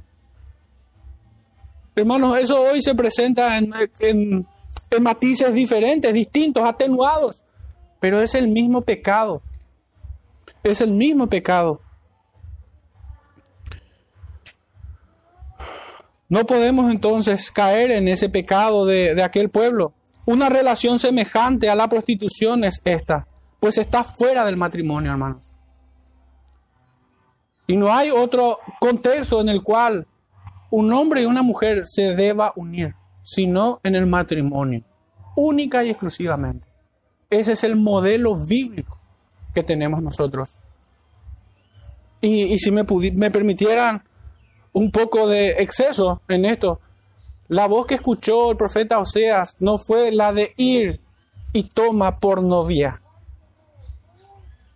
Hermanos, 1.96 2.38
eso 2.38 2.60
hoy 2.60 2.82
se 2.82 2.94
presenta 2.94 3.58
en, 3.58 3.72
en, 4.00 4.46
en 4.90 5.02
matices 5.02 5.52
diferentes, 5.54 6.12
distintos, 6.12 6.64
atenuados, 6.64 7.42
pero 8.00 8.20
es 8.20 8.34
el 8.34 8.48
mismo 8.48 8.80
pecado. 8.80 9.42
Es 10.62 10.80
el 10.80 10.90
mismo 10.92 11.28
pecado. 11.28 11.80
No 16.28 16.46
podemos 16.46 16.90
entonces 16.90 17.50
caer 17.50 17.90
en 17.90 18.08
ese 18.08 18.28
pecado 18.28 18.86
de, 18.86 19.14
de, 19.14 19.22
aquel 19.22 19.50
pueblo. 19.50 19.92
Una 20.26 20.48
relación 20.48 20.98
semejante 20.98 21.68
a 21.68 21.74
la 21.74 21.88
prostitución 21.88 22.64
es 22.64 22.80
esta, 22.84 23.26
pues 23.60 23.78
está 23.78 24.04
fuera 24.04 24.44
del 24.44 24.56
matrimonio, 24.56 25.10
hermanos. 25.10 25.50
Y 27.66 27.76
no 27.76 27.94
hay 27.94 28.10
otro 28.10 28.58
contexto 28.80 29.40
en 29.40 29.48
el 29.48 29.62
cual 29.62 30.06
un 30.70 30.92
hombre 30.92 31.22
y 31.22 31.26
una 31.26 31.42
mujer 31.42 31.82
se 31.84 32.14
deba 32.14 32.52
unir 32.56 32.94
sino 33.24 33.80
en 33.82 33.96
el 33.96 34.06
matrimonio, 34.06 34.84
única 35.34 35.82
y 35.82 35.90
exclusivamente. 35.90 36.68
Ese 37.30 37.52
es 37.52 37.64
el 37.64 37.74
modelo 37.74 38.36
bíblico 38.36 39.00
que 39.52 39.62
tenemos 39.62 40.02
nosotros. 40.02 40.58
Y, 42.20 42.44
y 42.44 42.58
si 42.58 42.70
me, 42.70 42.84
me 43.14 43.30
permitieran 43.30 44.04
un 44.74 44.90
poco 44.90 45.28
de 45.28 45.50
exceso 45.62 46.20
en 46.28 46.44
esto, 46.44 46.80
la 47.48 47.66
voz 47.66 47.86
que 47.86 47.94
escuchó 47.94 48.50
el 48.50 48.56
profeta 48.56 48.98
Oseas 48.98 49.56
no 49.60 49.78
fue 49.78 50.10
la 50.12 50.32
de 50.32 50.52
ir 50.56 51.00
y 51.52 51.62
toma 51.64 52.18
por 52.18 52.42
novia, 52.42 53.00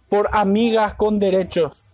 por 0.09 0.29
amigas 0.33 0.95
con 0.95 1.19
derechos. 1.19 1.85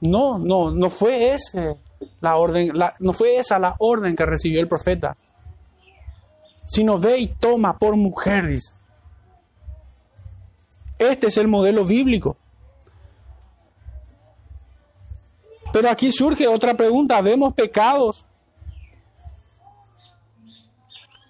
No, 0.00 0.38
no, 0.38 0.70
no 0.70 0.90
fue 0.90 1.34
ese 1.34 1.76
la 2.20 2.36
orden, 2.36 2.72
no 2.98 3.12
fue 3.14 3.38
esa 3.38 3.58
la 3.58 3.74
orden 3.78 4.14
que 4.14 4.26
recibió 4.26 4.60
el 4.60 4.68
profeta, 4.68 5.16
sino 6.66 6.98
ve 6.98 7.18
y 7.18 7.28
toma 7.28 7.78
por 7.78 7.96
mujer. 7.96 8.58
Este 10.98 11.28
es 11.28 11.36
el 11.38 11.48
modelo 11.48 11.86
bíblico. 11.86 12.36
Pero 15.76 15.90
aquí 15.90 16.10
surge 16.10 16.48
otra 16.48 16.74
pregunta, 16.74 17.20
¿vemos 17.20 17.52
pecados 17.52 18.26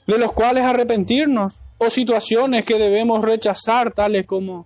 de 0.07 0.19
los 0.19 0.31
cuales 0.31 0.63
arrepentirnos 0.63 1.59
o 1.79 1.91
situaciones 1.91 2.65
que 2.65 2.79
debemos 2.79 3.25
rechazar, 3.25 3.91
tales 3.91 4.25
como 4.25 4.65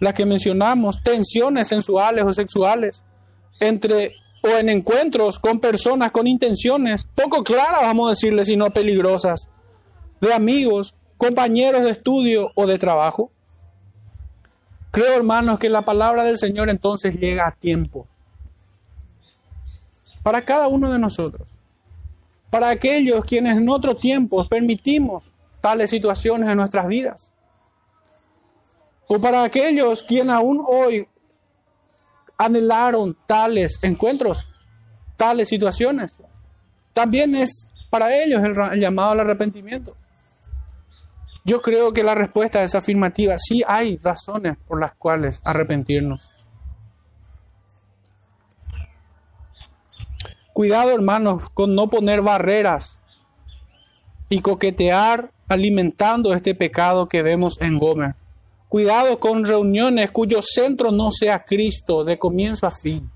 las 0.00 0.12
que 0.12 0.26
mencionamos, 0.26 1.04
tensiones 1.04 1.68
sensuales 1.68 2.24
o 2.24 2.32
sexuales 2.32 3.04
entre 3.60 4.12
o 4.42 4.48
en 4.48 4.70
encuentros 4.70 5.38
con 5.38 5.60
personas 5.60 6.10
con 6.10 6.26
intenciones 6.26 7.06
poco 7.14 7.44
claras, 7.44 7.82
vamos 7.82 8.08
a 8.08 8.10
decirle, 8.10 8.44
sino 8.44 8.72
peligrosas, 8.72 9.48
de 10.20 10.34
amigos, 10.34 10.96
compañeros 11.16 11.84
de 11.84 11.90
estudio 11.92 12.50
o 12.56 12.66
de 12.66 12.76
trabajo. 12.76 13.30
Creo, 14.90 15.14
hermanos, 15.14 15.60
que 15.60 15.68
la 15.68 15.82
palabra 15.82 16.24
del 16.24 16.38
Señor 16.38 16.70
entonces 16.70 17.14
llega 17.20 17.46
a 17.46 17.52
tiempo 17.52 18.08
para 20.26 20.44
cada 20.44 20.66
uno 20.66 20.90
de 20.90 20.98
nosotros. 20.98 21.48
Para 22.50 22.70
aquellos 22.70 23.24
quienes 23.24 23.58
en 23.58 23.68
otro 23.68 23.94
tiempo 23.94 24.44
permitimos 24.48 25.32
tales 25.60 25.88
situaciones 25.88 26.50
en 26.50 26.56
nuestras 26.56 26.88
vidas. 26.88 27.32
O 29.06 29.20
para 29.20 29.44
aquellos 29.44 30.02
quienes 30.02 30.34
aún 30.34 30.64
hoy 30.66 31.06
anhelaron 32.36 33.16
tales 33.24 33.78
encuentros, 33.82 34.52
tales 35.16 35.48
situaciones. 35.48 36.16
También 36.92 37.36
es 37.36 37.68
para 37.88 38.12
ellos 38.20 38.42
el, 38.42 38.80
llamado 38.80 39.12
al 39.12 39.20
arrepentimiento. 39.20 39.92
Yo 41.44 41.62
creo 41.62 41.92
que 41.92 42.02
la 42.02 42.16
respuesta 42.16 42.64
es 42.64 42.74
afirmativa. 42.74 43.36
Sí 43.38 43.62
hay 43.64 43.96
razones 43.98 44.58
por 44.66 44.80
las 44.80 44.96
cuales 44.96 45.40
arrepentirnos. 45.44 46.35
Cuidado, 50.56 50.92
hermanos, 50.92 51.50
con 51.52 51.74
no 51.74 51.90
poner 51.90 52.22
barreras 52.22 52.98
y 54.30 54.40
coquetear 54.40 55.30
alimentando 55.48 56.32
este 56.32 56.54
pecado 56.54 57.08
que 57.08 57.20
vemos 57.20 57.60
en 57.60 57.78
Gomer. 57.78 58.14
Cuidado 58.70 59.20
con 59.20 59.44
reuniones 59.44 60.10
cuyo 60.12 60.40
centro 60.40 60.92
no 60.92 61.12
sea 61.12 61.44
Cristo 61.44 62.04
de 62.04 62.18
comienzo 62.18 62.66
a 62.66 62.70
fin. 62.70 63.10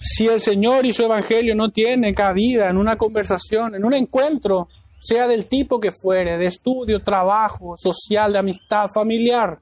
Si 0.00 0.28
el 0.28 0.40
Señor 0.40 0.86
y 0.86 0.92
su 0.92 1.02
Evangelio 1.02 1.56
no 1.56 1.70
tienen 1.70 2.14
cabida 2.14 2.70
en 2.70 2.76
una 2.76 2.94
conversación, 2.94 3.74
en 3.74 3.84
un 3.84 3.92
encuentro, 3.92 4.68
sea 5.00 5.26
del 5.26 5.46
tipo 5.46 5.80
que 5.80 5.90
fuere, 5.90 6.38
de 6.38 6.46
estudio, 6.46 7.02
trabajo, 7.02 7.74
social, 7.76 8.32
de 8.32 8.38
amistad, 8.38 8.88
familiar, 8.94 9.58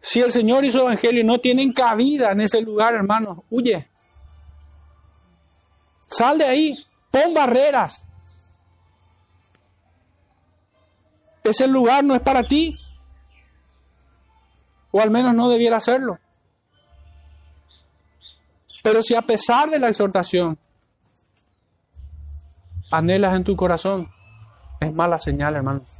si 0.00 0.20
el 0.20 0.32
Señor 0.32 0.64
y 0.64 0.72
su 0.72 0.78
Evangelio 0.78 1.24
no 1.24 1.38
tienen 1.38 1.72
cabida 1.72 2.32
en 2.32 2.40
ese 2.40 2.60
lugar, 2.60 2.94
hermanos, 2.94 3.38
huye. 3.50 3.88
Sal 6.08 6.38
de 6.38 6.44
ahí, 6.44 6.78
pon 7.10 7.34
barreras, 7.34 8.10
ese 11.44 11.66
lugar 11.66 12.04
no 12.04 12.14
es 12.14 12.20
para 12.20 12.42
ti. 12.42 12.74
O 14.92 15.00
al 15.00 15.10
menos 15.10 15.34
no 15.34 15.48
debiera 15.48 15.76
hacerlo. 15.76 16.18
Pero 18.82 19.02
si 19.02 19.14
a 19.14 19.22
pesar 19.22 19.70
de 19.70 19.78
la 19.78 19.88
exhortación 19.88 20.58
anhelas 22.90 23.36
en 23.36 23.44
tu 23.44 23.56
corazón, 23.56 24.10
es 24.80 24.92
mala 24.92 25.18
señal, 25.18 25.54
hermanos. 25.54 25.99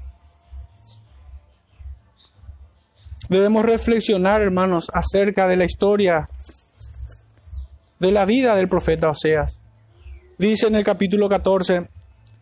Debemos 3.30 3.64
reflexionar, 3.64 4.42
hermanos, 4.42 4.90
acerca 4.92 5.46
de 5.46 5.56
la 5.56 5.64
historia 5.64 6.26
de 8.00 8.10
la 8.10 8.24
vida 8.24 8.56
del 8.56 8.68
profeta 8.68 9.08
Oseas. 9.08 9.62
Dice 10.36 10.66
en 10.66 10.74
el 10.74 10.82
capítulo 10.82 11.28
14, 11.28 11.88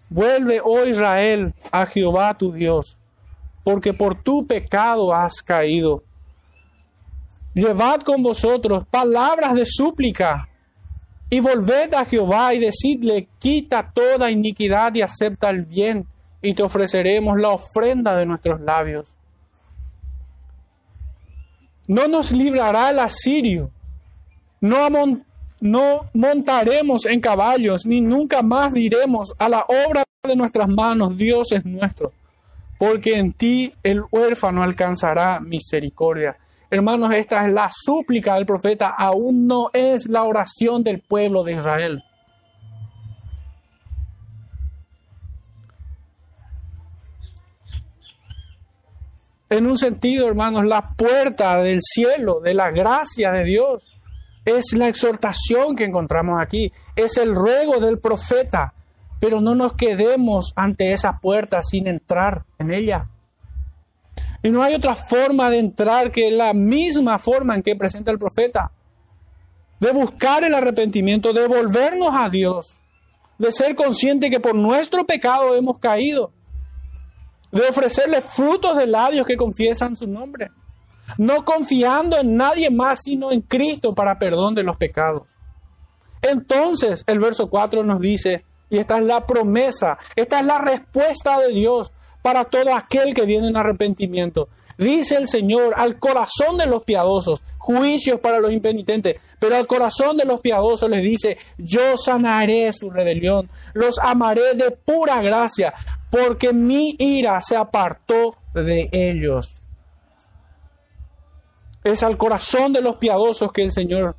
Vuelve, 0.09 0.63
oh 0.65 0.87
Israel, 0.87 1.53
a 1.73 1.85
Jehová 1.85 2.39
tu 2.39 2.53
Dios, 2.53 2.99
porque 3.65 3.93
por 3.93 4.23
tu 4.23 4.47
pecado 4.47 5.15
has 5.15 5.43
caído. 5.43 6.05
Llevad 7.53 8.01
con 8.01 8.23
vosotros 8.23 8.87
palabras 8.91 9.57
de 9.57 9.67
súplica 9.67 10.49
y 11.29 11.41
volved 11.41 11.93
a 11.93 12.07
Jehová 12.07 12.55
y 12.55 12.61
decidle, 12.61 13.29
quita 13.39 13.93
toda 13.93 14.31
iniquidad 14.31 14.95
y 14.95 15.03
acepta 15.03 15.51
el 15.51 15.67
bien, 15.67 16.07
y 16.41 16.55
te 16.55 16.63
ofreceremos 16.63 17.37
la 17.39 17.51
ofrenda 17.51 18.17
de 18.17 18.25
nuestros 18.25 18.59
labios. 18.63 19.18
No 21.89 22.07
nos 22.07 22.31
librará 22.31 22.91
el 22.91 23.01
asirio, 23.01 23.71
no 24.61 24.89
no 25.61 26.11
montaremos 26.15 27.07
en 27.07 27.21
caballos, 27.21 27.85
ni 27.85 28.01
nunca 28.01 28.43
más 28.43 28.73
diremos 28.73 29.35
a 29.39 29.49
la 29.49 29.65
obra 29.87 30.05
de 30.23 30.37
nuestras 30.37 30.69
manos, 30.69 31.17
Dios 31.17 31.51
es 31.53 31.65
nuestro, 31.65 32.13
porque 32.79 33.17
en 33.17 33.33
ti 33.33 33.73
el 33.83 34.03
huérfano 34.11 34.63
alcanzará 34.63 35.41
misericordia. 35.41 36.37
Hermanos, 36.71 37.13
esta 37.15 37.47
es 37.47 37.53
la 37.53 37.71
súplica 37.75 38.35
del 38.35 38.47
profeta, 38.47 38.89
aún 38.91 39.47
no 39.47 39.71
es 39.73 40.07
la 40.07 40.25
oración 40.25 40.85
del 40.85 41.01
pueblo 41.01 41.43
de 41.43 41.55
Israel. 41.55 42.05
En 49.51 49.67
un 49.67 49.79
sentido, 49.79 50.29
hermanos, 50.29 50.67
la 50.67 50.91
puerta 50.91 51.63
del 51.63 51.81
cielo, 51.83 52.41
de 52.41 52.53
la 52.53 52.71
gracia 52.71 53.33
de 53.33 53.45
Dios, 53.45 53.97
es 54.45 54.73
la 54.73 54.89
exhortación 54.89 55.75
que 55.75 55.85
encontramos 55.85 56.41
aquí, 56.41 56.71
es 56.97 57.17
el 57.17 57.35
ruego 57.35 57.81
del 57.81 57.99
profeta, 57.99 58.75
pero 59.21 59.41
no 59.41 59.55
nos 59.55 59.73
quedemos 59.73 60.53
ante 60.55 60.93
esa 60.93 61.19
puerta 61.19 61.63
sin 61.63 61.87
entrar 61.87 62.45
en 62.59 62.71
ella. 62.71 63.09
Y 64.43 64.51
no 64.51 64.63
hay 64.63 64.75
otra 64.75 64.95
forma 64.95 65.51
de 65.51 65.59
entrar 65.59 66.13
que 66.13 66.31
la 66.31 66.53
misma 66.53 67.19
forma 67.19 67.55
en 67.55 67.63
que 67.63 67.75
presenta 67.75 68.11
el 68.11 68.19
profeta, 68.19 68.71
de 69.81 69.93
buscar 69.93 70.45
el 70.45 70.55
arrepentimiento, 70.55 71.33
de 71.33 71.47
volvernos 71.47 72.11
a 72.13 72.29
Dios, 72.29 72.81
de 73.39 73.51
ser 73.53 73.75
consciente 73.75 74.31
que 74.31 74.41
por 74.41 74.55
nuestro 74.55 75.07
pecado 75.07 75.55
hemos 75.57 75.79
caído, 75.79 76.33
de 77.53 77.69
ofrecerle 77.69 78.21
frutos 78.21 78.77
de 78.77 78.87
labios 78.87 79.27
que 79.27 79.37
confiesan 79.37 79.97
su 79.97 80.07
nombre, 80.07 80.51
no 81.17 81.45
confiando 81.45 82.19
en 82.19 82.37
nadie 82.37 82.71
más 82.71 83.01
sino 83.03 83.33
en 83.33 83.41
Cristo 83.41 83.95
para 83.95 84.19
perdón 84.19 84.55
de 84.55 84.63
los 84.63 84.77
pecados. 84.77 85.23
Entonces 86.23 87.05
el 87.07 87.19
verso 87.19 87.49
4 87.49 87.83
nos 87.85 88.01
dice, 88.01 88.45
y 88.71 88.79
esta 88.79 88.99
es 88.99 89.05
la 89.05 89.27
promesa, 89.27 89.99
esta 90.17 90.41
es 90.41 90.47
la 90.47 90.59
respuesta 90.59 91.39
de 91.41 91.53
Dios 91.53 91.93
para 92.23 92.45
todo 92.45 92.75
aquel 92.75 93.15
que 93.15 93.25
viene 93.25 93.49
en 93.49 93.57
arrepentimiento. 93.57 94.49
Dice 94.77 95.17
el 95.17 95.29
Señor 95.29 95.75
al 95.77 95.99
corazón 95.99 96.59
de 96.59 96.67
los 96.67 96.85
piadosos, 96.85 97.43
juicios 97.69 98.19
para 98.21 98.41
los 98.41 98.51
impenitentes, 98.51 99.21
pero 99.39 99.55
al 99.55 99.67
corazón 99.67 100.17
de 100.17 100.25
los 100.25 100.41
piadosos 100.41 100.89
les 100.89 101.03
dice, 101.03 101.37
yo 101.59 101.99
sanaré 101.99 102.73
su 102.73 102.91
rebelión, 102.91 103.51
los 103.75 103.99
amaré 103.99 104.55
de 104.55 104.71
pura 104.71 105.21
gracia, 105.21 105.75
porque 106.11 106.55
mi 106.55 106.97
ira 106.99 107.43
se 107.43 107.57
apartó 107.57 108.37
de 108.55 108.89
ellos. 108.91 109.57
Es 111.85 112.03
al 112.03 112.17
corazón 112.17 112.73
de 112.73 112.81
los 112.81 112.97
piadosos 112.97 113.53
que 113.53 113.65
el 113.65 113.71
Señor 113.71 114.17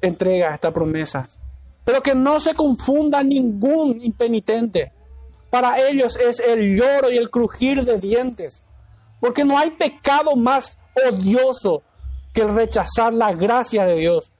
entrega 0.00 0.54
esta 0.54 0.72
promesa. 0.72 1.28
Pero 1.84 2.02
que 2.02 2.14
no 2.14 2.40
se 2.40 2.54
confunda 2.54 3.22
ningún 3.22 4.02
impenitente. 4.02 4.92
Para 5.50 5.86
ellos 5.86 6.16
es 6.16 6.40
el 6.40 6.78
lloro 6.78 7.10
y 7.10 7.18
el 7.18 7.28
crujir 7.28 7.82
de 7.82 7.98
dientes. 7.98 8.62
Porque 9.20 9.44
no 9.44 9.58
hay 9.58 9.70
pecado 9.72 10.34
más 10.34 10.78
odioso 11.06 11.82
que 12.32 12.42
el 12.42 12.54
rechazar 12.54 13.12
la 13.12 13.32
gracia 13.32 13.84
de 13.84 13.96
Dios. 13.96 14.32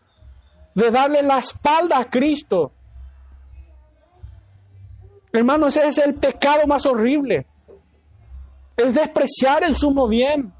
De 0.74 0.90
darle 0.90 1.22
la 1.22 1.38
espalda 1.38 1.98
a 1.98 2.08
Cristo 2.08 2.72
Hermano, 5.32 5.68
ese 5.68 5.86
es 5.86 5.98
el 5.98 6.14
pecado 6.14 6.66
más 6.66 6.86
horrible. 6.86 7.46
Es 8.76 8.94
despreciar 8.94 9.62
el 9.62 9.76
sumo 9.76 10.08
bien. 10.08 10.52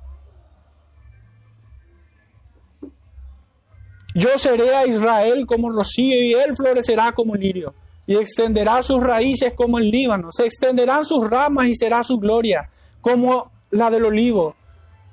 Yo 4.15 4.39
seré 4.39 4.75
a 4.75 4.87
Israel 4.87 5.47
como 5.47 5.71
rocío 5.71 6.23
y 6.23 6.33
él 6.33 6.55
florecerá 6.57 7.13
como 7.13 7.35
lirio 7.35 7.75
y 8.07 8.17
extenderá 8.17 8.83
sus 8.83 9.01
raíces 9.03 9.55
como 9.55 9.79
el 9.79 9.89
Líbano. 9.89 10.31
Se 10.33 10.45
extenderán 10.45 11.05
sus 11.05 11.31
ramas 11.31 11.67
y 11.67 11.77
será 11.77 12.03
su 12.03 12.19
gloria 12.19 12.69
como 13.01 13.53
la 13.71 13.89
del 13.89 14.05
olivo 14.05 14.57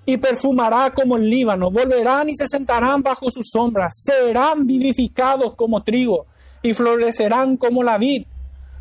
y 0.07 0.17
perfumará 0.17 0.91
como 0.91 1.17
el 1.17 1.29
Líbano. 1.29 1.69
Volverán 1.69 2.29
y 2.29 2.35
se 2.35 2.47
sentarán 2.47 3.03
bajo 3.03 3.29
sus 3.29 3.47
sombras. 3.51 3.93
Serán 3.99 4.65
vivificados 4.65 5.53
como 5.53 5.83
trigo 5.83 6.25
y 6.63 6.73
florecerán 6.73 7.57
como 7.57 7.83
la 7.83 7.99
vid 7.99 8.25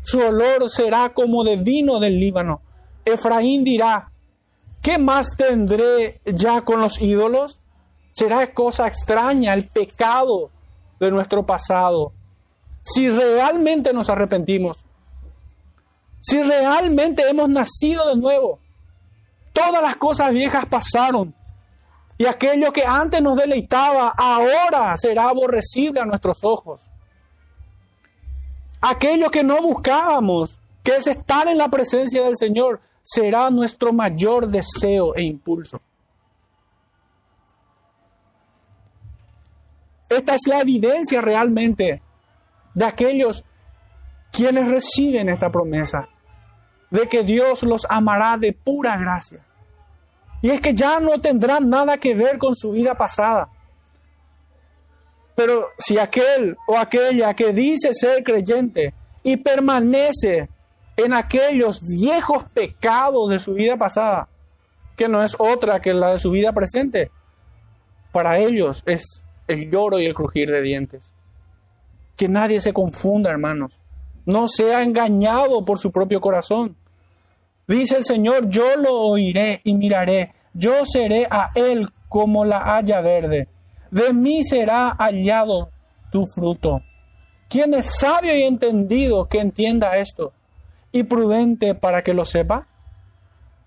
su 0.07 0.19
olor 0.19 0.69
será 0.69 1.09
como 1.13 1.43
de 1.43 1.57
vino 1.57 1.99
del 1.99 2.17
Líbano. 2.17 2.61
Efraín 3.03 3.65
dirá, 3.65 4.09
¿qué 4.81 4.97
más 4.97 5.35
tendré 5.35 6.21
ya 6.25 6.61
con 6.61 6.79
los 6.79 7.01
ídolos? 7.01 7.59
Será 8.13 8.53
cosa 8.53 8.87
extraña 8.87 9.53
el 9.53 9.67
pecado 9.67 10.49
de 10.97 11.11
nuestro 11.11 11.45
pasado. 11.45 12.13
Si 12.83 13.09
realmente 13.09 13.91
nos 13.91 14.09
arrepentimos, 14.09 14.85
si 16.21 16.41
realmente 16.41 17.27
hemos 17.29 17.49
nacido 17.49 18.07
de 18.07 18.15
nuevo, 18.15 18.59
todas 19.57 19.81
las 19.81 19.95
cosas 19.95 20.31
viejas 20.31 20.65
pasaron 20.65 21.33
y 22.17 22.25
aquello 22.25 22.71
que 22.71 22.85
antes 22.85 23.21
nos 23.21 23.37
deleitaba 23.37 24.13
ahora 24.17 24.95
será 24.97 25.29
aborrecible 25.29 26.01
a 26.01 26.05
nuestros 26.05 26.43
ojos 26.43 26.91
aquello 28.81 29.29
que 29.29 29.43
no 29.43 29.61
buscábamos, 29.61 30.59
que 30.83 30.95
es 30.95 31.07
estar 31.07 31.47
en 31.47 31.57
la 31.57 31.69
presencia 31.69 32.23
del 32.23 32.35
Señor, 32.35 32.81
será 33.03 33.49
nuestro 33.49 33.93
mayor 33.93 34.47
deseo 34.47 35.15
e 35.15 35.23
impulso. 35.23 35.81
Esta 40.09 40.35
es 40.35 40.47
la 40.47 40.61
evidencia 40.61 41.21
realmente 41.21 42.01
de 42.73 42.85
aquellos 42.85 43.43
quienes 44.31 44.69
reciben 44.69 45.29
esta 45.29 45.51
promesa, 45.51 46.07
de 46.89 47.09
que 47.09 47.23
Dios 47.23 47.63
los 47.63 47.85
amará 47.89 48.37
de 48.37 48.53
pura 48.53 48.95
gracia. 48.97 49.43
Y 50.41 50.49
es 50.51 50.61
que 50.61 50.73
ya 50.73 50.99
no 50.99 51.19
tendrán 51.19 51.69
nada 51.69 51.97
que 51.97 52.13
ver 52.13 52.37
con 52.37 52.55
su 52.55 52.71
vida 52.71 52.95
pasada. 52.95 53.49
Pero 55.35 55.69
si 55.77 55.97
aquel 55.97 56.57
o 56.67 56.77
aquella 56.77 57.33
que 57.33 57.53
dice 57.53 57.93
ser 57.93 58.23
creyente 58.23 58.93
y 59.23 59.37
permanece 59.37 60.49
en 60.95 61.13
aquellos 61.13 61.81
viejos 61.81 62.45
pecados 62.53 63.29
de 63.29 63.37
su 63.37 63.53
vida 63.53 63.77
pasada, 63.77 64.27
que 64.95 65.07
no 65.07 65.23
es 65.23 65.35
otra 65.37 65.79
que 65.79 65.93
la 65.93 66.13
de 66.13 66.19
su 66.19 66.31
vida 66.31 66.51
presente, 66.53 67.11
para 68.11 68.39
ellos 68.39 68.81
es 68.87 69.21
el 69.47 69.69
lloro 69.69 69.99
y 69.99 70.07
el 70.07 70.15
crujir 70.15 70.49
de 70.49 70.61
dientes. 70.61 71.13
Que 72.15 72.27
nadie 72.27 72.59
se 72.59 72.73
confunda, 72.73 73.29
hermanos. 73.29 73.79
No 74.25 74.47
sea 74.47 74.81
engañado 74.81 75.63
por 75.63 75.77
su 75.77 75.91
propio 75.91 76.19
corazón. 76.19 76.75
Dice 77.67 77.97
el 77.97 78.05
Señor, 78.05 78.49
yo 78.49 78.75
lo 78.77 78.93
oiré 78.95 79.61
y 79.63 79.75
miraré. 79.75 80.33
Yo 80.53 80.85
seré 80.85 81.27
a 81.29 81.51
él 81.55 81.87
como 82.09 82.45
la 82.45 82.75
haya 82.75 83.01
verde 83.01 83.49
de 83.91 84.13
mí 84.13 84.43
será 84.43 84.95
hallado 84.97 85.69
tu 86.11 86.25
fruto. 86.25 86.81
¿Quién 87.49 87.73
es 87.73 87.99
sabio 87.99 88.35
y 88.35 88.43
entendido 88.43 89.27
que 89.27 89.39
entienda 89.39 89.97
esto? 89.97 90.33
Y 90.91 91.03
prudente 91.03 91.75
para 91.75 92.03
que 92.03 92.13
lo 92.13 92.25
sepa. 92.25 92.67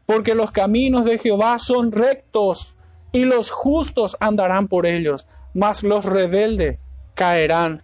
Porque 0.06 0.34
los 0.34 0.50
caminos 0.50 1.04
de 1.04 1.18
Jehová 1.18 1.58
son 1.58 1.92
rectos 1.92 2.76
y 3.12 3.24
los 3.24 3.50
justos 3.50 4.16
andarán 4.20 4.68
por 4.68 4.86
ellos, 4.86 5.26
mas 5.54 5.82
los 5.82 6.04
rebeldes 6.04 6.82
caerán 7.14 7.82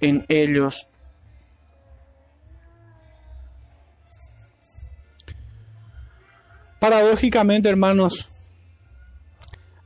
en 0.00 0.24
ellos. 0.28 0.88
Paradójicamente, 6.88 7.68
hermanos, 7.68 8.30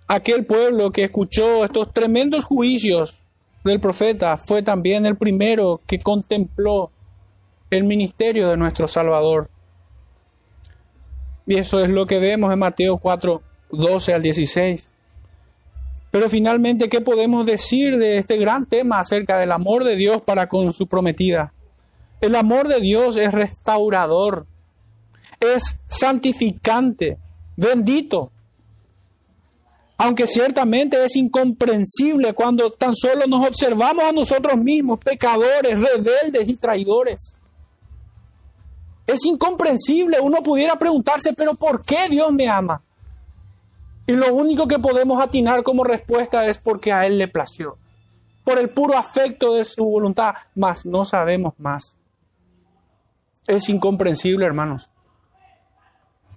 aquel 0.07 0.45
pueblo 0.45 0.93
que 0.93 1.05
escuchó 1.05 1.65
estos 1.65 1.95
tremendos 1.95 2.45
juicios 2.45 3.27
del 3.65 3.81
profeta 3.81 4.37
fue 4.37 4.63
también 4.63 5.07
el 5.07 5.17
primero 5.17 5.81
que 5.87 5.99
contempló 5.99 6.91
el 7.71 7.85
ministerio 7.85 8.51
de 8.51 8.59
nuestro 8.59 8.87
Salvador. 8.87 9.49
Y 11.47 11.57
eso 11.57 11.81
es 11.81 11.89
lo 11.89 12.05
que 12.05 12.19
vemos 12.19 12.53
en 12.53 12.59
Mateo 12.59 12.99
4, 12.99 13.41
12 13.71 14.13
al 14.13 14.21
16. 14.21 14.91
Pero 16.11 16.29
finalmente, 16.29 16.91
¿qué 16.91 17.01
podemos 17.01 17.47
decir 17.47 17.97
de 17.97 18.19
este 18.19 18.37
gran 18.37 18.67
tema 18.67 19.01
acerca 19.01 19.39
del 19.39 19.53
amor 19.53 19.85
de 19.85 19.97
Dios 19.97 20.21
para 20.21 20.49
con 20.49 20.71
su 20.71 20.87
prometida? 20.87 21.55
El 22.21 22.37
amor 22.37 22.69
de 22.69 22.79
Dios 22.79 23.17
es 23.17 23.33
restaurador, 23.33 24.47
es 25.41 25.77
santificante, 25.89 27.19
bendito 27.57 28.31
aunque 30.03 30.27
ciertamente 30.27 31.05
es 31.05 31.15
incomprensible 31.15 32.33
cuando 32.33 32.71
tan 32.73 32.97
solo 32.97 33.27
nos 33.27 33.47
observamos 33.47 34.03
a 34.03 34.13
nosotros 34.13 34.57
mismos, 34.57 34.99
pecadores, 34.99 35.79
rebeldes 35.79 36.49
y 36.49 36.57
traidores. 36.57 37.35
Es 39.07 39.27
incomprensible, 39.27 40.19
uno 40.19 40.43
pudiera 40.43 40.79
preguntarse, 40.79 41.35
pero 41.35 41.53
¿por 41.53 41.83
qué 41.83 42.09
Dios 42.09 42.33
me 42.33 42.49
ama? 42.49 42.83
Y 44.07 44.13
lo 44.13 44.35
único 44.35 44.67
que 44.67 44.79
podemos 44.79 45.23
atinar 45.23 45.63
como 45.63 45.85
respuesta 45.85 46.47
es 46.47 46.57
porque 46.57 46.95
a 46.95 47.05
Él 47.05 47.19
le 47.19 47.29
plació, 47.29 47.77
por 48.43 48.59
el 48.59 48.71
puro 48.71 48.97
afecto 48.97 49.53
de 49.53 49.65
su 49.65 49.85
voluntad, 49.85 50.33
mas 50.55 50.87
no 50.87 51.05
sabemos 51.05 51.53
más. 51.59 51.99
Es 53.47 53.69
incomprensible, 53.69 54.47
hermanos, 54.47 54.90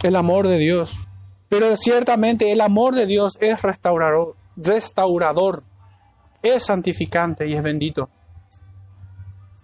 el 0.03 0.15
amor 0.15 0.47
de 0.47 0.57
Dios. 0.57 0.95
Pero 1.49 1.75
ciertamente 1.77 2.51
el 2.51 2.61
amor 2.61 2.95
de 2.95 3.05
Dios 3.05 3.37
es 3.39 3.61
restaurador, 3.61 4.35
restaurador, 4.55 5.63
es 6.41 6.65
santificante 6.65 7.47
y 7.47 7.53
es 7.53 7.63
bendito. 7.63 8.09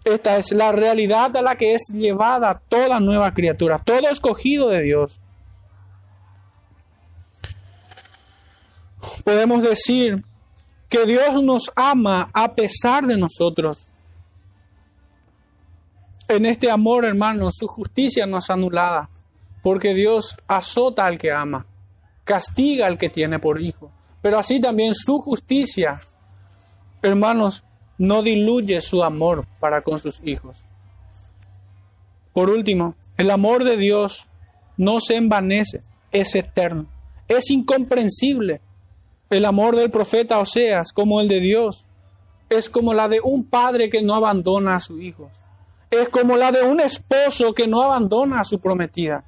Esta 0.04 0.38
es 0.38 0.52
la 0.52 0.72
realidad 0.72 1.36
a 1.36 1.42
la 1.42 1.56
que 1.56 1.76
es 1.76 1.88
llevada 1.94 2.62
toda 2.70 3.00
nueva 3.00 3.34
criatura, 3.34 3.80
todo 3.80 4.10
escogido 4.10 4.70
de 4.70 4.82
Dios. 4.82 5.22
podemos 9.24 9.62
decir 9.62 10.24
que 10.88 11.06
Dios 11.06 11.44
nos 11.44 11.72
ama 11.76 12.30
a 12.34 12.54
pesar 12.56 13.06
de 13.06 13.18
nosotros. 13.18 13.90
En 16.28 16.46
este 16.46 16.70
amor, 16.70 17.06
hermanos, 17.06 17.56
su 17.58 17.68
justicia 17.68 18.26
no 18.26 18.38
es 18.38 18.50
anulada, 18.50 19.10
porque 19.62 19.94
Dios 19.94 20.38
azota 20.48 21.06
al 21.06 21.18
que 21.18 21.32
ama, 21.32 21.66
castiga 22.24 22.88
al 22.88 22.98
que 22.98 23.10
tiene 23.10 23.40
por 23.40 23.62
hijo. 23.62 23.92
Pero 24.22 24.38
así 24.38 24.60
también 24.60 24.94
su 24.94 25.20
justicia, 25.20 26.00
hermanos, 27.02 27.64
no 27.98 28.22
diluye 28.24 28.82
su 28.82 29.04
amor 29.04 29.46
para 29.60 29.82
con 29.82 30.00
sus 30.00 30.26
hijos. 30.26 30.66
Por 32.34 32.50
último, 32.50 32.96
el 33.18 33.32
amor 33.32 33.64
de 33.64 33.78
Dios 33.78 34.26
no 34.78 35.00
se 35.00 35.18
envanece, 35.18 35.82
es 36.12 36.36
eterno, 36.36 36.88
es 37.28 37.50
incomprensible. 37.50 38.62
El 39.30 39.46
amor 39.46 39.76
del 39.76 39.92
profeta 39.92 40.40
Oseas, 40.40 40.92
como 40.94 41.22
el 41.22 41.28
de 41.28 41.40
Dios, 41.40 41.86
es 42.50 42.70
como 42.70 42.94
la 42.94 43.10
de 43.10 43.20
un 43.22 43.44
padre 43.44 43.90
que 43.90 44.02
no 44.02 44.16
abandona 44.16 44.76
a 44.76 44.80
su 44.80 45.02
hijo. 45.02 45.30
Es 45.92 46.10
como 46.10 46.38
la 46.38 46.52
de 46.52 46.64
un 46.64 46.80
esposo 46.80 47.54
que 47.54 47.68
no 47.68 47.82
abandona 47.82 48.40
a 48.40 48.44
su 48.44 48.60
prometida. 48.60 49.26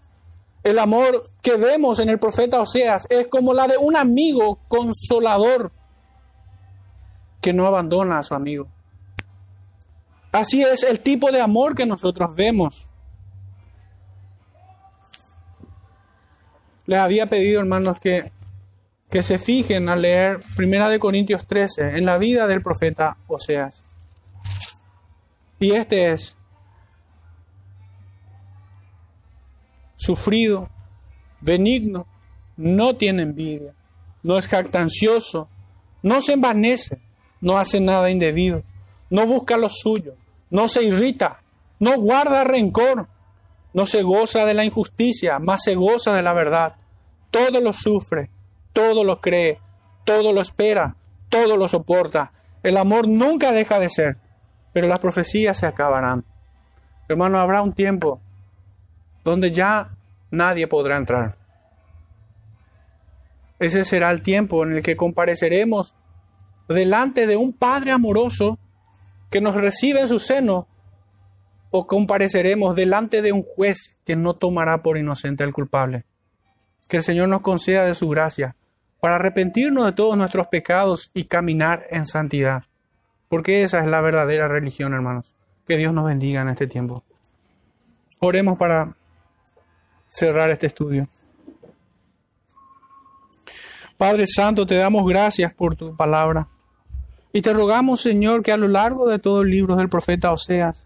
El 0.63 0.77
amor 0.77 1.29
que 1.41 1.57
vemos 1.57 1.99
en 1.99 2.09
el 2.09 2.19
profeta 2.19 2.61
Oseas 2.61 3.07
es 3.09 3.27
como 3.27 3.53
la 3.53 3.67
de 3.67 3.77
un 3.77 3.95
amigo 3.95 4.59
consolador 4.67 5.71
que 7.41 7.51
no 7.51 7.65
abandona 7.65 8.19
a 8.19 8.23
su 8.23 8.35
amigo. 8.35 8.67
Así 10.31 10.61
es 10.61 10.83
el 10.83 10.99
tipo 10.99 11.31
de 11.31 11.41
amor 11.41 11.75
que 11.75 11.85
nosotros 11.85 12.35
vemos. 12.35 12.87
Les 16.85 16.99
había 16.99 17.25
pedido, 17.25 17.59
hermanos, 17.59 17.99
que, 17.99 18.31
que 19.09 19.23
se 19.23 19.39
fijen 19.39 19.89
al 19.89 20.03
leer 20.03 20.39
Primera 20.55 20.89
de 20.89 20.99
Corintios 20.99 21.47
13 21.47 21.97
en 21.97 22.05
la 22.05 22.17
vida 22.17 22.47
del 22.47 22.61
profeta 22.61 23.17
Oseas. 23.27 23.83
Y 25.59 25.71
este 25.71 26.11
es 26.11 26.37
sufrido, 30.01 30.67
benigno, 31.41 32.07
no 32.57 32.95
tiene 32.95 33.21
envidia, 33.21 33.75
no 34.23 34.37
es 34.39 34.47
jactancioso, 34.47 35.47
no 36.01 36.21
se 36.21 36.33
envanece, 36.33 36.99
no 37.39 37.59
hace 37.59 37.79
nada 37.79 38.09
indebido, 38.09 38.63
no 39.11 39.27
busca 39.27 39.57
lo 39.57 39.69
suyo, 39.69 40.15
no 40.49 40.67
se 40.67 40.83
irrita, 40.83 41.43
no 41.79 41.99
guarda 41.99 42.43
rencor, 42.43 43.07
no 43.73 43.85
se 43.85 44.01
goza 44.01 44.45
de 44.45 44.55
la 44.55 44.65
injusticia, 44.65 45.37
más 45.37 45.61
se 45.63 45.75
goza 45.75 46.13
de 46.13 46.23
la 46.23 46.33
verdad. 46.33 46.75
Todo 47.29 47.61
lo 47.61 47.71
sufre, 47.71 48.31
todo 48.73 49.03
lo 49.03 49.21
cree, 49.21 49.59
todo 50.03 50.33
lo 50.33 50.41
espera, 50.41 50.95
todo 51.29 51.57
lo 51.57 51.67
soporta. 51.67 52.31
El 52.63 52.77
amor 52.77 53.07
nunca 53.07 53.51
deja 53.51 53.79
de 53.79 53.89
ser, 53.89 54.17
pero 54.73 54.87
las 54.87 54.99
profecías 54.99 55.59
se 55.59 55.67
acabarán. 55.67 56.25
Hermano, 57.07 57.39
habrá 57.39 57.61
un 57.61 57.73
tiempo 57.73 58.19
donde 59.23 59.51
ya 59.51 59.91
nadie 60.29 60.67
podrá 60.67 60.97
entrar. 60.97 61.35
Ese 63.59 63.83
será 63.83 64.09
el 64.11 64.23
tiempo 64.23 64.63
en 64.63 64.73
el 64.73 64.83
que 64.83 64.95
compareceremos 64.95 65.95
delante 66.67 67.27
de 67.27 67.37
un 67.37 67.53
Padre 67.53 67.91
amoroso 67.91 68.57
que 69.29 69.41
nos 69.41 69.55
recibe 69.55 70.01
en 70.01 70.07
su 70.07 70.19
seno 70.19 70.67
o 71.69 71.87
compareceremos 71.87 72.75
delante 72.75 73.21
de 73.21 73.31
un 73.31 73.43
juez 73.43 73.97
que 74.05 74.15
no 74.15 74.33
tomará 74.33 74.81
por 74.81 74.97
inocente 74.97 75.43
al 75.43 75.53
culpable. 75.53 76.03
Que 76.89 76.97
el 76.97 77.03
Señor 77.03 77.29
nos 77.29 77.41
conceda 77.41 77.85
de 77.85 77.93
su 77.93 78.09
gracia 78.09 78.55
para 78.99 79.15
arrepentirnos 79.15 79.85
de 79.85 79.93
todos 79.93 80.17
nuestros 80.17 80.47
pecados 80.47 81.11
y 81.13 81.25
caminar 81.25 81.85
en 81.89 82.05
santidad. 82.05 82.63
Porque 83.29 83.63
esa 83.63 83.79
es 83.79 83.87
la 83.87 84.01
verdadera 84.01 84.47
religión, 84.47 84.93
hermanos. 84.93 85.33
Que 85.65 85.77
Dios 85.77 85.93
nos 85.93 86.05
bendiga 86.05 86.41
en 86.41 86.49
este 86.49 86.67
tiempo. 86.67 87.03
Oremos 88.19 88.57
para 88.57 88.95
cerrar 90.11 90.51
este 90.51 90.67
estudio. 90.67 91.07
Padre 93.97 94.25
Santo, 94.27 94.65
te 94.65 94.75
damos 94.75 95.07
gracias 95.07 95.53
por 95.53 95.75
tu 95.75 95.95
palabra. 95.95 96.47
Y 97.33 97.41
te 97.41 97.53
rogamos, 97.53 98.01
Señor, 98.01 98.43
que 98.43 98.51
a 98.51 98.57
lo 98.57 98.67
largo 98.67 99.07
de 99.07 99.19
todo 99.19 99.41
el 99.41 99.49
libro 99.49 99.75
del 99.75 99.89
profeta 99.89 100.31
Oseas, 100.31 100.85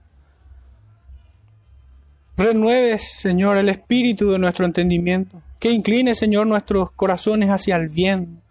renueves, 2.37 3.13
Señor, 3.17 3.57
el 3.57 3.69
espíritu 3.69 4.31
de 4.31 4.39
nuestro 4.39 4.65
entendimiento, 4.65 5.41
que 5.59 5.71
incline, 5.71 6.13
Señor, 6.13 6.45
nuestros 6.45 6.91
corazones 6.91 7.49
hacia 7.49 7.77
el 7.77 7.89
bien, 7.89 8.41